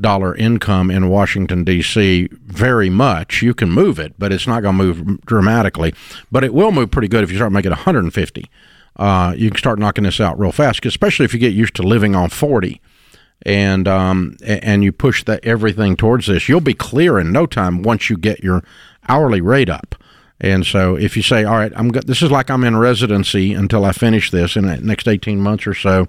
dollar 0.00 0.34
income 0.34 0.90
in 0.90 1.08
Washington 1.08 1.64
D.C. 1.64 2.28
very 2.32 2.90
much. 2.90 3.42
You 3.42 3.54
can 3.54 3.70
move 3.70 3.98
it, 3.98 4.14
but 4.18 4.32
it's 4.32 4.46
not 4.46 4.62
going 4.62 4.76
to 4.76 4.84
move 4.84 5.20
dramatically. 5.22 5.94
But 6.30 6.44
it 6.44 6.54
will 6.54 6.72
move 6.72 6.90
pretty 6.90 7.08
good 7.08 7.22
if 7.22 7.30
you 7.30 7.36
start 7.36 7.52
making 7.52 7.70
one 7.70 7.80
hundred 7.80 8.04
and 8.04 8.14
fifty. 8.14 8.50
Uh, 8.96 9.34
you 9.36 9.50
can 9.50 9.58
start 9.58 9.78
knocking 9.78 10.04
this 10.04 10.20
out 10.20 10.38
real 10.38 10.52
fast, 10.52 10.84
especially 10.84 11.24
if 11.24 11.32
you 11.32 11.40
get 11.40 11.54
used 11.54 11.74
to 11.76 11.82
living 11.82 12.14
on 12.14 12.28
forty 12.28 12.80
and 13.44 13.88
um, 13.88 14.36
and 14.44 14.84
you 14.84 14.92
push 14.92 15.24
that 15.24 15.44
everything 15.44 15.96
towards 15.96 16.26
this, 16.26 16.48
you'll 16.48 16.60
be 16.60 16.74
clear 16.74 17.18
in 17.18 17.32
no 17.32 17.46
time 17.46 17.82
once 17.82 18.08
you 18.08 18.16
get 18.16 18.42
your 18.42 18.62
hourly 19.08 19.40
rate 19.40 19.68
up. 19.68 19.94
And 20.42 20.66
so, 20.66 20.96
if 20.96 21.16
you 21.16 21.22
say, 21.22 21.44
"All 21.44 21.56
right, 21.56 21.72
I'm 21.76 21.88
go- 21.88 22.00
this 22.04 22.20
is 22.20 22.30
like 22.30 22.50
I'm 22.50 22.64
in 22.64 22.76
residency 22.76 23.54
until 23.54 23.84
I 23.84 23.92
finish 23.92 24.30
this 24.30 24.56
in 24.56 24.66
the 24.66 24.76
next 24.78 25.06
18 25.06 25.40
months 25.40 25.66
or 25.66 25.74
so," 25.74 26.08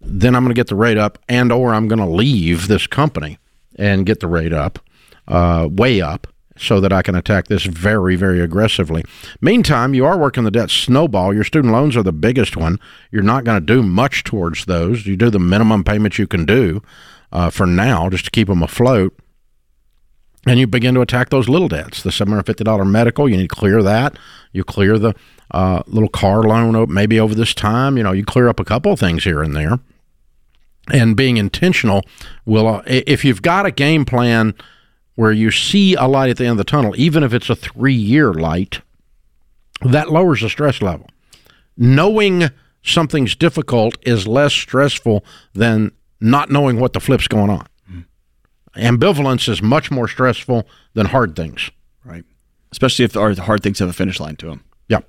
then 0.00 0.34
I'm 0.34 0.44
going 0.44 0.54
to 0.54 0.58
get 0.58 0.68
the 0.68 0.76
rate 0.76 0.96
up, 0.96 1.18
and 1.28 1.52
or 1.52 1.74
I'm 1.74 1.88
going 1.88 1.98
to 1.98 2.06
leave 2.06 2.68
this 2.68 2.86
company 2.86 3.38
and 3.76 4.06
get 4.06 4.20
the 4.20 4.28
rate 4.28 4.52
up, 4.52 4.78
uh, 5.26 5.68
way 5.70 6.00
up, 6.00 6.28
so 6.56 6.80
that 6.80 6.92
I 6.92 7.02
can 7.02 7.14
attack 7.14 7.48
this 7.48 7.64
very, 7.64 8.14
very 8.14 8.40
aggressively. 8.40 9.02
Meantime, 9.40 9.94
you 9.94 10.04
are 10.04 10.18
working 10.18 10.44
the 10.44 10.50
debt 10.50 10.70
snowball. 10.70 11.34
Your 11.34 11.44
student 11.44 11.72
loans 11.72 11.96
are 11.96 12.02
the 12.02 12.12
biggest 12.12 12.56
one. 12.56 12.78
You're 13.10 13.22
not 13.22 13.44
going 13.44 13.60
to 13.60 13.66
do 13.66 13.82
much 13.82 14.22
towards 14.22 14.66
those. 14.66 15.06
You 15.06 15.16
do 15.16 15.30
the 15.30 15.40
minimum 15.40 15.82
payment 15.82 16.18
you 16.18 16.26
can 16.26 16.44
do 16.44 16.82
uh, 17.32 17.50
for 17.50 17.66
now, 17.66 18.08
just 18.10 18.26
to 18.26 18.30
keep 18.30 18.48
them 18.48 18.62
afloat. 18.62 19.16
And 20.46 20.58
you 20.58 20.66
begin 20.66 20.94
to 20.94 21.00
attack 21.00 21.30
those 21.30 21.48
little 21.48 21.68
debts. 21.68 22.02
The 22.02 22.10
$750 22.10 22.90
medical, 22.90 23.28
you 23.28 23.36
need 23.36 23.48
to 23.50 23.54
clear 23.54 23.80
that. 23.82 24.18
You 24.52 24.64
clear 24.64 24.98
the 24.98 25.14
uh, 25.52 25.82
little 25.86 26.08
car 26.08 26.42
loan 26.42 26.92
maybe 26.92 27.20
over 27.20 27.34
this 27.34 27.54
time. 27.54 27.96
You 27.96 28.02
know, 28.02 28.12
you 28.12 28.24
clear 28.24 28.48
up 28.48 28.58
a 28.58 28.64
couple 28.64 28.92
of 28.92 28.98
things 28.98 29.22
here 29.22 29.42
and 29.42 29.54
there 29.54 29.78
and 30.90 31.16
being 31.16 31.36
intentional 31.36 32.04
will 32.44 32.66
uh, 32.66 32.82
if 32.86 33.24
you've 33.24 33.42
got 33.42 33.66
a 33.66 33.70
game 33.70 34.04
plan 34.04 34.54
where 35.14 35.32
you 35.32 35.50
see 35.50 35.94
a 35.94 36.06
light 36.06 36.30
at 36.30 36.36
the 36.38 36.44
end 36.44 36.52
of 36.52 36.58
the 36.58 36.64
tunnel 36.64 36.94
even 36.96 37.22
if 37.22 37.32
it's 37.32 37.50
a 37.50 37.54
3 37.54 37.94
year 37.94 38.32
light 38.32 38.80
that 39.84 40.10
lowers 40.10 40.40
the 40.40 40.48
stress 40.48 40.82
level 40.82 41.08
knowing 41.76 42.50
something's 42.82 43.36
difficult 43.36 43.96
is 44.02 44.26
less 44.26 44.52
stressful 44.52 45.24
than 45.52 45.92
not 46.20 46.50
knowing 46.50 46.80
what 46.80 46.92
the 46.92 47.00
flip's 47.00 47.28
going 47.28 47.50
on 47.50 47.66
ambivalence 48.76 49.48
is 49.48 49.60
much 49.62 49.90
more 49.90 50.08
stressful 50.08 50.66
than 50.94 51.06
hard 51.06 51.36
things 51.36 51.70
right. 52.04 52.24
Especially 52.70 53.04
if 53.04 53.12
the 53.12 53.34
hard 53.42 53.62
things 53.62 53.78
have 53.80 53.88
a 53.88 53.92
finish 53.92 54.18
line 54.18 54.36
to 54.36 54.46
them. 54.46 54.64
yeah 54.88 55.00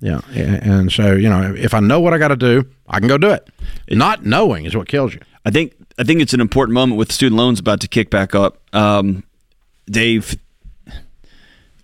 Yeah. 0.00 0.20
yeah 0.32 0.58
and 0.62 0.90
so 0.92 1.14
you 1.14 1.28
know 1.28 1.54
if 1.56 1.72
i 1.74 1.80
know 1.80 2.00
what 2.00 2.12
i 2.14 2.18
got 2.18 2.28
to 2.28 2.36
do 2.36 2.64
i 2.88 2.98
can 2.98 3.08
go 3.08 3.18
do 3.18 3.30
it 3.30 3.48
not 3.90 4.24
knowing 4.24 4.64
is 4.66 4.76
what 4.76 4.88
kills 4.88 5.14
you 5.14 5.20
I 5.44 5.50
think 5.50 5.74
I 5.98 6.04
think 6.04 6.20
it's 6.20 6.32
an 6.34 6.40
important 6.40 6.72
moment 6.74 6.98
with 6.98 7.10
student 7.10 7.36
loans 7.36 7.58
about 7.58 7.80
to 7.80 7.88
kick 7.88 8.10
back 8.10 8.32
up. 8.32 8.60
Um, 8.72 9.24
Dave, 9.86 10.36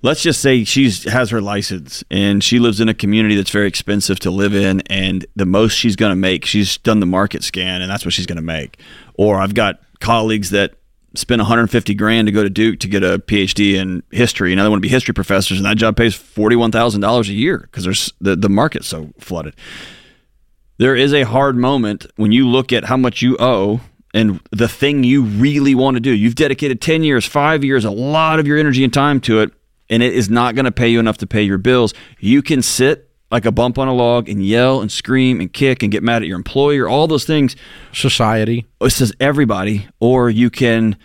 let's 0.03 0.23
just 0.23 0.41
say 0.41 0.63
she's 0.63 1.03
has 1.11 1.31
her 1.31 1.41
license 1.41 2.05
and 2.11 2.43
she 2.45 2.61
lives 2.61 2.81
in 2.81 2.89
a 2.89 2.95
community 2.95 3.35
that's 3.35 3.51
very 3.51 3.67
expensive 3.67 4.21
to 4.21 4.31
live 4.31 4.55
in, 4.55 4.81
and 4.83 5.27
the 5.35 5.45
most 5.45 5.73
she's 5.75 5.97
going 5.97 6.11
to 6.11 6.17
make, 6.17 6.45
she's 6.45 6.79
done 6.79 7.01
the 7.01 7.07
market 7.07 7.43
scan, 7.43 7.83
and 7.83 7.91
that's 7.91 8.05
what 8.05 8.15
she's 8.15 8.27
going 8.27 8.37
to 8.37 8.43
make. 8.43 8.79
Or 9.15 9.39
I've 9.41 9.55
got 9.55 9.81
colleagues 10.01 10.51
that 10.51 10.75
spend 11.15 11.41
150 11.41 11.95
grand 11.95 12.27
to 12.27 12.33
go 12.33 12.43
to 12.43 12.51
Duke 12.51 12.81
to 12.81 12.89
get 12.89 13.03
a 13.03 13.19
PhD 13.19 13.75
in 13.75 14.03
history, 14.11 14.53
and 14.53 14.61
they 14.61 14.69
want 14.69 14.79
to 14.79 14.87
be 14.87 14.89
history 14.89 15.15
professors, 15.15 15.59
and 15.59 15.67
that 15.67 15.77
job 15.77 15.97
pays 15.97 16.15
forty-one 16.15 16.73
thousand 16.73 17.01
dollars 17.01 17.29
a 17.29 17.35
year 17.35 17.59
because 17.59 17.85
there's 17.85 18.13
the 18.21 18.37
the 18.37 18.49
market's 18.49 18.87
so 18.87 19.11
flooded 19.19 19.55
there 20.79 20.95
is 20.95 21.13
a 21.13 21.25
hard 21.25 21.57
moment 21.57 22.07
when 22.17 22.33
you 22.33 22.49
look 22.49 22.73
at 22.73 22.85
how 22.85 22.97
much 22.97 23.21
you 23.21 23.37
owe 23.39 23.81
and 24.15 24.41
the 24.51 24.69
thing 24.69 25.05
you 25.05 25.23
really 25.23 25.75
want 25.75 25.97
to 25.97 26.01
do. 26.01 26.11
You've 26.11 26.37
dedicated 26.37 26.81
10 26.81 27.03
years, 27.03 27.27
five 27.27 27.63
years, 27.63 27.85
a 27.85 27.91
lot 27.91 28.39
of 28.39 28.47
your 28.47 28.57
energy 28.57 28.85
and 28.85 28.93
time 28.93 29.21
to 29.23 29.41
it, 29.41 29.51
and 29.91 30.03
it 30.03 30.15
is 30.15 30.31
not 30.31 30.55
going 30.55 30.65
to 30.65 30.73
pay 30.73 30.89
you 30.89 30.99
enough 30.99 31.19
to 31.19 31.27
pay 31.27 31.43
your 31.43 31.59
bills. 31.59 31.93
You 32.21 32.43
can 32.43 32.63
sit 32.63 33.08
like 33.31 33.45
a 33.45 33.53
bump 33.53 33.79
on 33.79 33.89
a 33.89 33.95
log 33.95 34.29
and 34.29 34.45
yell 34.45 34.81
and 34.81 34.91
scream 34.91 35.41
and 35.41 35.53
kick 35.53 35.83
and 35.83 35.93
get 35.93 36.03
mad 36.03 36.23
at 36.23 36.29
your 36.29 36.37
employer, 36.37 36.89
all 36.89 37.07
those 37.07 37.25
things. 37.25 37.57
society 37.93 38.67
It 38.81 38.91
says 38.91 39.13
everybody, 39.21 39.89
or 40.01 40.31
you 40.31 40.51
can 40.51 40.97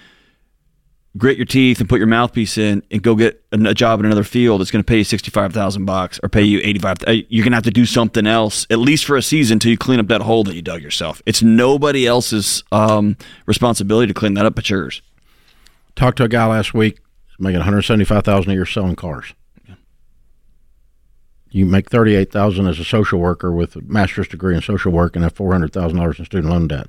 grit 1.16 1.38
your 1.38 1.46
teeth 1.46 1.80
and 1.80 1.88
put 1.88 2.00
your 2.00 2.08
mouthpiece 2.08 2.58
in 2.58 2.82
and 2.90 3.04
go 3.04 3.14
get 3.14 3.44
a, 3.52 3.74
job 3.76 4.00
in 4.00 4.06
another 4.08 4.24
field 4.24 4.60
that's 4.60 4.72
going 4.72 4.84
to 4.84 4.88
pay 4.88 4.98
you 4.98 5.04
65,000 5.04 5.86
bucks 5.86 6.20
or 6.24 6.30
pay 6.30 6.42
you 6.42 6.60
85 6.64 6.98
uh, 7.06 7.12
you're 7.30 7.44
going 7.44 7.52
to 7.52 7.56
have 7.58 7.64
to 7.66 7.70
do 7.70 7.86
something 7.86 8.26
else 8.26 8.66
at 8.72 8.80
least 8.80 9.06
for 9.06 9.16
a 9.16 9.22
season 9.22 9.58
until 9.58 9.70
you 9.70 9.78
clean 9.78 10.00
up 10.00 10.08
that 10.08 10.22
hole 10.22 10.44
that 10.44 10.56
you 10.56 10.64
dug 10.64 10.82
yourself 10.82 11.22
it's 11.28 11.44
nobody 11.44 12.08
else's 12.08 12.64
um, 12.72 13.16
responsibility 13.46 14.08
to 14.08 14.14
clean 14.16 14.34
that 14.34 14.48
up 14.48 14.56
but 14.56 14.68
yours 14.72 15.04
Talked 15.96 16.18
to 16.18 16.24
a 16.24 16.28
guy 16.28 16.46
last 16.48 16.74
week 16.74 17.00
making 17.40 17.60
one 17.60 17.66
hundred 17.66 17.84
seventy 17.84 18.06
five 18.06 18.24
thousand 18.24 18.52
a 18.52 18.56
year 18.56 18.66
selling 18.66 18.96
cars. 18.96 19.34
You 21.54 21.66
make 21.66 21.90
thirty 21.90 22.16
eight 22.16 22.32
thousand 22.32 22.68
as 22.68 22.80
a 22.80 22.84
social 22.84 23.20
worker 23.20 23.52
with 23.52 23.76
a 23.76 23.82
master's 23.82 24.28
degree 24.28 24.56
in 24.56 24.62
social 24.62 24.92
work 24.92 25.16
and 25.16 25.24
have 25.24 25.34
four 25.34 25.52
hundred 25.52 25.72
thousand 25.72 25.98
dollars 26.00 26.20
in 26.20 26.26
student 26.26 26.52
loan 26.52 26.68
debt. 26.68 26.88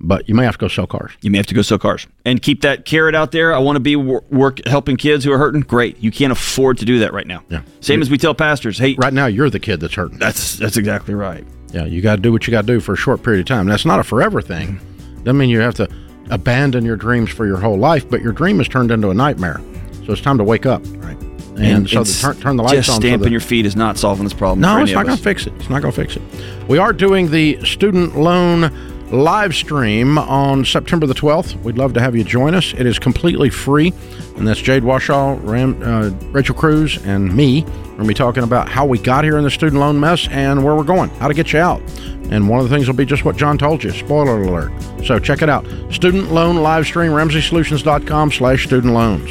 But 0.00 0.28
you 0.28 0.34
may 0.34 0.44
have 0.44 0.54
to 0.54 0.58
go 0.58 0.68
sell 0.68 0.86
cars. 0.88 1.12
you 1.22 1.30
may 1.30 1.38
have 1.38 1.46
to 1.46 1.54
go 1.54 1.62
sell 1.62 1.78
cars 1.78 2.06
and 2.26 2.42
keep 2.42 2.62
that 2.62 2.84
carrot 2.84 3.14
out 3.14 3.30
there 3.30 3.54
i 3.54 3.58
want 3.58 3.76
to 3.76 3.80
be 3.80 3.94
wor- 3.94 4.24
work 4.28 4.58
helping 4.66 4.96
kids 4.96 5.24
who 5.24 5.30
are 5.32 5.38
hurting 5.38 5.60
great 5.62 5.96
you 6.02 6.10
can't 6.10 6.32
afford 6.32 6.76
to 6.78 6.84
do 6.84 6.98
that 6.98 7.12
right 7.14 7.28
now 7.28 7.42
Yeah. 7.48 7.62
same 7.80 8.02
as 8.02 8.10
we 8.10 8.18
tell 8.18 8.34
pastors 8.34 8.76
hey 8.76 8.96
Right 8.98 9.12
now, 9.12 9.26
you're 9.26 9.48
the 9.50 9.60
kid 9.60 9.78
that's 9.78 9.94
hurting. 9.94 10.18
that's 10.18 10.56
that's 10.58 10.76
exactly 10.76 11.14
right 11.14 11.46
Yeah, 11.72 11.84
you 11.84 12.02
got 12.02 12.16
to 12.16 12.22
do 12.22 12.32
what 12.32 12.44
you 12.46 12.50
got 12.50 12.62
to 12.62 12.66
do 12.66 12.80
for 12.80 12.94
a 12.94 12.96
short 12.96 13.22
period 13.22 13.40
of 13.40 13.46
time. 13.46 13.66
That's 13.68 13.84
not 13.86 14.00
a 14.00 14.04
forever 14.04 14.42
thing. 14.42 14.80
Doesn't 15.22 15.38
mean 15.38 15.48
you 15.48 15.60
have 15.60 15.74
to 15.76 15.88
abandon 16.30 16.84
your 16.84 16.96
dreams 16.96 17.30
for 17.30 17.46
your 17.46 17.58
whole 17.58 17.78
life, 17.78 18.08
but 18.10 18.20
your 18.20 18.32
dream 18.32 18.58
has 18.58 18.68
turned 18.68 18.90
into 18.90 19.10
a 19.10 19.14
nightmare. 19.14 19.60
So 20.06 20.12
it's 20.12 20.20
time 20.20 20.38
to 20.38 20.44
wake 20.44 20.66
up. 20.66 20.82
right 20.96 21.16
And, 21.56 21.88
so 21.88 22.02
the, 22.02 22.12
turn, 22.20 22.40
turn 22.40 22.56
the 22.56 22.62
lights 22.62 22.74
just 22.74 22.88
on. 22.90 22.96
so 22.96 23.00
stamping 23.00 23.24
that- 23.24 23.30
your 23.30 23.40
feet 23.40 23.66
is 23.66 23.76
not 23.76 23.96
solving 23.96 24.24
this 24.24 24.32
problem 24.32 24.60
No, 24.60 24.82
it's 24.82 24.92
not 24.92 25.06
going 25.06 25.16
to 25.16 25.22
fix 25.22 25.46
it. 25.46 25.52
It's 25.56 25.70
not 25.70 25.82
going 25.82 25.92
to 25.92 26.00
fix 26.00 26.16
it. 26.16 26.22
We 26.68 26.78
are 26.78 26.92
doing 26.92 27.30
the 27.30 27.64
student 27.64 28.18
loan 28.18 28.72
live 29.10 29.54
stream 29.54 30.18
on 30.18 30.64
September 30.64 31.06
the 31.06 31.14
12th. 31.14 31.62
We'd 31.62 31.78
love 31.78 31.92
to 31.94 32.00
have 32.00 32.16
you 32.16 32.24
join 32.24 32.54
us. 32.54 32.72
It 32.74 32.86
is 32.86 32.98
completely 32.98 33.50
free, 33.50 33.92
and 34.36 34.48
that's 34.48 34.60
Jade 34.60 34.82
Warshaw, 34.82 35.38
Ram, 35.46 35.80
uh, 35.82 36.08
Rachel 36.32 36.54
Cruz, 36.54 36.98
and 37.04 37.34
me. 37.34 37.62
We're 37.62 37.98
going 37.98 38.02
to 38.02 38.08
be 38.08 38.14
talking 38.14 38.42
about 38.42 38.68
how 38.68 38.86
we 38.86 38.98
got 38.98 39.22
here 39.22 39.38
in 39.38 39.44
the 39.44 39.50
student 39.50 39.78
loan 39.80 40.00
mess 40.00 40.26
and 40.28 40.64
where 40.64 40.74
we're 40.74 40.82
going, 40.82 41.10
how 41.10 41.28
to 41.28 41.34
get 41.34 41.52
you 41.52 41.60
out. 41.60 41.80
And 42.30 42.48
one 42.48 42.58
of 42.58 42.68
the 42.68 42.74
things 42.74 42.88
will 42.88 42.96
be 42.96 43.04
just 43.04 43.24
what 43.24 43.36
John 43.36 43.56
told 43.58 43.84
you. 43.84 43.92
Spoiler 43.92 44.42
alert. 44.42 44.72
So 45.04 45.18
check 45.20 45.42
it 45.42 45.48
out. 45.48 45.64
Student 45.92 46.32
loan 46.32 46.56
live 46.56 46.86
stream, 46.86 47.12
RamseySolutions.com 47.12 48.32
slash 48.32 48.64
student 48.64 48.94
loans. 48.94 49.30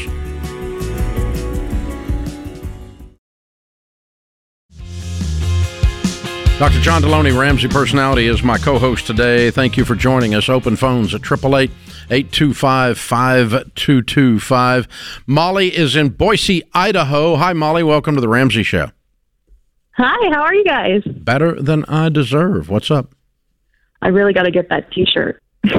Dr. 6.60 6.80
John 6.80 7.02
Delony, 7.02 7.38
Ramsey 7.38 7.68
Personality, 7.68 8.28
is 8.28 8.44
my 8.44 8.60
co 8.60 8.78
host 8.78 9.08
today. 9.08 9.50
Thank 9.50 9.76
you 9.76 9.84
for 9.84 9.96
joining 9.96 10.36
us. 10.36 10.50
Open 10.50 10.76
phones 10.76 11.14
at 11.16 11.22
888 11.22 11.72
825 12.12 12.98
5225. 12.98 14.88
Molly 15.26 15.76
is 15.76 15.96
in 15.96 16.10
Boise, 16.10 16.64
Idaho. 16.74 17.36
Hi, 17.38 17.54
Molly. 17.54 17.82
Welcome 17.82 18.14
to 18.16 18.22
the 18.22 18.30
Ramsey 18.30 18.62
Show. 18.62 18.92
Hi, 19.98 20.30
how 20.32 20.44
are 20.44 20.54
you 20.54 20.64
guys? 20.64 21.02
Better 21.06 21.60
than 21.60 21.86
I 21.86 22.10
deserve. 22.10 22.70
What's 22.70 22.92
up? 22.92 23.16
I 24.04 24.10
really 24.10 24.34
got 24.34 24.44
to 24.44 24.52
get 24.52 24.70
that 24.70 24.92
T-shirt. 24.92 25.42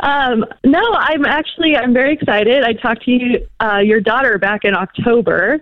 um, 0.00 0.44
no, 0.64 0.80
I'm 0.94 1.26
actually 1.26 1.76
I'm 1.76 1.92
very 1.92 2.14
excited. 2.14 2.64
I 2.64 2.72
talked 2.72 3.04
to 3.04 3.10
you, 3.10 3.46
uh, 3.60 3.78
your 3.78 4.00
daughter 4.00 4.38
back 4.38 4.64
in 4.64 4.74
October, 4.74 5.60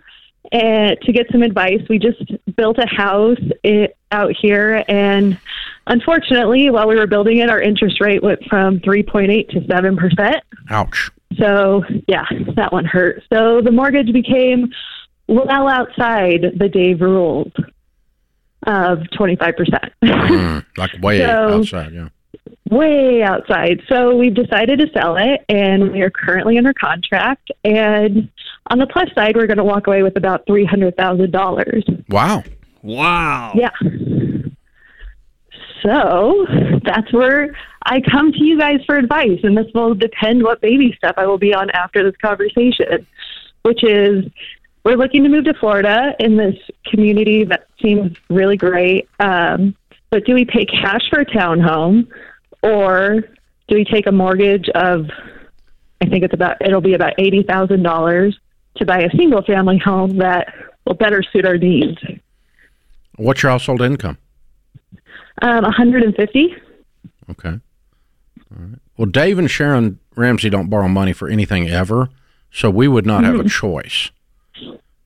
and 0.50 0.98
to 1.02 1.12
get 1.12 1.26
some 1.30 1.42
advice. 1.42 1.80
We 1.88 1.98
just 1.98 2.22
built 2.56 2.78
a 2.78 2.86
house 2.86 3.38
i 3.64 3.88
out 4.10 4.32
here, 4.38 4.84
and 4.88 5.38
unfortunately, 5.86 6.68
while 6.70 6.86
we 6.88 6.96
were 6.96 7.06
building 7.06 7.38
it, 7.38 7.48
our 7.48 7.60
interest 7.60 8.00
rate 8.00 8.22
went 8.22 8.44
from 8.44 8.78
3.8 8.80 9.48
to 9.50 9.66
7 9.66 9.96
percent. 9.96 10.36
Ouch. 10.70 11.10
So 11.38 11.82
yeah, 12.08 12.24
that 12.56 12.72
one 12.72 12.84
hurt. 12.84 13.22
So 13.32 13.62
the 13.62 13.70
mortgage 13.70 14.12
became 14.12 14.70
well 15.28 15.68
outside 15.68 16.44
the 16.58 16.68
Dave 16.68 17.00
rules. 17.00 17.52
of 18.66 18.98
25%. 19.18 19.90
Mm, 20.04 20.64
like 20.76 20.90
way 21.00 21.18
So- 21.26 21.58
outside, 21.60 21.92
yeah. 21.92 22.08
Way 22.72 23.22
outside. 23.22 23.82
So 23.88 24.16
we've 24.16 24.34
decided 24.34 24.78
to 24.80 24.86
sell 24.92 25.16
it, 25.16 25.44
and 25.48 25.92
we 25.92 26.02
are 26.02 26.10
currently 26.10 26.58
under 26.58 26.72
contract. 26.72 27.50
And 27.64 28.30
on 28.70 28.78
the 28.78 28.86
plus 28.86 29.08
side, 29.14 29.36
we're 29.36 29.46
going 29.46 29.58
to 29.58 29.64
walk 29.64 29.86
away 29.86 30.02
with 30.02 30.16
about 30.16 30.46
three 30.46 30.64
hundred 30.64 30.96
thousand 30.96 31.30
dollars. 31.30 31.84
Wow. 32.08 32.42
Wow. 32.82 33.52
Yeah. 33.54 33.70
So 35.82 36.46
that's 36.84 37.12
where 37.12 37.56
I 37.84 38.00
come 38.00 38.32
to 38.32 38.44
you 38.44 38.58
guys 38.58 38.80
for 38.86 38.96
advice, 38.96 39.40
and 39.42 39.56
this 39.56 39.66
will 39.74 39.94
depend 39.94 40.42
what 40.42 40.60
baby 40.60 40.94
step 40.96 41.14
I 41.16 41.26
will 41.26 41.38
be 41.38 41.54
on 41.54 41.70
after 41.70 42.04
this 42.04 42.16
conversation, 42.22 43.06
which 43.62 43.82
is 43.82 44.24
we're 44.84 44.96
looking 44.96 45.22
to 45.24 45.28
move 45.28 45.44
to 45.44 45.54
Florida 45.54 46.14
in 46.18 46.36
this 46.36 46.56
community 46.86 47.44
that 47.44 47.66
seems 47.80 48.16
really 48.30 48.56
great. 48.56 49.08
Um, 49.20 49.76
but 50.10 50.24
do 50.24 50.34
we 50.34 50.44
pay 50.44 50.64
cash 50.66 51.02
for 51.10 51.20
a 51.20 51.26
townhome, 51.26 52.06
or 52.62 53.20
do 53.68 53.74
we 53.74 53.84
take 53.84 54.06
a 54.06 54.12
mortgage 54.12 54.68
of? 54.70 55.06
I 56.00 56.06
think 56.06 56.24
it's 56.24 56.34
about 56.34 56.56
it'll 56.60 56.80
be 56.80 56.94
about 56.94 57.14
eighty 57.18 57.42
thousand 57.42 57.82
dollars 57.82 58.38
to 58.76 58.86
buy 58.86 59.00
a 59.00 59.10
single 59.16 59.42
family 59.42 59.78
home 59.78 60.18
that 60.18 60.52
will 60.86 60.94
better 60.94 61.22
suit 61.22 61.44
our 61.44 61.58
needs. 61.58 61.98
What's 63.16 63.42
your 63.42 63.52
household 63.52 63.82
income? 63.82 64.18
Um, 65.42 65.62
150. 65.62 66.54
Okay. 67.30 67.48
All 67.48 67.60
right. 68.50 68.78
Well, 68.96 69.06
Dave 69.06 69.38
and 69.38 69.50
Sharon 69.50 69.98
Ramsey 70.14 70.50
don't 70.50 70.68
borrow 70.68 70.88
money 70.88 71.12
for 71.12 71.28
anything 71.28 71.68
ever, 71.68 72.08
so 72.50 72.70
we 72.70 72.88
would 72.88 73.06
not 73.06 73.24
have 73.24 73.40
a 73.40 73.48
choice. 73.48 74.10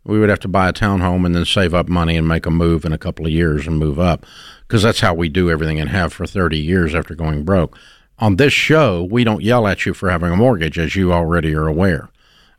We 0.07 0.19
would 0.19 0.29
have 0.29 0.40
to 0.40 0.49
buy 0.49 0.69
a 0.69 0.73
townhome 0.73 1.27
and 1.27 1.35
then 1.35 1.45
save 1.45 1.75
up 1.75 1.88
money 1.88 2.16
and 2.16 2.29
make 2.29 2.47
a 2.47 2.51
move 2.51 2.85
in 2.85 2.92
a 2.92 2.99
couple 2.99 3.27
of 3.27 3.33
years 3.33 3.66
and 3.66 3.79
move 3.79 3.99
up 3.99 4.25
because 4.66 4.83
that's 4.83 5.01
how 5.01 5.14
we 5.14 5.29
do 5.29 5.51
everything 5.51 5.81
and 5.81 5.90
have 5.90 6.12
for 6.12 6.27
30 6.27 6.59
years 6.59 6.95
after 6.95 7.14
going 7.14 7.45
broke. 7.45 7.79
On 8.19 8.37
this 8.37 8.53
show, 8.53 9.07
we 9.11 9.25
don't 9.25 9.42
yell 9.42 9.66
at 9.66 9.85
you 9.85 9.92
for 9.92 10.09
having 10.09 10.33
a 10.33 10.37
mortgage, 10.37 10.79
as 10.79 10.97
you 10.97 11.12
already 11.12 11.55
are 11.55 11.66
aware. 11.66 12.09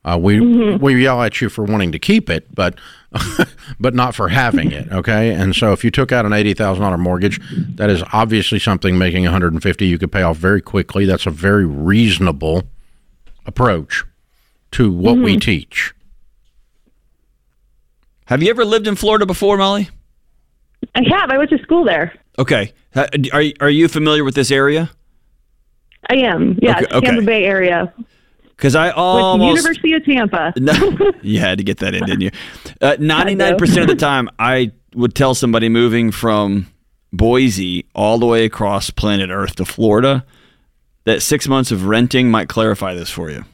Uh, 0.06 0.18
we 0.18 0.40
we 0.78 1.04
yell 1.04 1.22
at 1.22 1.42
you 1.42 1.50
for 1.50 1.66
wanting 1.66 1.92
to 1.92 2.00
keep 2.00 2.30
it, 2.30 2.54
but 2.56 2.76
but 3.80 3.94
not 3.94 4.16
for 4.16 4.30
having 4.30 4.72
it. 4.72 4.90
Okay, 4.90 5.34
and 5.34 5.54
so 5.54 5.74
if 5.74 5.84
you 5.84 5.92
took 5.92 6.14
out 6.14 6.26
an 6.26 6.32
eighty 6.32 6.54
thousand 6.54 6.84
dollar 6.84 6.98
mortgage, 6.98 7.42
that 7.76 7.90
is 7.90 8.04
obviously 8.14 8.58
something 8.58 8.98
making 8.98 9.24
one 9.24 9.34
hundred 9.34 9.52
and 9.52 9.62
fifty 9.62 9.86
you 9.86 9.98
could 9.98 10.12
pay 10.12 10.22
off 10.22 10.38
very 10.38 10.62
quickly. 10.62 11.06
That's 11.06 11.26
a 11.26 11.32
very 11.32 11.66
reasonable 11.66 12.64
approach 13.46 14.06
to 14.72 14.92
what 14.92 15.18
we 15.18 15.38
teach. 15.38 15.94
Have 18.28 18.44
you 18.44 18.50
ever 18.50 18.66
lived 18.66 18.88
in 18.88 18.96
Florida 18.96 19.26
before, 19.26 19.58
Molly? 19.58 19.90
I 20.96 21.02
have. 21.10 21.30
I 21.32 21.38
went 21.38 21.50
to 21.50 21.58
school 21.60 21.84
there. 21.84 22.14
Okay. 22.38 22.74
Are 22.96 23.44
are 23.60 23.70
you 23.70 23.88
familiar 23.88 24.24
with 24.24 24.36
this 24.36 24.52
area? 24.52 24.90
I 26.10 26.16
am. 26.18 26.58
Yeah, 26.62 26.78
Okay, 26.80 26.96
okay. 26.96 27.08
Tampa 27.08 27.22
Bay 27.24 27.44
area. 27.46 27.94
Because 28.44 28.76
I 28.76 28.88
With 28.88 28.96
almost 28.98 29.58
University 29.58 29.94
of 29.94 30.06
Tampa. 30.06 30.54
No, 30.60 31.12
you 31.22 31.40
had 31.40 31.58
to 31.60 31.64
get 31.64 31.78
that 31.80 31.94
in, 31.94 32.06
didn't 32.06 32.22
you? 32.22 32.32
Uh, 32.82 32.96
ninety-nine 33.00 33.58
percent 33.58 33.82
of 33.82 33.88
the 33.88 33.96
time, 34.06 34.30
I 34.40 34.72
would 34.94 35.16
tell 35.16 35.34
somebody 35.36 35.70
moving 35.70 36.12
from 36.12 36.68
Boise 37.14 37.86
all 37.96 38.18
the 38.18 38.26
way 38.26 38.46
across 38.46 38.90
planet 38.90 39.30
Earth 39.30 39.56
to 39.56 39.66
Florida 39.66 40.26
that 41.06 41.22
six 41.22 41.48
months 41.48 41.72
of 41.72 41.86
renting 41.86 42.30
might 42.30 42.50
clarify 42.50 42.94
this 42.94 43.10
for 43.10 43.30
you. 43.32 43.46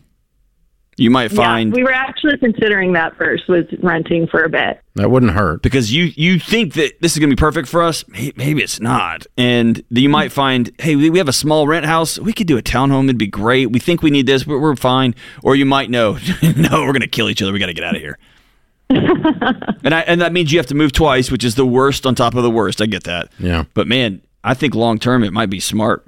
You 0.95 1.09
might 1.09 1.31
find 1.31 1.71
yeah, 1.71 1.75
we 1.75 1.83
were 1.83 1.91
actually 1.91 2.37
considering 2.37 2.93
that 2.93 3.15
first 3.17 3.47
was 3.47 3.65
renting 3.81 4.27
for 4.27 4.43
a 4.43 4.49
bit. 4.49 4.79
That 4.95 5.09
wouldn't 5.09 5.31
hurt. 5.31 5.61
because 5.63 5.91
you 5.91 6.11
you 6.15 6.39
think 6.39 6.73
that 6.73 7.01
this 7.01 7.13
is 7.13 7.19
going 7.19 7.29
to 7.29 7.35
be 7.35 7.39
perfect 7.39 7.67
for 7.67 7.81
us. 7.81 8.05
Maybe 8.35 8.61
it's 8.61 8.79
not, 8.79 9.25
and 9.37 9.83
you 9.89 10.09
might 10.09 10.31
find, 10.31 10.71
hey, 10.79 10.95
we 10.95 11.09
we 11.09 11.17
have 11.17 11.27
a 11.27 11.33
small 11.33 11.67
rent 11.67 11.85
house. 11.85 12.19
We 12.19 12.31
could 12.33 12.47
do 12.47 12.57
a 12.57 12.61
townhome. 12.61 13.05
It'd 13.05 13.17
be 13.17 13.27
great. 13.27 13.71
We 13.71 13.79
think 13.79 14.03
we 14.03 14.11
need 14.11 14.27
this, 14.27 14.43
but 14.43 14.59
we're 14.59 14.75
fine. 14.75 15.15
Or 15.41 15.55
you 15.55 15.65
might 15.65 15.89
know, 15.89 16.13
no, 16.43 16.81
we're 16.83 16.93
going 16.93 17.01
to 17.01 17.07
kill 17.07 17.29
each 17.29 17.41
other. 17.41 17.51
We 17.51 17.59
got 17.59 17.67
to 17.67 17.73
get 17.73 17.83
out 17.83 17.95
of 17.95 18.01
here. 18.01 18.19
and 18.89 19.93
I 19.95 20.01
and 20.01 20.21
that 20.21 20.31
means 20.33 20.51
you 20.51 20.59
have 20.59 20.67
to 20.67 20.75
move 20.75 20.91
twice, 20.91 21.31
which 21.31 21.43
is 21.43 21.55
the 21.55 21.65
worst 21.65 22.05
on 22.05 22.13
top 22.13 22.35
of 22.35 22.43
the 22.43 22.51
worst. 22.51 22.81
I 22.81 22.85
get 22.85 23.05
that. 23.05 23.31
Yeah, 23.39 23.63
But 23.73 23.87
man, 23.87 24.21
I 24.43 24.53
think 24.53 24.75
long 24.75 24.99
term 24.99 25.23
it 25.23 25.33
might 25.33 25.49
be 25.49 25.59
smart. 25.59 26.05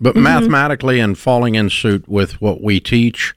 but 0.00 0.14
mm-hmm. 0.14 0.24
mathematically 0.24 0.98
and 0.98 1.16
falling 1.16 1.54
in 1.54 1.70
suit 1.70 2.08
with 2.08 2.40
what 2.40 2.62
we 2.62 2.80
teach, 2.80 3.34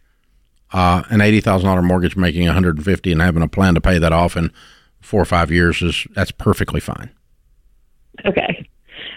uh, 0.73 1.03
an 1.10 1.21
eighty 1.21 1.41
thousand 1.41 1.67
dollar 1.67 1.82
mortgage 1.82 2.15
making 2.15 2.45
one 2.45 2.53
hundred 2.53 2.77
and 2.77 2.86
fifty 2.86 3.12
and 3.12 3.21
having 3.21 3.43
a 3.43 3.47
plan 3.47 3.75
to 3.75 3.82
pay 3.82 3.97
that 3.97 4.13
off 4.13 4.36
in 4.38 4.51
four 5.01 5.21
or 5.21 5.25
five 5.25 5.51
years 5.51 5.82
is 5.82 6.05
that's 6.12 6.32
perfectly 6.32 6.79
fine. 6.79 7.10
Okay. 8.25 8.67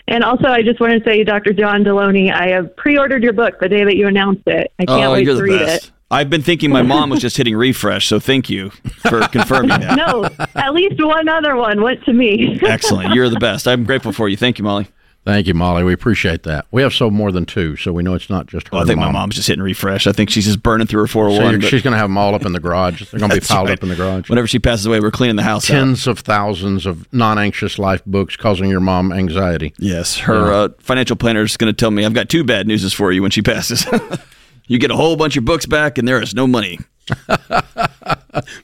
And 0.08 0.24
also, 0.24 0.48
I 0.48 0.62
just 0.62 0.80
want 0.80 0.92
to 0.92 1.08
say, 1.08 1.24
Dr. 1.24 1.52
John 1.52 1.84
Delony, 1.84 2.32
I 2.32 2.48
have 2.48 2.74
pre-ordered 2.76 3.22
your 3.22 3.32
book 3.32 3.58
the 3.60 3.68
day 3.68 3.84
that 3.84 3.96
you 3.96 4.06
announced 4.06 4.42
it. 4.46 4.72
I 4.78 4.84
can't 4.84 5.04
oh, 5.04 5.12
wait 5.12 5.24
you're 5.24 5.34
to 5.34 5.36
the 5.36 5.42
read 5.42 5.58
best. 5.60 5.84
it. 5.86 5.90
I've 6.10 6.28
been 6.28 6.42
thinking 6.42 6.70
my 6.70 6.82
mom 6.82 7.08
was 7.08 7.20
just 7.20 7.38
hitting 7.38 7.56
refresh, 7.56 8.06
so 8.06 8.20
thank 8.20 8.50
you 8.50 8.68
for 8.70 9.20
confirming 9.28 9.80
that. 9.80 9.96
No, 9.96 10.24
at 10.54 10.74
least 10.74 11.02
one 11.02 11.26
other 11.26 11.56
one 11.56 11.80
went 11.80 12.04
to 12.04 12.12
me. 12.12 12.58
Excellent. 12.62 13.14
You're 13.14 13.30
the 13.30 13.40
best. 13.40 13.66
I'm 13.66 13.84
grateful 13.84 14.12
for 14.12 14.28
you. 14.28 14.36
Thank 14.36 14.58
you, 14.58 14.64
Molly. 14.64 14.88
Thank 15.24 15.46
you, 15.46 15.54
Molly. 15.54 15.84
We 15.84 15.92
appreciate 15.92 16.42
that. 16.42 16.66
We 16.72 16.82
have 16.82 16.92
sold 16.92 17.12
more 17.12 17.30
than 17.30 17.46
two, 17.46 17.76
so 17.76 17.92
we 17.92 18.02
know 18.02 18.14
it's 18.14 18.28
not 18.28 18.46
just 18.46 18.66
her. 18.66 18.70
Well, 18.72 18.82
I 18.82 18.86
think 18.86 18.98
my 18.98 19.12
mom's 19.12 19.36
just 19.36 19.46
hitting 19.46 19.62
refresh. 19.62 20.08
I 20.08 20.12
think 20.12 20.30
she's 20.30 20.46
just 20.46 20.64
burning 20.64 20.88
through 20.88 21.02
her 21.02 21.06
401. 21.06 21.60
you're- 21.60 21.70
she's 21.70 21.80
going 21.80 21.92
to 21.92 21.98
have 21.98 22.08
them 22.08 22.18
all 22.18 22.34
up 22.34 22.44
in 22.44 22.52
the 22.52 22.58
garage. 22.58 23.08
They're 23.08 23.20
going 23.20 23.30
to 23.30 23.40
be 23.40 23.46
piled 23.46 23.68
right. 23.68 23.78
up 23.78 23.84
in 23.84 23.88
the 23.88 23.94
garage. 23.94 24.28
Whenever 24.28 24.48
she 24.48 24.58
passes 24.58 24.84
away, 24.86 24.98
we're 24.98 25.12
cleaning 25.12 25.36
the 25.36 25.44
house 25.44 25.70
out. 25.70 25.74
Tens 25.74 26.08
of 26.08 26.18
thousands 26.18 26.86
of 26.86 27.10
non-anxious 27.12 27.78
life 27.78 28.04
books 28.04 28.34
causing 28.34 28.68
your 28.68 28.80
mom 28.80 29.12
anxiety. 29.12 29.72
Yes, 29.78 30.18
her 30.18 30.52
uh, 30.52 30.68
financial 30.80 31.14
planner 31.14 31.42
is 31.42 31.56
going 31.56 31.72
to 31.72 31.76
tell 31.76 31.92
me 31.92 32.04
I've 32.04 32.14
got 32.14 32.28
two 32.28 32.42
bad 32.42 32.66
newses 32.66 32.92
for 32.92 33.12
you 33.12 33.22
when 33.22 33.30
she 33.30 33.42
passes. 33.42 33.86
you 34.66 34.78
get 34.78 34.90
a 34.90 34.96
whole 34.96 35.16
bunch 35.16 35.36
of 35.36 35.44
books 35.44 35.66
back, 35.66 35.98
and 35.98 36.06
there 36.06 36.20
is 36.20 36.34
no 36.34 36.46
money. 36.46 36.78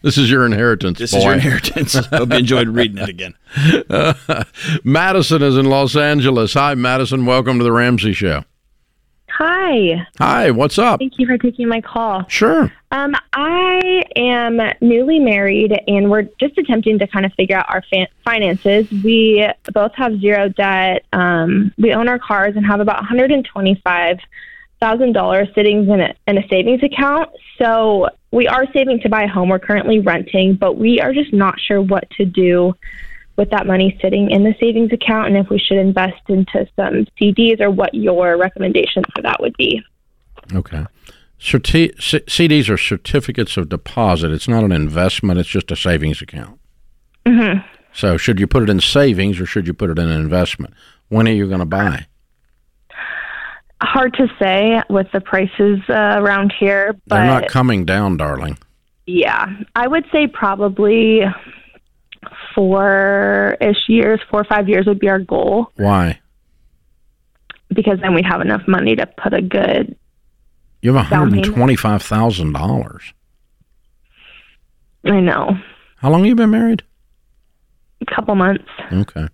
This 0.03 0.17
is 0.17 0.31
your 0.31 0.47
inheritance. 0.47 0.99
This 0.99 1.11
boy. 1.13 1.19
is 1.19 1.25
your 1.25 1.33
inheritance. 1.35 1.95
Hope 2.07 2.31
you 2.33 2.39
enjoyed 2.39 2.69
reading 2.69 2.99
it 2.99 3.09
again. 3.09 3.35
Madison 4.85 5.43
is 5.43 5.59
in 5.59 5.67
Los 5.67 5.95
Angeles. 5.95 6.55
Hi, 6.55 6.75
Madison. 6.75 7.27
Welcome 7.27 7.59
to 7.59 7.65
the 7.65 7.73
Ramsey 7.73 8.15
Show. 8.15 8.45
Hi. 9.31 10.07
Hi, 10.19 10.51
what's 10.51 10.79
up? 10.79 10.99
Thank 11.01 11.19
you 11.19 11.27
for 11.27 11.37
taking 11.37 11.69
my 11.69 11.81
call. 11.81 12.25
Sure. 12.29 12.73
Um, 12.91 13.15
I 13.35 14.05
am 14.17 14.59
newly 14.81 15.19
married, 15.19 15.79
and 15.87 16.11
we're 16.11 16.23
just 16.41 16.57
attempting 16.57 16.99
to 16.99 17.07
kind 17.07 17.27
of 17.27 17.33
figure 17.35 17.57
out 17.57 17.67
our 17.69 17.83
fa- 17.91 18.09
finances. 18.25 18.91
We 19.05 19.47
both 19.73 19.95
have 19.95 20.19
zero 20.21 20.49
debt. 20.49 21.05
Um, 21.13 21.73
we 21.77 21.93
own 21.93 22.09
our 22.09 22.19
cars 22.19 22.57
and 22.57 22.67
have 22.67 22.81
about 22.81 22.97
one 22.97 23.05
hundred 23.05 23.31
and 23.31 23.45
twenty-five 23.45 24.19
thousand 24.81 25.12
dollars 25.12 25.49
sitting 25.55 25.88
in 25.88 26.01
a, 26.01 26.14
in 26.27 26.38
a 26.38 26.49
savings 26.49 26.83
account. 26.83 27.31
So 27.59 28.09
we 28.31 28.47
are 28.47 28.64
saving 28.73 29.01
to 29.01 29.09
buy 29.09 29.25
a 29.25 29.29
home. 29.29 29.49
We're 29.49 29.59
currently 29.59 30.01
renting, 30.01 30.55
but 30.55 30.77
we 30.77 31.01
are 31.01 31.12
just 31.12 31.33
not 31.33 31.59
sure 31.61 31.81
what 31.81 32.09
to 32.12 32.25
do 32.25 32.75
with 33.37 33.51
that 33.51 33.67
money 33.67 33.99
sitting 34.03 34.31
in 34.31 34.43
the 34.43 34.55
savings 34.61 34.93
account, 34.93 35.29
and 35.29 35.37
if 35.37 35.49
we 35.49 35.59
should 35.59 35.79
invest 35.79 36.21
into 36.29 36.67
some 36.75 37.07
CDs 37.21 37.61
or 37.61 37.71
what 37.71 37.95
your 37.95 38.37
recommendation 38.37 39.05
for 39.14 39.23
that 39.23 39.41
would 39.41 39.57
be. 39.57 39.81
Okay. 40.53 40.85
Certi- 41.41 42.01
C- 42.03 42.19
CDs 42.21 42.69
are 42.69 42.77
certificates 42.77 43.57
of 43.57 43.69
deposit. 43.69 44.33
It's 44.33 44.49
not 44.49 44.64
an 44.64 44.73
investment. 44.73 45.38
It's 45.38 45.49
just 45.49 45.71
a 45.71 45.77
savings 45.77 46.21
account. 46.21 46.59
Mm-hmm. 47.25 47.61
So, 47.93 48.17
should 48.17 48.41
you 48.41 48.49
put 48.49 48.64
it 48.64 48.71
in 48.71 48.81
savings 48.81 49.41
or 49.41 49.47
should 49.47 49.67
you 49.67 49.75
put 49.75 49.91
it 49.91 49.99
in 49.99 50.09
an 50.09 50.21
investment? 50.21 50.75
When 51.09 51.29
are 51.29 51.33
you 51.33 51.47
going 51.47 51.61
to 51.61 51.67
buy? 51.67 52.07
Hard 53.81 54.14
to 54.14 54.27
say 54.41 54.83
with 54.91 55.07
the 55.12 55.21
prices 55.21 55.79
uh, 55.88 56.17
around 56.19 56.53
here, 56.59 56.95
but 57.07 57.17
They're 57.17 57.27
not 57.27 57.49
coming 57.49 57.85
down, 57.85 58.17
darling. 58.17 58.59
yeah, 59.07 59.47
I 59.77 59.87
would 59.87 60.05
say 60.12 60.27
probably 60.27 61.21
four 62.55 63.57
ish 63.61 63.88
years, 63.88 64.21
four 64.31 64.41
or 64.41 64.45
five 64.45 64.69
years 64.69 64.87
would 64.87 64.99
be 64.99 65.09
our 65.09 65.21
goal 65.21 65.71
Why? 65.77 66.19
because 67.73 67.99
then 68.01 68.14
we'd 68.14 68.27
have 68.27 68.41
enough 68.41 68.62
money 68.67 68.97
to 68.97 69.07
put 69.07 69.33
a 69.35 69.43
good. 69.43 69.95
You 70.83 70.95
have 70.95 71.07
$125,000. 71.07 73.12
I 75.05 75.21
know, 75.21 75.57
How 75.97 76.11
long 76.11 76.21
have 76.21 76.29
you 76.29 76.35
been 76.35 76.51
married? 76.51 76.83
A 78.01 78.07
couple 78.14 78.35
months. 78.35 78.64
Okay. 78.93 79.29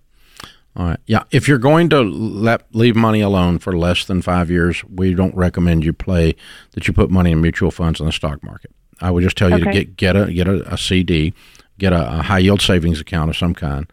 All 0.76 0.86
right. 0.86 0.98
Yeah. 1.06 1.22
If 1.30 1.46
you're 1.46 1.58
going 1.58 1.88
to 1.90 2.00
let 2.02 2.62
leave 2.74 2.96
money 2.96 3.20
alone 3.20 3.58
for 3.58 3.76
less 3.76 4.04
than 4.04 4.22
five 4.22 4.50
years, 4.50 4.84
we 4.84 5.14
don't 5.14 5.34
recommend 5.34 5.84
you 5.84 5.92
play 5.92 6.34
that 6.72 6.88
you 6.88 6.92
put 6.92 7.10
money 7.10 7.30
in 7.30 7.40
mutual 7.40 7.70
funds 7.70 8.00
in 8.00 8.06
the 8.06 8.12
stock 8.12 8.42
market. 8.42 8.72
I 9.00 9.10
would 9.10 9.22
just 9.22 9.36
tell 9.36 9.50
you 9.50 9.64
to 9.64 9.72
get 9.72 9.96
get 9.96 10.16
a 10.16 10.32
get 10.32 10.48
a, 10.48 10.72
a 10.72 10.78
CD, 10.78 11.32
get 11.78 11.92
a, 11.92 12.18
a 12.18 12.22
high 12.22 12.38
yield 12.38 12.60
savings 12.60 13.00
account 13.00 13.30
of 13.30 13.36
some 13.36 13.54
kind, 13.54 13.90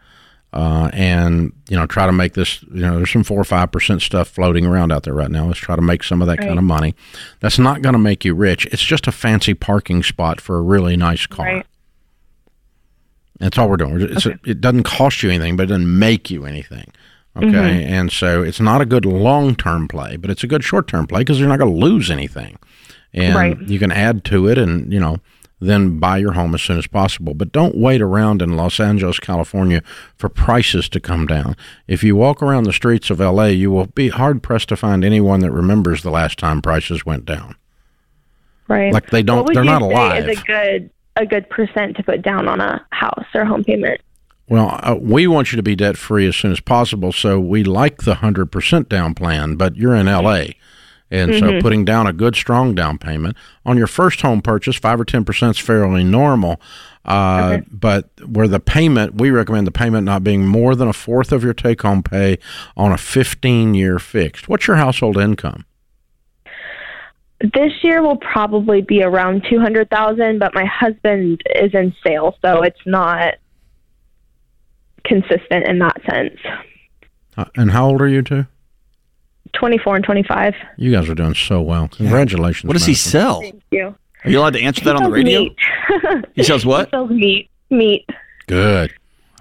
uh, 0.52 0.90
and 0.92 1.52
you 1.68 1.76
know 1.76 1.86
try 1.86 2.06
to 2.06 2.12
make 2.12 2.34
this. 2.34 2.62
You 2.64 2.82
know, 2.82 2.96
there's 2.96 3.12
some 3.12 3.24
four 3.24 3.40
or 3.40 3.44
five 3.44 3.70
percent 3.70 4.02
stuff 4.02 4.28
floating 4.28 4.64
around 4.64 4.92
out 4.92 5.02
there 5.02 5.14
right 5.14 5.30
now. 5.30 5.46
Let's 5.46 5.58
try 5.58 5.76
to 5.76 5.82
make 5.82 6.02
some 6.02 6.20
of 6.22 6.28
that 6.28 6.38
kind 6.38 6.58
of 6.58 6.64
money. 6.64 6.94
That's 7.40 7.58
not 7.58 7.82
going 7.82 7.94
to 7.94 7.98
make 7.98 8.24
you 8.24 8.34
rich. 8.34 8.66
It's 8.66 8.82
just 8.82 9.06
a 9.06 9.12
fancy 9.12 9.54
parking 9.54 10.02
spot 10.02 10.40
for 10.40 10.56
a 10.56 10.62
really 10.62 10.96
nice 10.96 11.26
car. 11.26 11.46
Right. 11.46 11.66
That's 13.42 13.58
all 13.58 13.68
we're 13.68 13.76
doing. 13.76 14.00
It's 14.00 14.26
Okay. 14.26 14.38
a, 14.46 14.50
it 14.50 14.60
doesn't 14.60 14.84
cost 14.84 15.22
you 15.22 15.28
anything, 15.28 15.56
but 15.56 15.64
it 15.64 15.66
doesn't 15.66 15.98
make 15.98 16.30
you 16.30 16.46
anything. 16.46 16.86
Okay, 17.36 17.46
Mhm. 17.48 17.86
and 17.88 18.12
so 18.12 18.42
it's 18.42 18.60
not 18.60 18.80
a 18.80 18.86
good 18.86 19.04
long 19.04 19.54
term 19.56 19.88
play, 19.88 20.16
but 20.16 20.30
it's 20.30 20.44
a 20.44 20.46
good 20.46 20.62
short 20.62 20.86
term 20.86 21.06
play 21.06 21.20
because 21.20 21.40
you're 21.40 21.48
not 21.48 21.58
going 21.58 21.72
to 21.72 21.78
lose 21.86 22.10
anything, 22.10 22.56
and 23.12 23.34
Right. 23.34 23.58
you 23.66 23.78
can 23.78 23.90
add 23.90 24.22
to 24.26 24.46
it, 24.48 24.58
and 24.58 24.92
you 24.92 25.00
know 25.00 25.18
then 25.60 25.98
buy 26.00 26.18
your 26.18 26.32
home 26.32 26.54
as 26.56 26.60
soon 26.62 26.76
as 26.76 26.86
possible. 26.88 27.34
But 27.34 27.52
don't 27.52 27.76
wait 27.76 28.02
around 28.02 28.42
in 28.42 28.56
Los 28.56 28.80
Angeles, 28.80 29.20
California, 29.20 29.80
for 30.16 30.28
prices 30.28 30.88
to 30.90 30.98
come 31.00 31.24
down. 31.26 31.54
If 31.86 32.02
you 32.02 32.16
walk 32.16 32.42
around 32.42 32.64
the 32.64 32.72
streets 32.72 33.10
of 33.10 33.20
L.A., 33.20 33.50
you 33.52 33.70
will 33.70 33.86
be 33.86 34.08
hard 34.08 34.42
pressed 34.42 34.68
to 34.70 34.76
find 34.76 35.04
anyone 35.04 35.38
that 35.40 35.52
remembers 35.52 36.02
the 36.02 36.10
last 36.10 36.36
time 36.38 36.62
prices 36.62 37.06
went 37.06 37.24
down. 37.24 37.54
Right. 38.68 38.92
Like 38.92 39.10
they 39.10 39.22
don't, 39.22 39.52
they're 39.54 39.62
not 39.64 39.82
alive. 39.82 40.28
Is 40.28 40.38
a 40.40 40.42
good 40.42 40.90
a 41.16 41.26
good 41.26 41.48
percent 41.50 41.96
to 41.96 42.02
put 42.02 42.22
down 42.22 42.48
on 42.48 42.60
a 42.60 42.84
house 42.90 43.26
or 43.34 43.44
home 43.44 43.64
payment? 43.64 44.00
Well, 44.48 44.78
uh, 44.82 44.96
we 45.00 45.26
want 45.26 45.52
you 45.52 45.56
to 45.56 45.62
be 45.62 45.76
debt 45.76 45.96
free 45.96 46.26
as 46.26 46.36
soon 46.36 46.52
as 46.52 46.60
possible, 46.60 47.12
so 47.12 47.38
we 47.40 47.64
like 47.64 48.02
the 48.02 48.14
100% 48.16 48.88
down 48.88 49.14
plan, 49.14 49.56
but 49.56 49.76
you're 49.76 49.94
in 49.94 50.06
LA. 50.06 50.44
And 51.10 51.34
so 51.34 51.60
putting 51.60 51.84
down 51.84 52.06
a 52.06 52.12
good, 52.12 52.34
strong 52.34 52.74
down 52.74 52.96
payment 52.96 53.36
on 53.66 53.76
your 53.76 53.86
first 53.86 54.22
home 54.22 54.40
purchase, 54.40 54.76
5 54.76 55.00
or 55.02 55.04
10% 55.04 55.50
is 55.50 55.58
fairly 55.58 56.04
normal. 56.04 56.58
Uh, 57.04 57.58
But 57.70 58.08
where 58.26 58.48
the 58.48 58.60
payment, 58.60 59.16
we 59.16 59.30
recommend 59.30 59.66
the 59.66 59.72
payment 59.72 60.06
not 60.06 60.24
being 60.24 60.46
more 60.46 60.74
than 60.74 60.88
a 60.88 60.94
fourth 60.94 61.30
of 61.30 61.44
your 61.44 61.52
take 61.52 61.82
home 61.82 62.02
pay 62.02 62.38
on 62.78 62.92
a 62.92 62.96
15 62.96 63.74
year 63.74 63.98
fixed. 63.98 64.48
What's 64.48 64.66
your 64.66 64.76
household 64.76 65.18
income? 65.18 65.66
This 67.42 67.72
year 67.82 68.02
will 68.02 68.16
probably 68.18 68.82
be 68.82 69.02
around 69.02 69.44
two 69.50 69.58
hundred 69.60 69.90
thousand, 69.90 70.38
but 70.38 70.54
my 70.54 70.64
husband 70.64 71.42
is 71.56 71.74
in 71.74 71.94
sales, 72.06 72.34
so 72.44 72.62
it's 72.62 72.78
not 72.86 73.34
consistent 75.04 75.66
in 75.66 75.78
that 75.80 76.00
sense. 76.08 76.38
Uh, 77.36 77.44
and 77.56 77.70
how 77.70 77.86
old 77.88 78.00
are 78.00 78.08
you 78.08 78.22
two? 78.22 78.46
Twenty 79.54 79.78
four 79.78 79.96
and 79.96 80.04
twenty 80.04 80.22
five. 80.22 80.54
You 80.76 80.92
guys 80.92 81.08
are 81.08 81.14
doing 81.14 81.34
so 81.34 81.60
well. 81.60 81.88
Congratulations. 81.88 82.64
What 82.68 82.74
does 82.74 82.86
he 82.86 82.92
Madison. 82.92 83.10
sell? 83.10 83.40
Thank 83.40 83.62
you. 83.70 83.94
Are 84.24 84.30
you 84.30 84.38
allowed 84.38 84.52
to 84.54 84.60
answer 84.62 84.84
that 84.84 84.96
on 84.96 85.02
the 85.04 85.10
radio? 85.10 85.40
Meat. 85.40 85.56
He 86.34 86.42
sells 86.44 86.64
what? 86.64 86.86
He 86.86 86.90
sells 86.90 87.10
meat. 87.10 87.50
Meat. 87.70 88.08
Good. 88.46 88.94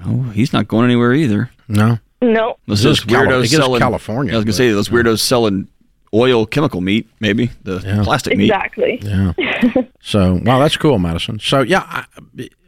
Oh, 0.06 0.24
he's 0.34 0.52
not 0.54 0.68
going 0.68 0.86
anywhere 0.86 1.14
either. 1.14 1.52
No? 1.68 2.00
No. 2.22 2.58
Those, 2.68 2.82
those 2.84 2.98
is 3.00 3.04
Cali- 3.06 3.28
weirdos 3.28 3.48
selling 3.56 3.80
California, 3.80 4.34
I 4.34 4.38
was 4.38 4.44
gonna 4.46 4.52
but- 4.54 4.58
say 4.58 4.72
those 4.72 4.90
weirdos 4.90 5.20
selling 5.20 5.68
oil 6.14 6.46
chemical 6.46 6.82
meat, 6.82 7.08
maybe 7.20 7.52
the 7.64 7.82
Yeah. 7.86 8.04
plastic 8.04 8.38
meat. 8.38 8.46
Exactly. 8.46 9.00
Yeah. 9.02 9.34
so, 10.02 10.40
wow, 10.44 10.60
that's 10.60 10.78
cool, 10.78 11.00
Madison. 11.00 11.40
So, 11.40 11.62
yeah, 11.62 12.06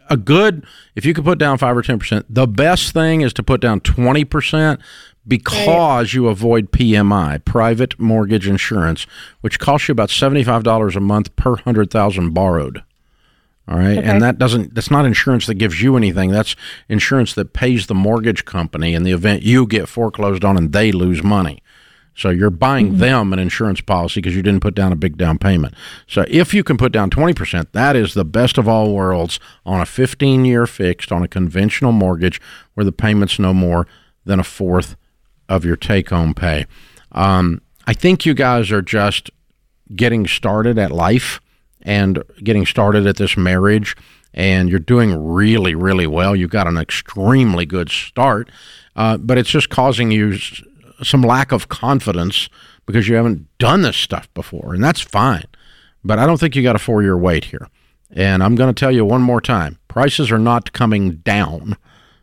a 0.10 0.17
good, 0.17 0.65
if 0.95 1.06
you 1.06 1.13
could 1.13 1.25
put 1.25 1.39
down 1.39 1.58
5 1.58 1.77
or 1.77 1.82
10%, 1.82 2.23
the 2.29 2.47
best 2.47 2.93
thing 2.93 3.21
is 3.21 3.34
to 3.34 3.43
put 3.43 3.62
down 3.62 3.79
20% 3.82 4.79
because 5.27 6.13
you 6.13 6.27
avoid 6.27 6.71
PMI, 6.71 7.43
private 7.45 7.97
mortgage 7.99 8.47
insurance, 8.47 9.08
which 9.41 9.60
costs 9.60 9.88
you 9.88 9.93
about 9.93 10.10
$75 10.10 10.95
a 10.95 10.99
month 10.99 11.36
per 11.36 11.51
100,000 11.51 12.32
borrowed. 12.34 12.84
All 13.65 13.77
right. 13.77 13.97
And 13.97 14.21
that 14.21 14.38
doesn't, 14.38 14.75
that's 14.75 14.91
not 14.91 15.06
insurance 15.06 15.45
that 15.47 15.53
gives 15.53 15.82
you 15.82 15.95
anything. 15.95 16.32
That's 16.32 16.58
insurance 16.89 17.34
that 17.36 17.53
pays 17.53 17.88
the 17.88 17.95
mortgage 17.95 18.43
company 18.43 18.93
in 18.93 19.03
the 19.03 19.13
event 19.13 19.43
you 19.43 19.65
get 19.65 19.88
foreclosed 19.88 20.43
on 20.43 20.58
and 20.58 20.73
they 20.73 20.91
lose 20.91 21.23
money. 21.23 21.63
So 22.15 22.30
you're 22.30 22.49
buying 22.49 22.97
them 22.97 23.34
an 23.34 23.39
insurance 23.39 23.82
policy 23.82 24.21
because 24.21 24.36
you 24.36 24.43
didn't 24.43 24.62
put 24.62 24.76
down 24.76 24.91
a 24.91 24.95
big 24.95 25.17
down 25.17 25.39
payment. 25.39 25.73
So 26.08 26.26
if 26.28 26.54
you 26.54 26.63
can 26.63 26.78
put 26.78 26.91
down 26.91 27.10
20%, 27.10 27.71
that 27.71 27.95
is 27.95 28.13
the 28.13 28.26
best 28.26 28.58
of 28.58 28.67
all 28.67 28.93
worlds 28.93 29.39
on 29.65 29.82
a 29.82 29.86
15 29.86 30.45
year 30.45 30.67
fixed 30.67 31.12
on 31.12 31.23
a 31.23 31.28
conventional 31.28 31.91
mortgage 31.91 32.39
where 32.76 32.84
the 32.84 32.91
payment's 32.91 33.39
no 33.39 33.54
more 33.54 33.88
than 34.26 34.39
a 34.39 34.43
fourth 34.43 34.95
of 35.49 35.65
your 35.65 35.76
take 35.76 36.10
home 36.10 36.34
pay. 36.34 36.65
Um, 37.12 37.62
I 37.88 37.93
think 37.93 38.26
you 38.26 38.34
guys 38.34 38.71
are 38.71 38.82
just 38.82 39.30
getting 39.95 40.28
started 40.28 40.78
at 40.78 40.91
life 40.91 41.41
and 41.82 42.23
getting 42.43 42.65
started 42.65 43.06
at 43.06 43.17
this 43.17 43.36
marriage 43.36 43.95
and 44.34 44.69
you're 44.69 44.80
doing 44.80 45.23
really 45.23 45.76
really 45.76 46.08
well 46.08 46.36
you've 46.36 46.49
got 46.49 46.65
an 46.65 46.78
extremely 46.78 47.65
good 47.65 47.89
start 47.89 48.49
uh, 48.95 49.17
but 49.17 49.38
it's 49.38 49.49
just 49.49 49.69
causing 49.69 50.10
you 50.10 50.34
s- 50.34 50.63
some 51.01 51.21
lack 51.21 51.51
of 51.51 51.69
confidence 51.69 52.49
because 52.86 53.08
you 53.08 53.15
haven't 53.15 53.47
done 53.58 53.82
this 53.82 53.97
stuff 53.97 54.32
before 54.34 54.73
and 54.73 54.84
that's 54.84 55.01
fine 55.01 55.45
but 56.03 56.19
i 56.19 56.25
don't 56.25 56.39
think 56.39 56.56
you 56.56 56.63
got 56.63 56.75
a 56.75 56.79
four 56.79 57.01
year 57.01 57.17
wait 57.17 57.45
here 57.45 57.67
and 58.12 58.43
i'm 58.43 58.56
going 58.56 58.73
to 58.73 58.79
tell 58.79 58.91
you 58.91 59.06
one 59.06 59.21
more 59.21 59.41
time 59.41 59.79
prices 59.88 60.32
are 60.32 60.39
not 60.39 60.73
coming 60.73 61.12
down 61.17 61.77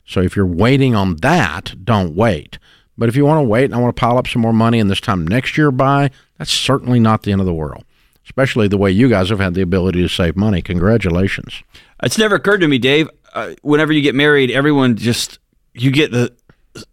so 0.04 0.20
if 0.20 0.36
you're 0.36 0.46
waiting 0.46 0.94
on 0.94 1.16
that 1.16 1.74
don't 1.84 2.14
wait 2.14 2.58
but 2.98 3.08
if 3.08 3.16
you 3.16 3.24
want 3.24 3.38
to 3.38 3.48
wait 3.48 3.64
and 3.64 3.74
i 3.74 3.78
want 3.78 3.94
to 3.94 4.00
pile 4.00 4.18
up 4.18 4.28
some 4.28 4.42
more 4.42 4.52
money 4.52 4.78
and 4.78 4.90
this 4.90 5.00
time 5.00 5.26
next 5.26 5.56
year 5.56 5.70
buy 5.70 6.10
that's 6.38 6.52
certainly 6.52 7.00
not 7.00 7.22
the 7.22 7.32
end 7.32 7.40
of 7.40 7.46
the 7.46 7.54
world 7.54 7.84
especially 8.30 8.68
the 8.68 8.78
way 8.78 8.90
you 8.92 9.08
guys 9.08 9.28
have 9.28 9.40
had 9.40 9.54
the 9.54 9.60
ability 9.60 10.00
to 10.00 10.08
save 10.08 10.36
money. 10.36 10.62
Congratulations. 10.62 11.64
It's 12.00 12.16
never 12.16 12.36
occurred 12.36 12.60
to 12.60 12.68
me, 12.68 12.78
Dave. 12.78 13.10
Uh, 13.34 13.54
whenever 13.62 13.92
you 13.92 14.02
get 14.02 14.14
married, 14.14 14.52
everyone 14.52 14.96
just 14.96 15.40
you 15.74 15.90
get 15.90 16.12
the 16.12 16.32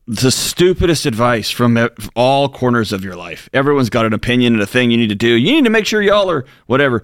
the 0.08 0.32
stupidest 0.32 1.06
advice 1.06 1.50
from 1.52 1.78
all 2.16 2.50
corners 2.50 2.92
of 2.92 3.04
your 3.04 3.16
life. 3.16 3.50
Everyone's 3.54 3.90
got 3.90 4.06
an 4.06 4.14
opinion 4.14 4.54
and 4.54 4.62
a 4.62 4.66
thing 4.66 4.90
you 4.92 4.98
need 4.98 5.10
to 5.10 5.16
do. 5.16 5.28
You 5.28 5.52
need 5.52 5.66
to 5.66 5.70
make 5.70 5.86
sure 5.86 6.02
y'all 6.02 6.30
are 6.32 6.46
whatever. 6.66 7.04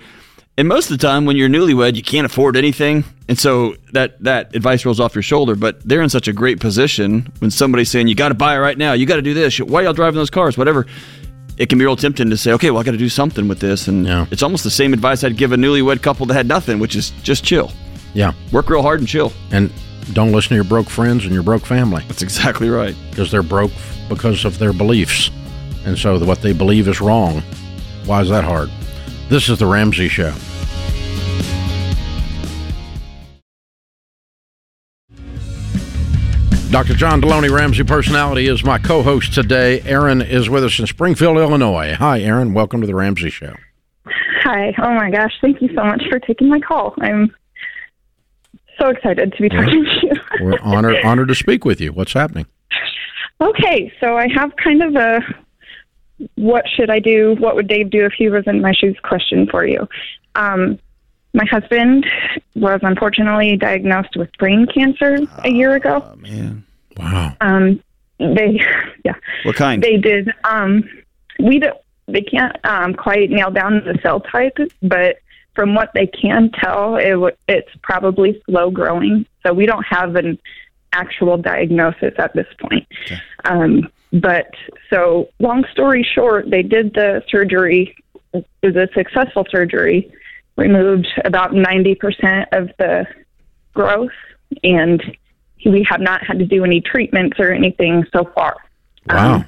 And 0.58 0.68
most 0.68 0.92
of 0.92 0.98
the 1.00 1.02
time, 1.08 1.26
when 1.26 1.36
you're 1.36 1.50
newlywed, 1.50 1.96
you 1.96 2.04
can't 2.04 2.26
afford 2.26 2.56
anything, 2.56 3.04
and 3.28 3.40
so 3.40 3.76
that 3.94 4.22
that 4.24 4.56
advice 4.56 4.86
rolls 4.86 5.00
off 5.00 5.16
your 5.16 5.24
shoulder. 5.24 5.56
But 5.56 5.82
they're 5.88 6.04
in 6.04 6.10
such 6.10 6.28
a 6.28 6.34
great 6.34 6.60
position 6.60 7.32
when 7.40 7.50
somebody's 7.50 7.90
saying, 7.90 8.08
"You 8.08 8.14
got 8.14 8.30
to 8.30 8.36
buy 8.36 8.56
it 8.56 8.60
right 8.60 8.78
now. 8.78 8.94
You 8.94 9.08
got 9.08 9.16
to 9.16 9.24
do 9.24 9.34
this. 9.34 9.58
Why 9.60 9.82
y'all 9.82 9.94
driving 9.94 10.18
those 10.18 10.30
cars? 10.30 10.56
Whatever." 10.58 10.86
It 11.58 11.70
can 11.70 11.78
be 11.80 11.86
real 11.86 11.96
tempting 11.96 12.30
to 12.30 12.38
say, 12.38 12.52
"Okay, 12.54 12.70
well, 12.70 12.82
I 12.82 12.84
got 12.84 12.92
to 12.92 12.98
do 12.98 13.10
something 13.10 13.48
with 13.48 13.60
this," 13.62 13.88
and 13.88 14.06
Yeah. 14.06 14.26
it's 14.30 14.44
almost 14.44 14.64
the 14.64 14.70
same 14.72 14.94
advice 14.94 15.24
I'd 15.24 15.38
give 15.38 15.54
a 15.54 15.56
newlywed 15.56 16.04
couple 16.04 16.28
that 16.28 16.36
had 16.36 16.48
nothing, 16.48 16.78
which 16.80 16.96
is 16.96 17.12
just 17.24 17.44
chill, 17.44 17.72
Yeah. 18.14 18.34
work 18.52 18.70
real 18.70 18.84
hard, 18.84 19.00
and 19.00 19.08
chill. 19.08 19.34
And 19.52 19.72
don't 20.12 20.32
listen 20.32 20.50
to 20.50 20.56
your 20.56 20.64
broke 20.64 20.90
friends 20.90 21.24
and 21.26 21.34
your 21.34 21.44
broke 21.44 21.66
family 21.66 22.04
That's 22.08 22.22
exactly 22.22 22.70
right. 22.70 22.96
because 23.10 23.32
they're 23.32 23.44
broke 23.44 23.72
because 24.10 24.46
of 24.46 24.60
their 24.60 24.74
beliefs. 24.74 25.32
And 25.86 25.98
so 25.98 26.24
what 26.26 26.42
they 26.42 26.54
believe 26.54 26.88
is 26.88 27.02
wrong. 27.02 27.42
Why 28.06 28.22
is 28.22 28.30
that 28.30 28.44
hard? 28.44 28.70
This 29.30 29.50
is 29.50 29.60
The 29.60 29.66
Ramsey 29.66 30.08
Show. 30.10 30.34
Dr. 36.72 36.96
John 36.96 37.22
Delony, 37.22 37.52
Ramsey 37.52 37.84
Personality, 37.84 38.48
is 38.48 38.64
my 38.64 38.80
co 38.80 39.04
host 39.04 39.34
today. 39.34 39.82
Aaron 39.82 40.22
is 40.24 40.50
with 40.50 40.64
us 40.64 40.80
in 40.80 40.88
Springfield, 40.88 41.38
Illinois. 41.38 41.94
Hi, 41.94 42.20
Aaron. 42.22 42.54
Welcome 42.56 42.82
to 42.82 42.88
The 42.88 42.96
Ramsey 42.96 43.30
Show. 43.30 43.54
Hi. 44.42 44.74
Oh 44.80 44.94
my 44.96 45.12
gosh. 45.12 45.32
Thank 45.40 45.62
you 45.62 45.70
so 45.76 45.84
much 45.84 46.02
for 46.10 46.18
taking 46.20 46.50
my 46.50 46.60
call. 46.60 46.96
I'm 47.00 47.34
so 48.84 48.90
excited 48.90 49.34
to 49.34 49.42
be 49.42 49.50
talking 49.50 49.84
to 49.86 50.00
you. 50.08 50.12
We're 50.42 50.60
honored, 50.62 51.04
honored 51.04 51.30
to 51.30 51.36
speak 51.36 51.64
with 51.66 51.80
you. 51.80 51.92
What's 51.94 52.14
happening? 52.14 52.46
okay. 53.42 53.92
So 54.00 54.18
I 54.18 54.28
have 54.36 54.56
kind 54.58 54.82
of 54.84 54.96
a 54.96 55.20
what 56.36 56.66
should 56.76 56.90
I 56.90 57.00
do? 57.00 57.36
What 57.40 57.56
would 57.56 57.68
Dave 57.68 57.90
do 57.90 58.06
if 58.06 58.14
he 58.14 58.30
was 58.30 58.44
in 58.48 58.62
my 58.62 58.72
shoes 58.74 58.98
question 59.04 59.48
for 59.50 59.66
you. 59.66 59.88
Um, 60.36 60.80
my 61.34 61.46
husband 61.46 62.06
was 62.56 62.80
unfortunately 62.84 63.58
diagnosed 63.58 64.16
with 64.16 64.30
brain 64.38 64.68
cancer 64.74 65.18
a 65.44 65.50
year 65.50 65.74
ago. 65.76 66.04
Oh, 66.06 66.16
man. 66.18 66.64
Wow. 66.98 67.36
Um, 67.42 67.82
they, 68.20 68.62
yeah, 69.04 69.16
What 69.44 69.56
kind? 69.56 69.82
they 69.82 69.98
did. 69.98 70.32
Um, 70.44 70.88
we 71.40 71.60
don't, 71.60 71.78
they 72.08 72.22
can't 72.22 72.56
um, 72.66 72.94
quite 72.94 73.32
nail 73.32 73.50
down 73.50 73.84
the 73.84 73.98
cell 74.04 74.20
type, 74.20 74.58
but 74.84 75.18
from 75.56 75.76
what 75.76 75.92
they 75.94 76.08
can 76.08 76.50
tell, 76.52 76.96
it, 76.98 77.12
w- 77.12 77.36
it's 77.48 77.70
probably 77.82 78.42
slow 78.50 78.72
growing. 78.72 79.26
So 79.46 79.54
we 79.54 79.66
don't 79.66 79.86
have 79.86 80.16
an 80.16 80.40
actual 80.94 81.38
diagnosis 81.38 82.14
at 82.18 82.34
this 82.34 82.48
point. 82.60 82.88
Um, 83.46 83.90
but 84.12 84.48
so, 84.90 85.30
long 85.40 85.66
story 85.72 86.04
short, 86.16 86.50
they 86.50 86.62
did 86.64 86.94
the 86.94 87.24
surgery. 87.30 87.96
It 88.34 88.46
was 88.62 88.76
a 88.76 88.88
successful 88.94 89.46
surgery. 89.50 90.12
Removed 90.56 91.08
about 91.26 91.52
90% 91.52 92.46
of 92.52 92.70
the 92.78 93.08
growth, 93.74 94.12
and 94.64 95.02
we 95.66 95.84
have 95.90 96.00
not 96.00 96.24
had 96.24 96.38
to 96.40 96.46
do 96.46 96.64
any 96.64 96.80
treatments 96.80 97.40
or 97.40 97.52
anything 97.52 98.06
so 98.16 98.30
far. 98.36 98.58
Wow. 99.08 99.36
Um, 99.36 99.46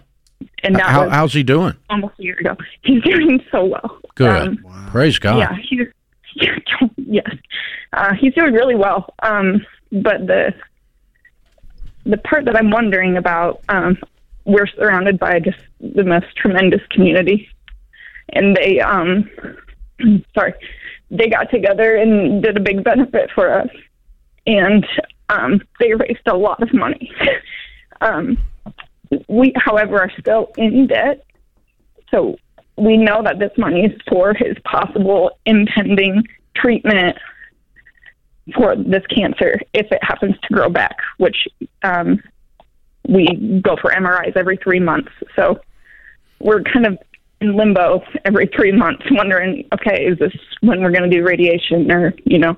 and 0.63 0.75
that 0.75 0.85
How, 0.85 1.09
how's 1.09 1.33
he 1.33 1.43
doing? 1.43 1.75
almost 1.91 2.15
a 2.19 2.23
year 2.23 2.37
ago. 2.39 2.55
He's 2.81 3.03
doing 3.03 3.39
so 3.51 3.65
well. 3.65 3.99
Good. 4.15 4.47
Um, 4.47 4.87
Praise 4.89 5.19
God. 5.19 5.37
yeah, 5.37 5.55
he's 5.69 5.87
yes, 6.97 7.29
uh, 7.93 8.13
he's 8.13 8.33
doing 8.33 8.53
really 8.53 8.75
well. 8.75 9.13
Um, 9.23 9.65
but 9.91 10.27
the 10.27 10.53
the 12.05 12.17
part 12.17 12.45
that 12.45 12.55
I'm 12.55 12.69
wondering 12.69 13.17
about, 13.17 13.61
um, 13.69 13.97
we're 14.45 14.67
surrounded 14.67 15.17
by 15.17 15.39
just 15.39 15.57
the 15.79 16.03
most 16.03 16.35
tremendous 16.35 16.81
community, 16.91 17.49
and 18.33 18.55
they, 18.55 18.79
um, 18.79 19.29
sorry, 20.35 20.53
they 21.09 21.29
got 21.29 21.49
together 21.49 21.95
and 21.95 22.43
did 22.43 22.57
a 22.57 22.59
big 22.59 22.83
benefit 22.83 23.31
for 23.33 23.51
us, 23.51 23.69
and 24.45 24.85
Um, 25.29 25.61
they 25.79 25.93
raised 25.93 26.27
a 26.27 26.35
lot 26.35 26.61
of 26.61 26.73
money. 26.73 27.11
um, 28.01 28.37
we, 29.27 29.53
however, 29.55 29.99
are 30.01 30.11
still 30.19 30.51
in 30.57 30.87
debt. 30.87 31.25
So 32.11 32.37
we 32.77 32.97
know 32.97 33.21
that 33.23 33.39
this 33.39 33.51
money 33.57 33.85
is 33.85 34.01
for 34.07 34.33
his 34.33 34.57
possible 34.63 35.31
impending 35.45 36.23
treatment 36.55 37.17
for 38.53 38.75
this 38.75 39.05
cancer 39.07 39.59
if 39.73 39.91
it 39.91 40.03
happens 40.03 40.35
to 40.47 40.53
grow 40.53 40.69
back, 40.69 40.97
which 41.17 41.47
um, 41.83 42.21
we 43.07 43.61
go 43.63 43.75
for 43.81 43.91
MRIs 43.91 44.35
every 44.35 44.57
three 44.57 44.79
months. 44.79 45.11
So 45.35 45.59
we're 46.39 46.61
kind 46.61 46.85
of 46.85 46.97
in 47.41 47.55
limbo 47.55 48.03
every 48.23 48.47
three 48.55 48.71
months, 48.71 49.03
wondering, 49.11 49.67
okay, 49.73 50.05
is 50.05 50.17
this 50.19 50.33
when 50.61 50.81
we're 50.81 50.91
going 50.91 51.09
to 51.09 51.15
do 51.15 51.23
radiation, 51.23 51.91
or 51.91 52.13
you 52.25 52.39
know, 52.39 52.55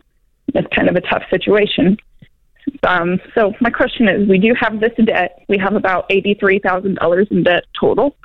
it's 0.54 0.68
kind 0.76 0.90
of 0.90 0.96
a 0.96 1.02
tough 1.02 1.24
situation. 1.30 1.98
Um, 2.84 3.20
so 3.34 3.54
my 3.62 3.70
question 3.70 4.08
is, 4.10 4.28
we 4.28 4.40
do 4.40 4.54
have 4.60 4.80
this 4.80 4.92
debt. 5.06 5.44
We 5.48 5.58
have 5.58 5.76
about 5.76 6.06
eighty-three 6.10 6.60
thousand 6.60 6.96
dollars 6.96 7.28
in 7.32 7.44
debt 7.44 7.64
total, 7.80 8.16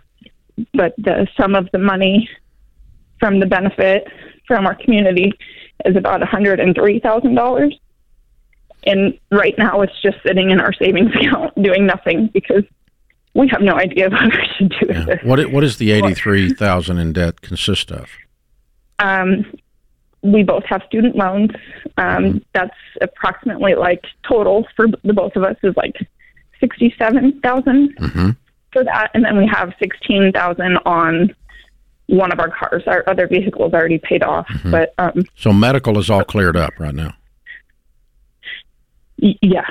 but 0.74 0.94
the 0.98 1.26
sum 1.36 1.54
of 1.54 1.68
the 1.72 1.78
money 1.78 2.28
from 3.20 3.40
the 3.40 3.46
benefit 3.46 4.06
from 4.46 4.66
our 4.66 4.74
community 4.74 5.32
is 5.84 5.96
about 5.96 6.20
one 6.20 6.28
hundred 6.28 6.60
and 6.60 6.74
three 6.74 6.98
thousand 7.00 7.34
dollars. 7.34 7.78
And 8.84 9.16
right 9.30 9.54
now, 9.58 9.80
it's 9.82 10.00
just 10.02 10.16
sitting 10.26 10.50
in 10.50 10.60
our 10.60 10.72
savings 10.72 11.10
account 11.14 11.54
doing 11.62 11.86
nothing 11.86 12.28
because 12.32 12.64
we 13.34 13.48
have 13.48 13.62
no 13.62 13.74
idea 13.74 14.10
what 14.10 14.24
we 14.24 14.46
should 14.58 14.70
do 14.80 14.86
with 14.88 14.96
Yeah. 15.08 15.14
it. 15.14 15.24
What 15.24 15.52
what 15.52 15.60
does 15.60 15.76
the 15.78 15.92
eighty 15.92 16.14
three 16.14 16.52
thousand 16.52 16.98
in 16.98 17.12
debt 17.12 17.40
consist 17.40 17.90
of? 17.92 18.08
Um, 18.98 19.46
we 20.22 20.42
both 20.42 20.64
have 20.66 20.82
student 20.86 21.16
loans. 21.16 21.50
Um, 21.96 22.44
that's 22.52 22.76
approximately 23.00 23.74
like 23.74 24.04
total 24.28 24.66
for 24.76 24.86
the 24.88 25.12
both 25.12 25.34
of 25.36 25.42
us 25.44 25.56
is 25.62 25.76
like 25.76 25.96
sixty-seven 26.60 27.40
Mm-hmm. 27.42 28.30
For 28.72 28.84
that, 28.84 29.10
and 29.14 29.24
then 29.24 29.36
we 29.36 29.46
have 29.46 29.72
sixteen 29.78 30.32
thousand 30.32 30.78
on 30.86 31.34
one 32.06 32.32
of 32.32 32.40
our 32.40 32.50
cars. 32.50 32.82
Our 32.86 33.04
other 33.06 33.26
vehicle 33.26 33.66
is 33.66 33.72
already 33.72 33.98
paid 33.98 34.22
off, 34.22 34.46
Mm-hmm. 34.48 34.70
but 34.70 34.94
um, 34.98 35.24
So 35.36 35.52
medical 35.52 35.98
is 35.98 36.10
all 36.10 36.24
cleared 36.24 36.56
up 36.56 36.72
right 36.78 36.94
now. 36.94 37.14
y- 39.20 39.38
yeah, 39.42 39.66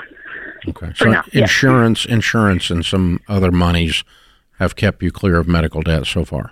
Okay. 0.68 0.88
For 0.94 0.96
So 1.06 1.12
now, 1.12 1.24
yeah. 1.34 1.42
insurance, 1.42 2.06
insurance, 2.06 2.70
and 2.70 2.86
some 2.86 3.20
other 3.28 3.52
monies 3.52 4.04
have 4.60 4.76
kept 4.76 5.02
you 5.02 5.12
clear 5.12 5.38
of 5.38 5.48
medical 5.48 5.82
debt 5.82 6.06
so 6.06 6.24
far. 6.24 6.52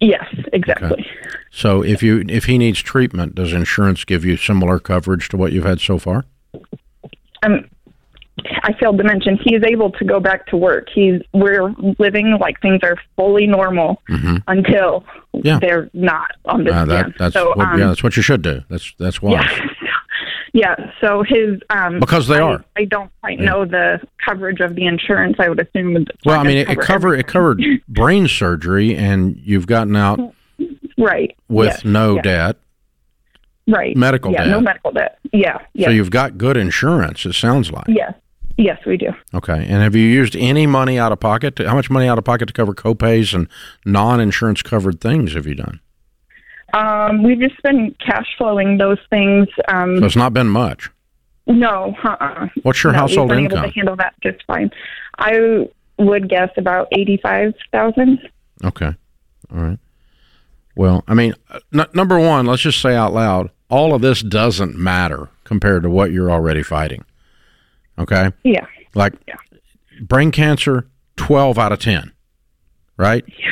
yes, 0.00 0.24
exactly. 0.52 1.06
So 1.50 1.82
if 1.82 2.02
you 2.02 2.24
if 2.28 2.44
he 2.46 2.58
needs 2.58 2.80
treatment, 2.80 3.34
does 3.34 3.52
insurance 3.52 4.04
give 4.04 4.24
you 4.24 4.36
similar 4.36 4.78
coverage 4.78 5.28
to 5.30 5.36
what 5.36 5.52
you've 5.52 5.64
had 5.66 5.80
so 5.80 5.98
far? 5.98 6.24
Um, 7.42 7.68
I 8.62 8.72
failed 8.74 8.98
to 8.98 9.04
mention 9.04 9.38
he 9.42 9.54
is 9.54 9.62
able 9.66 9.90
to 9.92 10.04
go 10.04 10.20
back 10.20 10.46
to 10.46 10.56
work. 10.56 10.88
He's 10.94 11.20
we're 11.32 11.70
living 11.98 12.36
like 12.40 12.60
things 12.60 12.80
are 12.82 12.96
fully 13.16 13.46
normal 13.46 14.02
until 14.46 15.04
Mm-hmm. 15.34 15.46
Yeah. 15.46 15.58
they're 15.60 15.88
not 15.94 16.30
on 16.44 16.64
this 16.64 16.74
Uh, 16.74 16.84
that, 16.84 17.12
that's 17.18 17.32
so, 17.32 17.48
what, 17.56 17.66
um, 17.66 17.78
yeah, 17.78 17.86
that's 17.86 18.02
what 18.02 18.16
you 18.18 18.22
should 18.22 18.42
do. 18.42 18.60
That's 18.68 18.92
that's 18.98 19.22
why. 19.22 19.32
Yeah. 19.32 19.66
yeah. 20.52 20.90
So 21.00 21.22
his 21.26 21.58
um 21.70 22.00
Because 22.00 22.28
they 22.28 22.36
I, 22.36 22.40
are. 22.42 22.64
I 22.76 22.84
don't 22.84 23.10
quite 23.22 23.40
know 23.40 23.64
the 23.64 23.98
coverage 24.22 24.60
of 24.60 24.74
the 24.74 24.84
insurance. 24.86 25.36
I 25.38 25.48
would 25.48 25.58
assume 25.58 26.04
Well, 26.26 26.38
I 26.38 26.42
mean, 26.42 26.58
it, 26.58 26.78
covered 26.80 27.14
it 27.14 27.26
covered 27.28 27.62
brain 27.88 28.28
surgery, 28.28 28.94
and 28.94 29.36
you've 29.38 29.66
gotten 29.66 29.96
out 29.96 30.20
right 30.98 31.34
with 31.48 31.68
yes, 31.68 31.84
no 31.84 32.16
yes, 32.16 32.24
debt. 32.24 32.56
right 33.68 33.96
medical 33.96 34.32
yeah, 34.32 34.44
debt. 34.44 34.50
no 34.50 34.60
medical 34.60 34.92
debt. 34.92 35.18
Yeah. 35.32 35.58
Yeah. 35.72 35.86
So 35.86 35.92
you've 35.92 36.10
got 36.10 36.36
good 36.36 36.58
insurance. 36.58 37.24
It 37.24 37.32
sounds 37.34 37.70
like. 37.72 37.86
yes. 37.88 38.12
Yes, 38.58 38.78
we 38.86 38.96
do. 38.96 39.08
Okay. 39.34 39.54
And 39.54 39.82
have 39.82 39.94
you 39.96 40.06
used 40.06 40.36
any 40.36 40.66
money 40.66 40.98
out 40.98 41.10
of 41.12 41.20
pocket? 41.20 41.56
To, 41.56 41.68
how 41.68 41.74
much 41.74 41.88
money 41.90 42.06
out 42.06 42.18
of 42.18 42.24
pocket 42.24 42.46
to 42.46 42.52
cover 42.52 42.74
copays 42.74 43.34
and 43.34 43.48
non-insurance 43.86 44.62
covered 44.62 45.00
things 45.00 45.34
have 45.34 45.46
you 45.46 45.54
done? 45.54 45.80
Um, 46.74 47.22
we've 47.22 47.38
just 47.40 47.62
been 47.62 47.94
cash 48.04 48.26
flowing 48.38 48.78
those 48.78 48.98
things. 49.10 49.48
Um, 49.68 49.98
So 49.98 50.06
it's 50.06 50.16
not 50.16 50.32
been 50.32 50.48
much. 50.48 50.90
no, 51.46 51.94
uh-uh. 52.04 52.48
What's 52.62 52.82
your 52.82 52.92
no, 52.92 52.98
household 53.00 53.28
we've 53.30 53.36
been 53.36 53.44
income? 53.46 53.58
able 53.58 53.68
to 53.68 53.74
handle 53.74 53.96
that 53.96 54.14
just 54.22 54.42
fine. 54.46 54.70
I 55.18 55.68
would 55.98 56.28
guess 56.28 56.50
about 56.56 56.88
eighty-five 56.92 57.54
thousand. 57.72 58.20
Okay. 58.64 58.94
All 59.52 59.60
right. 59.60 59.78
Well, 60.74 61.04
I 61.06 61.14
mean, 61.14 61.34
n- 61.74 61.86
number 61.92 62.18
one, 62.18 62.46
let's 62.46 62.62
just 62.62 62.80
say 62.80 62.94
out 62.94 63.12
loud, 63.12 63.50
all 63.68 63.94
of 63.94 64.00
this 64.00 64.22
doesn't 64.22 64.76
matter 64.76 65.28
compared 65.44 65.82
to 65.82 65.90
what 65.90 66.10
you're 66.12 66.30
already 66.30 66.62
fighting. 66.62 67.04
Okay. 68.02 68.30
Yeah. 68.44 68.66
Like 68.94 69.14
Yeah. 69.26 69.34
brain 70.02 70.30
cancer, 70.30 70.86
12 71.16 71.58
out 71.58 71.72
of 71.72 71.78
10, 71.78 72.12
right? 72.96 73.24
Yeah. 73.38 73.50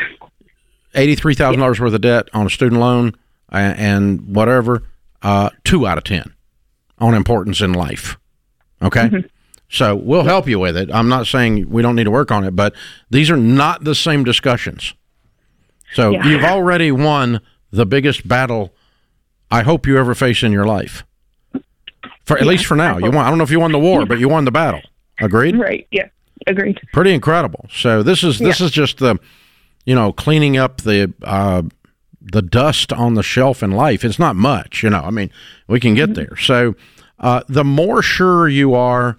$83,000 0.95 1.79
worth 1.81 1.95
of 1.95 2.01
debt 2.01 2.29
on 2.33 2.47
a 2.47 2.51
student 2.51 2.81
loan 2.81 3.15
and 3.49 4.21
whatever, 4.35 4.83
uh, 5.23 5.51
2 5.65 5.87
out 5.87 5.99
of 5.99 6.05
10 6.05 6.33
on 6.99 7.15
importance 7.15 7.61
in 7.61 7.73
life. 7.73 8.17
Okay? 8.83 9.11
So 9.69 9.95
we'll 9.95 10.25
help 10.25 10.49
you 10.49 10.59
with 10.59 10.77
it. 10.77 10.91
I'm 10.93 11.09
not 11.09 11.27
saying 11.29 11.69
we 11.71 11.81
don't 11.83 11.95
need 11.95 12.05
to 12.05 12.11
work 12.11 12.33
on 12.33 12.43
it, 12.45 12.57
but 12.57 12.75
these 13.09 13.31
are 13.31 13.37
not 13.37 13.85
the 13.85 13.95
same 13.95 14.25
discussions. 14.25 14.95
So 15.95 16.11
Yeah. 16.11 16.27
you've 16.27 16.45
already 16.45 16.91
won 16.91 17.41
the 17.71 17.87
biggest 17.87 18.27
battle 18.27 18.75
I 19.51 19.63
hope 19.63 19.87
you 19.87 19.97
ever 19.99 20.15
face 20.15 20.43
in 20.43 20.51
your 20.53 20.65
life. 20.67 21.05
For 22.31 22.39
at 22.39 22.47
least 22.47 22.67
for 22.67 22.77
now. 22.77 22.99
You 22.99 23.11
won 23.11 23.17
I 23.17 23.29
don't 23.29 23.39
know 23.39 23.45
if 23.45 23.51
you 23.51 23.59
won 23.59 23.73
the 23.73 23.79
war, 23.79 24.07
but 24.07 24.21
you 24.21 24.29
won 24.29 24.45
the 24.45 24.53
battle. 24.53 24.83
Agreed? 25.21 25.59
Right. 25.59 25.87
Yeah. 25.91 26.09
Agreed. 26.47 26.81
pretty 26.93 27.13
incredible. 27.13 27.67
So 27.71 28.03
this 28.03 28.23
is 28.23 28.39
this 28.39 28.61
is 28.61 28.71
just 28.71 28.99
the, 28.99 29.19
you 29.85 29.95
know, 29.95 30.13
cleaning 30.13 30.57
up 30.57 30.81
the 30.83 31.13
uh, 31.23 31.63
the 32.21 32.41
dust 32.41 32.93
on 32.93 33.15
the 33.15 33.23
shelf 33.23 33.63
in 33.63 33.73
life. 33.73 34.05
It's 34.05 34.19
not 34.19 34.37
much, 34.37 34.83
you 34.83 34.91
know. 34.91 35.01
I 35.01 35.11
mean, 35.11 35.31
we 35.67 35.81
can 35.81 35.95
get 35.95 36.15
there. 36.15 36.37
So 36.37 36.77
uh, 37.19 37.43
the 37.49 37.65
more 37.65 38.01
sure 38.01 38.49
you 38.49 38.75
are 38.75 39.19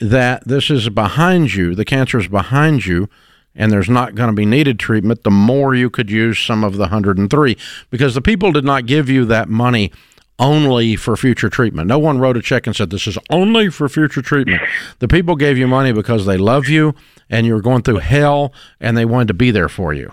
that 0.00 0.46
this 0.46 0.70
is 0.70 0.88
behind 0.88 1.54
you, 1.54 1.74
the 1.74 1.84
cancer 1.84 2.18
is 2.18 2.28
behind 2.28 2.86
you, 2.86 3.08
and 3.54 3.70
there's 3.70 3.90
not 3.90 4.14
going 4.14 4.30
to 4.30 4.36
be 4.36 4.46
needed 4.46 4.78
treatment, 4.78 5.24
the 5.24 5.30
more 5.30 5.74
you 5.74 5.90
could 5.90 6.10
use 6.10 6.38
some 6.38 6.64
of 6.64 6.74
the 6.74 6.84
103 6.84 7.56
because 7.90 8.14
the 8.14 8.22
people 8.22 8.52
did 8.52 8.64
not 8.64 8.86
give 8.86 9.10
you 9.10 9.24
that 9.26 9.48
money 9.48 9.92
only 10.40 10.96
for 10.96 11.16
future 11.16 11.48
treatment. 11.50 11.86
No 11.86 11.98
one 11.98 12.18
wrote 12.18 12.36
a 12.36 12.42
check 12.42 12.66
and 12.66 12.74
said 12.74 12.90
this 12.90 13.06
is 13.06 13.18
only 13.28 13.70
for 13.70 13.88
future 13.88 14.22
treatment. 14.22 14.62
The 14.98 15.06
people 15.06 15.36
gave 15.36 15.58
you 15.58 15.68
money 15.68 15.92
because 15.92 16.26
they 16.26 16.38
love 16.38 16.68
you 16.68 16.94
and 17.28 17.46
you 17.46 17.54
were 17.54 17.60
going 17.60 17.82
through 17.82 17.98
hell 17.98 18.52
and 18.80 18.96
they 18.96 19.04
wanted 19.04 19.28
to 19.28 19.34
be 19.34 19.50
there 19.50 19.68
for 19.68 19.92
you. 19.92 20.12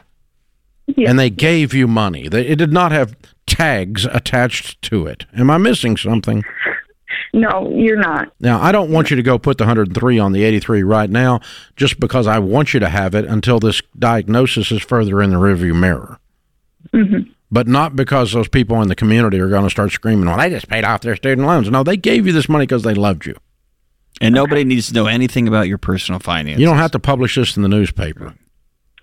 Yeah. 0.86 1.10
And 1.10 1.18
they 1.18 1.30
gave 1.30 1.74
you 1.74 1.88
money. 1.88 2.28
They, 2.28 2.46
it 2.46 2.58
did 2.58 2.72
not 2.72 2.92
have 2.92 3.16
tags 3.46 4.06
attached 4.06 4.82
to 4.84 5.08
it. 5.08 5.26
Am 5.36 5.50
I 5.50 5.58
missing 5.58 5.98
something? 5.98 6.44
No, 7.34 7.70
you're 7.74 8.00
not. 8.00 8.32
Now, 8.40 8.62
I 8.62 8.72
don't 8.72 8.92
want 8.92 9.10
you 9.10 9.16
to 9.16 9.24
go 9.24 9.38
put 9.38 9.58
the 9.58 9.64
103 9.64 10.20
on 10.20 10.32
the 10.32 10.44
83 10.44 10.84
right 10.84 11.10
now 11.10 11.40
just 11.76 12.00
because 12.00 12.28
I 12.28 12.40
want 12.40 12.74
you 12.74 12.80
to 12.80 12.90
have 12.90 13.16
it 13.16 13.26
until 13.26 13.60
this 13.60 13.82
diagnosis 13.98 14.72
is 14.72 14.82
further 14.82 15.22
in 15.22 15.30
the 15.30 15.38
rearview 15.38 15.78
mirror. 15.78 16.20
Mm-hmm. 16.94 17.32
But 17.50 17.68
not 17.68 17.96
because 17.96 18.34
those 18.34 18.50
people 18.50 18.82
in 18.82 18.90
the 18.90 18.96
community 18.96 19.40
are 19.40 19.48
going 19.48 19.64
to 19.64 19.70
start 19.70 19.92
screaming, 19.92 20.28
well, 20.28 20.38
they 20.38 20.50
just 20.50 20.68
paid 20.68 20.84
off 20.84 21.02
their 21.02 21.16
student 21.16 21.48
loans. 21.48 21.70
No, 21.70 21.84
they 21.84 21.96
gave 21.96 22.28
you 22.28 22.34
this 22.34 22.50
money 22.50 22.66
because 22.66 22.84
they 22.84 22.94
loved 22.94 23.26
you. 23.26 23.36
And 24.20 24.36
nobody 24.36 24.64
needs 24.64 24.88
to 24.88 24.94
know 24.94 25.06
anything 25.06 25.48
about 25.48 25.68
your 25.68 25.78
personal 25.78 26.20
finances. 26.20 26.60
You 26.60 26.66
don't 26.66 26.78
have 26.78 26.92
to 26.92 27.00
publish 27.00 27.36
this 27.36 27.56
in 27.56 27.64
the 27.64 27.70
newspaper. 27.70 28.34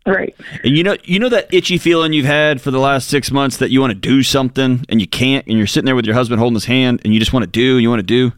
Right. 0.06 0.34
And 0.62 0.76
you 0.76 0.82
know, 0.82 0.96
you 1.04 1.18
know 1.18 1.30
that 1.30 1.52
itchy 1.54 1.78
feeling 1.78 2.12
you've 2.12 2.26
had 2.26 2.60
for 2.60 2.70
the 2.70 2.78
last 2.78 3.08
six 3.08 3.30
months 3.30 3.56
that 3.58 3.70
you 3.70 3.80
want 3.80 3.92
to 3.92 3.98
do 3.98 4.22
something 4.22 4.84
and 4.88 5.00
you 5.00 5.06
can't, 5.06 5.46
and 5.46 5.56
you're 5.56 5.66
sitting 5.66 5.86
there 5.86 5.96
with 5.96 6.04
your 6.04 6.14
husband 6.14 6.40
holding 6.40 6.56
his 6.56 6.66
hand, 6.66 7.00
and 7.04 7.14
you 7.14 7.20
just 7.20 7.32
want 7.32 7.44
to 7.44 7.50
do, 7.50 7.74
and 7.74 7.82
you 7.82 7.88
want 7.88 8.00
to 8.00 8.02
do. 8.02 8.32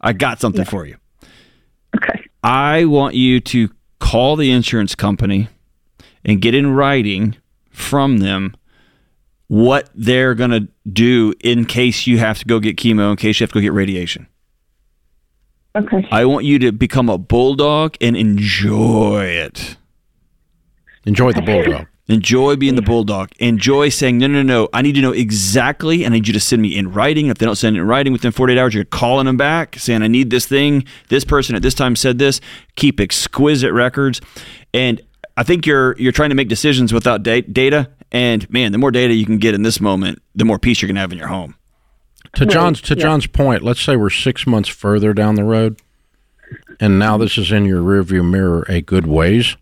I 0.00 0.14
got 0.14 0.40
something 0.40 0.64
for 0.64 0.86
you. 0.86 0.96
Okay. 1.96 2.24
I 2.42 2.86
want 2.86 3.14
you 3.14 3.40
to 3.40 3.68
call 3.98 4.36
the 4.36 4.50
insurance 4.50 4.94
company 4.94 5.48
and 6.24 6.40
get 6.40 6.54
in 6.54 6.72
writing 6.72 7.36
from 7.70 8.18
them 8.18 8.56
what 9.52 9.90
they're 9.94 10.34
going 10.34 10.50
to 10.50 10.66
do 10.90 11.34
in 11.44 11.66
case 11.66 12.06
you 12.06 12.16
have 12.16 12.38
to 12.38 12.46
go 12.46 12.58
get 12.58 12.74
chemo, 12.78 13.10
in 13.10 13.16
case 13.18 13.38
you 13.38 13.44
have 13.44 13.50
to 13.50 13.58
go 13.58 13.60
get 13.60 13.74
radiation. 13.74 14.26
Okay. 15.76 16.08
I 16.10 16.24
want 16.24 16.46
you 16.46 16.58
to 16.60 16.72
become 16.72 17.10
a 17.10 17.18
bulldog 17.18 17.96
and 18.00 18.16
enjoy 18.16 19.26
it. 19.26 19.76
Enjoy 21.04 21.32
the 21.32 21.42
bulldog. 21.42 21.86
Enjoy 22.08 22.56
being 22.56 22.76
the 22.76 22.82
bulldog. 22.82 23.28
Enjoy 23.40 23.90
saying, 23.90 24.16
no, 24.16 24.26
no, 24.26 24.42
no, 24.42 24.70
I 24.72 24.80
need 24.80 24.94
to 24.94 25.02
know 25.02 25.12
exactly. 25.12 26.06
I 26.06 26.08
need 26.08 26.26
you 26.26 26.32
to 26.32 26.40
send 26.40 26.62
me 26.62 26.74
in 26.74 26.90
writing. 26.90 27.26
If 27.26 27.36
they 27.36 27.44
don't 27.44 27.56
send 27.56 27.76
it 27.76 27.80
in 27.80 27.86
writing 27.86 28.14
within 28.14 28.32
48 28.32 28.58
hours, 28.58 28.72
you're 28.74 28.84
calling 28.84 29.26
them 29.26 29.36
back 29.36 29.76
saying, 29.78 30.02
I 30.02 30.08
need 30.08 30.30
this 30.30 30.46
thing. 30.46 30.86
This 31.10 31.26
person 31.26 31.54
at 31.54 31.60
this 31.60 31.74
time 31.74 31.94
said 31.94 32.18
this. 32.18 32.40
Keep 32.76 33.00
exquisite 33.00 33.74
records. 33.74 34.22
And 34.72 35.02
I 35.36 35.42
think 35.42 35.66
you're 35.66 35.94
you're 35.98 36.12
trying 36.12 36.30
to 36.30 36.34
make 36.34 36.48
decisions 36.48 36.90
without 36.90 37.22
da- 37.22 37.42
data. 37.42 37.90
And 38.12 38.48
man, 38.50 38.72
the 38.72 38.78
more 38.78 38.90
data 38.90 39.14
you 39.14 39.24
can 39.24 39.38
get 39.38 39.54
in 39.54 39.62
this 39.62 39.80
moment, 39.80 40.22
the 40.34 40.44
more 40.44 40.58
peace 40.58 40.80
you're 40.80 40.86
going 40.86 40.96
to 40.96 41.00
have 41.00 41.12
in 41.12 41.18
your 41.18 41.28
home. 41.28 41.56
To 42.34 42.44
Right, 42.44 42.52
John's 42.52 42.80
to 42.82 42.94
yeah. 42.94 43.02
John's 43.02 43.26
point, 43.26 43.62
let's 43.62 43.80
say 43.80 43.96
we're 43.96 44.10
six 44.10 44.46
months 44.46 44.68
further 44.68 45.12
down 45.14 45.34
the 45.34 45.44
road, 45.44 45.80
and 46.78 46.98
now 46.98 47.16
this 47.16 47.36
is 47.36 47.50
in 47.50 47.64
your 47.64 47.82
rearview 47.82 48.28
mirror 48.28 48.64
a 48.68 48.82
good 48.82 49.06
ways. 49.06 49.56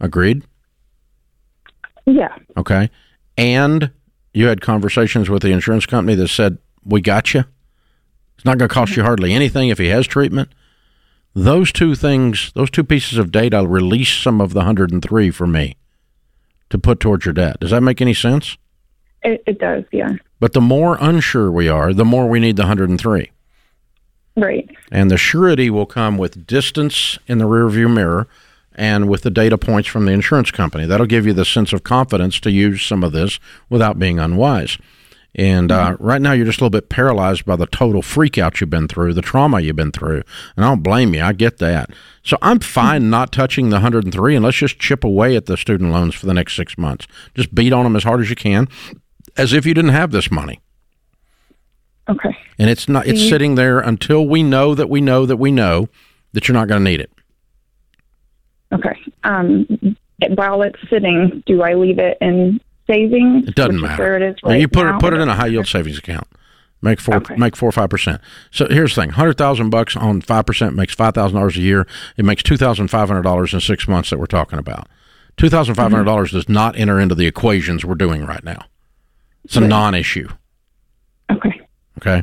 Agreed. 0.00 0.42
Yeah. 2.04 2.36
Okay. 2.56 2.90
And 3.38 3.90
you 4.34 4.48
had 4.48 4.60
conversations 4.60 5.30
with 5.30 5.42
the 5.42 5.52
insurance 5.52 5.86
company 5.86 6.14
that 6.16 6.28
said, 6.28 6.58
We 6.84 7.00
got 7.00 7.34
you. 7.34 7.44
It's 8.34 8.44
not 8.44 8.58
going 8.58 8.68
to 8.68 8.74
cost 8.74 8.92
you 8.92 8.98
mm-hmm. 8.98 9.06
hardly 9.06 9.32
anything 9.32 9.68
if 9.68 9.78
he 9.78 9.88
has 9.88 10.06
treatment. 10.06 10.50
Those 11.34 11.72
two 11.72 11.94
things, 11.94 12.52
those 12.54 12.70
two 12.70 12.84
pieces 12.84 13.18
of 13.18 13.32
data 13.32 13.66
release 13.66 14.12
some 14.12 14.40
of 14.40 14.52
the 14.52 14.60
103 14.60 15.30
for 15.30 15.46
me 15.46 15.76
to 16.70 16.78
put 16.78 17.00
towards 17.00 17.24
your 17.24 17.34
debt. 17.34 17.60
Does 17.60 17.70
that 17.70 17.82
make 17.82 18.00
any 18.00 18.14
sense? 18.14 18.56
It, 19.22 19.42
it 19.46 19.58
does. 19.58 19.84
Yeah. 19.92 20.12
But 20.40 20.52
the 20.52 20.60
more 20.60 20.98
unsure 21.00 21.50
we 21.50 21.68
are, 21.68 21.92
the 21.92 22.04
more 22.04 22.28
we 22.28 22.40
need 22.40 22.56
the 22.56 22.62
103. 22.62 23.30
Right. 24.36 24.70
And 24.92 25.10
the 25.10 25.16
surety 25.16 25.70
will 25.70 25.86
come 25.86 26.18
with 26.18 26.46
distance 26.46 27.18
in 27.26 27.38
the 27.38 27.46
rearview 27.46 27.92
mirror 27.92 28.28
and 28.74 29.08
with 29.08 29.22
the 29.22 29.30
data 29.30 29.56
points 29.56 29.88
from 29.88 30.04
the 30.04 30.12
insurance 30.12 30.50
company. 30.50 30.84
That'll 30.84 31.06
give 31.06 31.26
you 31.26 31.32
the 31.32 31.46
sense 31.46 31.72
of 31.72 31.82
confidence 31.82 32.38
to 32.40 32.50
use 32.50 32.82
some 32.82 33.02
of 33.02 33.12
this 33.12 33.40
without 33.70 33.98
being 33.98 34.18
unwise. 34.18 34.76
And 35.36 35.70
uh, 35.70 35.98
right 36.00 36.20
now, 36.20 36.32
you're 36.32 36.46
just 36.46 36.60
a 36.60 36.64
little 36.64 36.70
bit 36.70 36.88
paralyzed 36.88 37.44
by 37.44 37.56
the 37.56 37.66
total 37.66 38.00
freak 38.00 38.38
out 38.38 38.58
you've 38.58 38.70
been 38.70 38.88
through, 38.88 39.12
the 39.12 39.20
trauma 39.20 39.60
you've 39.60 39.76
been 39.76 39.92
through. 39.92 40.22
And 40.56 40.64
I 40.64 40.68
don't 40.70 40.82
blame 40.82 41.12
you. 41.12 41.22
I 41.22 41.34
get 41.34 41.58
that. 41.58 41.90
So 42.22 42.38
I'm 42.40 42.58
fine 42.58 43.10
not 43.10 43.32
touching 43.32 43.68
the 43.68 43.76
103 43.76 44.34
and 44.34 44.44
let's 44.44 44.56
just 44.56 44.78
chip 44.78 45.04
away 45.04 45.36
at 45.36 45.44
the 45.44 45.58
student 45.58 45.92
loans 45.92 46.14
for 46.14 46.24
the 46.24 46.32
next 46.32 46.56
six 46.56 46.78
months. 46.78 47.06
Just 47.34 47.54
beat 47.54 47.74
on 47.74 47.84
them 47.84 47.94
as 47.96 48.04
hard 48.04 48.22
as 48.22 48.30
you 48.30 48.36
can, 48.36 48.66
as 49.36 49.52
if 49.52 49.66
you 49.66 49.74
didn't 49.74 49.90
have 49.90 50.10
this 50.10 50.30
money. 50.30 50.60
Okay. 52.08 52.34
And 52.58 52.70
it's 52.70 52.88
not. 52.88 53.06
It's 53.06 53.28
sitting 53.28 53.56
there 53.56 53.80
until 53.80 54.26
we 54.26 54.42
know 54.42 54.74
that 54.74 54.88
we 54.88 55.02
know 55.02 55.26
that 55.26 55.36
we 55.36 55.50
know 55.50 55.88
that 56.32 56.48
you're 56.48 56.54
not 56.54 56.68
going 56.68 56.82
to 56.82 56.90
need 56.90 57.00
it. 57.00 57.10
Okay. 58.72 58.98
Um, 59.24 59.96
while 60.30 60.62
it's 60.62 60.78
sitting, 60.88 61.42
do 61.46 61.62
I 61.62 61.74
leave 61.74 61.98
it 61.98 62.16
in 62.20 62.60
savings? 62.86 63.48
It 63.48 63.54
doesn't 63.54 63.80
matter. 63.80 64.02
Where 64.02 64.16
it 64.16 64.22
is 64.22 64.36
right 64.42 64.60
you 64.60 64.68
put 64.68 64.84
now? 64.84 64.96
it 64.96 65.00
put 65.00 65.12
it 65.12 65.20
in 65.20 65.28
a 65.28 65.34
high 65.34 65.46
yield 65.46 65.66
savings 65.66 65.98
account. 65.98 66.26
Make 66.82 67.00
four 67.00 67.16
Okay. 67.16 67.36
make 67.36 67.56
four 67.56 67.70
or 67.70 67.72
five 67.72 67.90
percent. 67.90 68.20
So 68.50 68.66
here's 68.68 68.94
the 68.94 69.02
thing: 69.02 69.10
hundred 69.10 69.38
thousand 69.38 69.70
bucks 69.70 69.96
on 69.96 70.20
five 70.20 70.46
percent 70.46 70.74
makes 70.74 70.94
five 70.94 71.14
thousand 71.14 71.36
dollars 71.36 71.56
a 71.56 71.60
year. 71.60 71.86
It 72.16 72.24
makes 72.24 72.42
two 72.42 72.56
thousand 72.56 72.88
five 72.88 73.08
hundred 73.08 73.22
dollars 73.22 73.54
in 73.54 73.60
six 73.60 73.88
months 73.88 74.10
that 74.10 74.18
we're 74.18 74.26
talking 74.26 74.58
about. 74.58 74.88
Two 75.36 75.48
thousand 75.48 75.74
five 75.74 75.90
hundred 75.90 76.02
mm-hmm. 76.02 76.06
dollars 76.06 76.32
does 76.32 76.48
not 76.48 76.78
enter 76.78 77.00
into 77.00 77.14
the 77.14 77.26
equations 77.26 77.84
we're 77.84 77.94
doing 77.94 78.24
right 78.24 78.44
now. 78.44 78.64
It's 79.44 79.56
a 79.56 79.60
Right. 79.60 79.68
non-issue. 79.68 80.28
Okay. 81.30 81.60
Okay, 81.98 82.22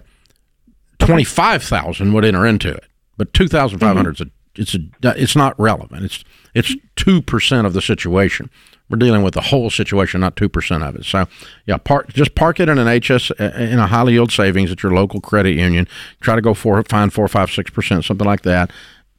twenty 0.99 1.23
five 1.23 1.63
thousand 1.63 2.13
would 2.13 2.23
enter 2.23 2.45
into 2.45 2.69
it, 2.69 2.85
but 3.17 3.33
two 3.33 3.47
thousand 3.47 3.79
five 3.79 3.95
hundred 3.95 4.17
mm-hmm. 4.17 4.29
is 4.61 4.75
a 4.75 4.79
it's 4.79 5.03
a 5.03 5.21
it's 5.21 5.35
not 5.35 5.59
relevant. 5.59 6.05
It's 6.05 6.23
it's 6.53 6.75
two 6.95 7.21
percent 7.21 7.67
of 7.67 7.73
the 7.73 7.81
situation. 7.81 8.49
We're 8.89 8.97
dealing 8.97 9.23
with 9.23 9.33
the 9.33 9.41
whole 9.41 9.69
situation, 9.69 10.21
not 10.21 10.35
two 10.35 10.49
percent 10.49 10.83
of 10.83 10.95
it. 10.95 11.05
So 11.05 11.25
yeah, 11.65 11.77
park 11.77 12.13
just 12.13 12.35
park 12.35 12.59
it 12.59 12.69
in 12.69 12.77
an 12.77 13.01
HS 13.01 13.31
uh, 13.31 13.35
uh, 13.39 13.59
in 13.59 13.79
a 13.79 13.87
highly 13.87 14.13
yield 14.13 14.31
savings 14.31 14.71
at 14.71 14.83
your 14.83 14.93
local 14.93 15.21
credit 15.21 15.55
union. 15.55 15.87
Try 16.21 16.35
to 16.35 16.41
go 16.41 16.53
for 16.53 16.83
find 16.83 17.11
four, 17.11 17.27
five, 17.27 17.51
six 17.51 17.71
percent, 17.71 18.05
something 18.05 18.27
like 18.27 18.43
that. 18.43 18.71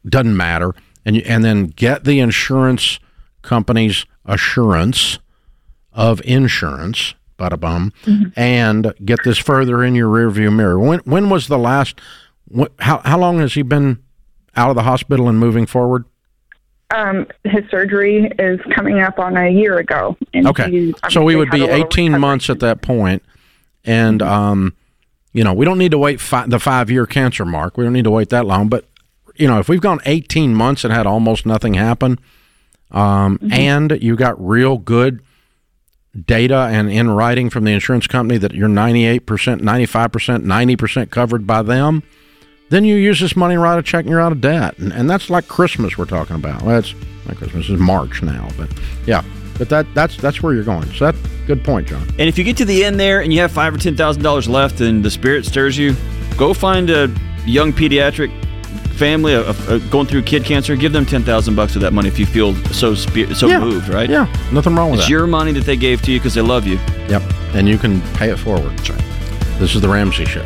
Doesn't 0.07 0.37
matter, 0.37 0.75
and 1.05 1.17
you, 1.17 1.23
and 1.27 1.45
then 1.45 1.67
get 1.69 2.05
the 2.05 2.21
insurance 2.21 3.01
company's 3.43 4.07
assurance 4.25 5.19
of 5.93 6.21
insurance, 6.25 7.15
bada 7.39 7.59
bum, 7.59 7.93
mm-hmm. 8.05 8.39
and 8.39 8.93
get 9.05 9.21
this 9.25 9.39
further 9.39 9.83
in 9.83 9.95
your 9.95 10.09
rearview 10.09 10.55
mirror. 10.55 10.79
When 10.79 11.01
when 11.01 11.31
was 11.31 11.49
the 11.49 11.59
last? 11.59 12.01
What, 12.47 12.73
how 12.81 12.99
how 12.99 13.19
long 13.19 13.39
has 13.39 13.55
he 13.55 13.63
been 13.63 14.03
out 14.57 14.71
of 14.71 14.77
the 14.77 14.83
hospital 14.83 15.29
and 15.29 15.39
moving 15.39 15.67
forward? 15.67 16.05
Um, 16.95 17.27
his 17.45 17.65
surgery 17.71 18.31
is 18.39 18.61
coming 18.75 19.01
up 19.01 19.19
on 19.19 19.37
a 19.37 19.49
year 19.51 19.79
ago. 19.79 20.17
And 20.33 20.47
Okay, 20.49 20.71
he 20.71 20.95
so 21.11 21.23
we 21.23 21.35
would 21.37 21.51
be 21.51 21.65
eighteen 21.65 22.13
recovery. 22.13 22.21
months 22.21 22.51
at 22.51 22.61
that 22.61 22.83
point, 22.83 23.23
and 23.85 24.23
um, 24.23 24.75
you 25.33 25.43
know 25.45 25.53
we 25.53 25.65
don't 25.65 25.79
need 25.79 25.91
to 25.91 25.99
wait 25.99 26.21
fi- 26.21 26.47
the 26.47 26.59
five 26.61 26.91
year 26.91 27.07
cancer 27.07 27.45
mark. 27.45 27.77
We 27.77 27.85
don't 27.85 27.93
need 27.93 28.05
to 28.05 28.11
wait 28.11 28.29
that 28.31 28.47
long, 28.47 28.69
but 28.69 28.85
you 29.37 29.47
know 29.49 29.59
if 29.59 29.69
we've 29.69 29.81
gone 29.81 30.01
eighteen 30.07 30.55
months 30.55 30.85
and 30.85 30.93
had 30.93 31.07
almost 31.07 31.45
nothing 31.47 31.75
happen, 31.75 32.19
um, 32.91 33.39
and 33.51 33.99
you 34.01 34.15
got 34.17 34.41
real 34.45 34.79
good 34.79 35.21
data 36.27 36.69
and 36.71 36.89
in 36.91 37.11
writing 37.11 37.51
from 37.51 37.65
the 37.65 37.73
insurance 37.73 38.07
company 38.07 38.39
that 38.39 38.55
you're 38.55 38.69
98%, 38.69 39.21
95%, 39.21 40.45
90% 40.45 41.11
covered 41.11 41.45
by 41.45 41.61
them, 41.61 42.05
then 42.75 42.85
you 42.85 42.97
use 42.97 43.21
this 43.21 43.37
money, 43.37 43.57
write 43.57 43.79
a 43.79 43.83
check, 43.83 44.01
and 44.01 44.11
you're 44.11 44.21
out 44.21 44.33
of 44.33 44.41
debt. 44.41 44.77
And, 44.79 44.93
and 44.93 45.09
that's 45.09 45.31
like 45.31 45.47
Christmas 45.49 45.97
we're 45.97 46.07
talking 46.07 46.37
about. 46.37 46.63
Well, 46.63 46.79
it's 46.79 46.95
not 47.27 47.37
Christmas, 47.37 47.69
it's 47.69 47.81
March 47.81 48.23
now. 48.23 48.49
But 48.57 48.69
yeah, 49.07 49.23
but 49.59 49.69
that 49.69 49.87
that's 49.95 50.17
that's 50.17 50.43
where 50.43 50.53
you're 50.55 50.65
going. 50.65 50.87
So 50.93 51.11
that's 51.11 51.19
good 51.47 51.63
point, 51.63 51.89
John. 51.89 52.03
And 52.19 52.23
if 52.29 52.37
you 52.39 52.45
get 52.45 52.57
to 52.59 52.65
the 52.65 52.85
end 52.85 52.99
there 52.99 53.21
and 53.21 53.33
you 53.33 53.41
have 53.41 53.53
five 53.53 53.75
or 53.75 53.79
ten 53.79 53.97
thousand 53.97 54.23
dollars 54.23 54.49
left, 54.49 54.81
and 54.81 55.05
the 55.05 55.11
spirit 55.11 55.47
stirs 55.47 55.79
you, 55.79 55.95
go 56.37 56.53
find 56.55 56.91
a 56.91 57.09
young 57.47 57.73
pediatric 57.73 58.33
family 58.97 59.35
a, 59.35 59.51
a, 59.51 59.81
going 59.91 60.07
through 60.07 60.23
kid 60.23 60.45
cancer. 60.45 60.75
Give 60.77 60.93
them 60.93 61.07
ten 61.07 61.23
thousand 61.23 61.55
bucks 61.55 61.77
of 61.77 61.83
that 61.83 61.93
money 61.93 62.09
if 62.09 62.19
you 62.19 62.27
feel 62.27 62.55
so 62.73 62.95
spe- 62.95 63.33
so 63.35 63.47
Yeah. 63.47 63.61
moved. 63.61 63.89
Right? 63.89 64.11
Yeah, 64.11 64.27
nothing 64.53 64.75
wrong 64.75 64.91
with 64.91 64.99
It's 65.01 65.05
that. 65.05 65.05
It's 65.05 65.11
your 65.11 65.27
money 65.27 65.53
that 65.53 65.65
they 65.65 65.77
gave 65.77 66.03
to 66.03 66.13
you 66.13 66.19
because 66.19 66.35
they 66.35 66.41
love 66.43 66.67
you. 66.67 66.79
Yep, 67.09 67.23
and 67.55 67.69
you 67.69 67.79
can 67.79 68.01
pay 68.15 68.31
it 68.31 68.39
forward. 68.39 68.77
This 69.59 69.77
is 69.77 69.81
the 69.81 69.89
Ramsey 69.89 70.25
Show. 70.25 70.45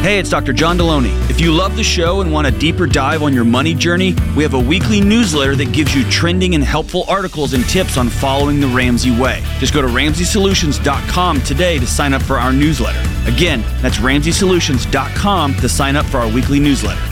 Hey, 0.00 0.20
it's 0.20 0.30
Dr. 0.30 0.52
John 0.52 0.78
Delony. 0.78 1.12
If 1.28 1.40
you 1.40 1.52
love 1.52 1.76
the 1.76 1.82
show 1.82 2.20
and 2.20 2.32
want 2.32 2.46
a 2.46 2.52
deeper 2.52 2.86
dive 2.86 3.20
on 3.24 3.34
your 3.34 3.44
money 3.44 3.74
journey, 3.74 4.14
we 4.36 4.44
have 4.44 4.54
a 4.54 4.58
weekly 4.58 5.00
newsletter 5.00 5.56
that 5.56 5.72
gives 5.72 5.92
you 5.92 6.04
trending 6.04 6.54
and 6.54 6.62
helpful 6.62 7.04
articles 7.08 7.52
and 7.52 7.64
tips 7.68 7.96
on 7.96 8.08
following 8.08 8.60
the 8.60 8.68
Ramsey 8.68 9.10
way. 9.10 9.42
Just 9.58 9.74
go 9.74 9.82
to 9.82 9.88
RamseySolutions.com 9.88 11.42
today 11.42 11.80
to 11.80 11.86
sign 11.86 12.14
up 12.14 12.22
for 12.22 12.38
our 12.38 12.52
newsletter. 12.52 13.00
Again, 13.26 13.62
that's 13.82 13.96
RamseySolutions.com 13.96 15.54
to 15.56 15.68
sign 15.68 15.96
up 15.96 16.06
for 16.06 16.18
our 16.18 16.32
weekly 16.32 16.60
newsletter. 16.60 17.07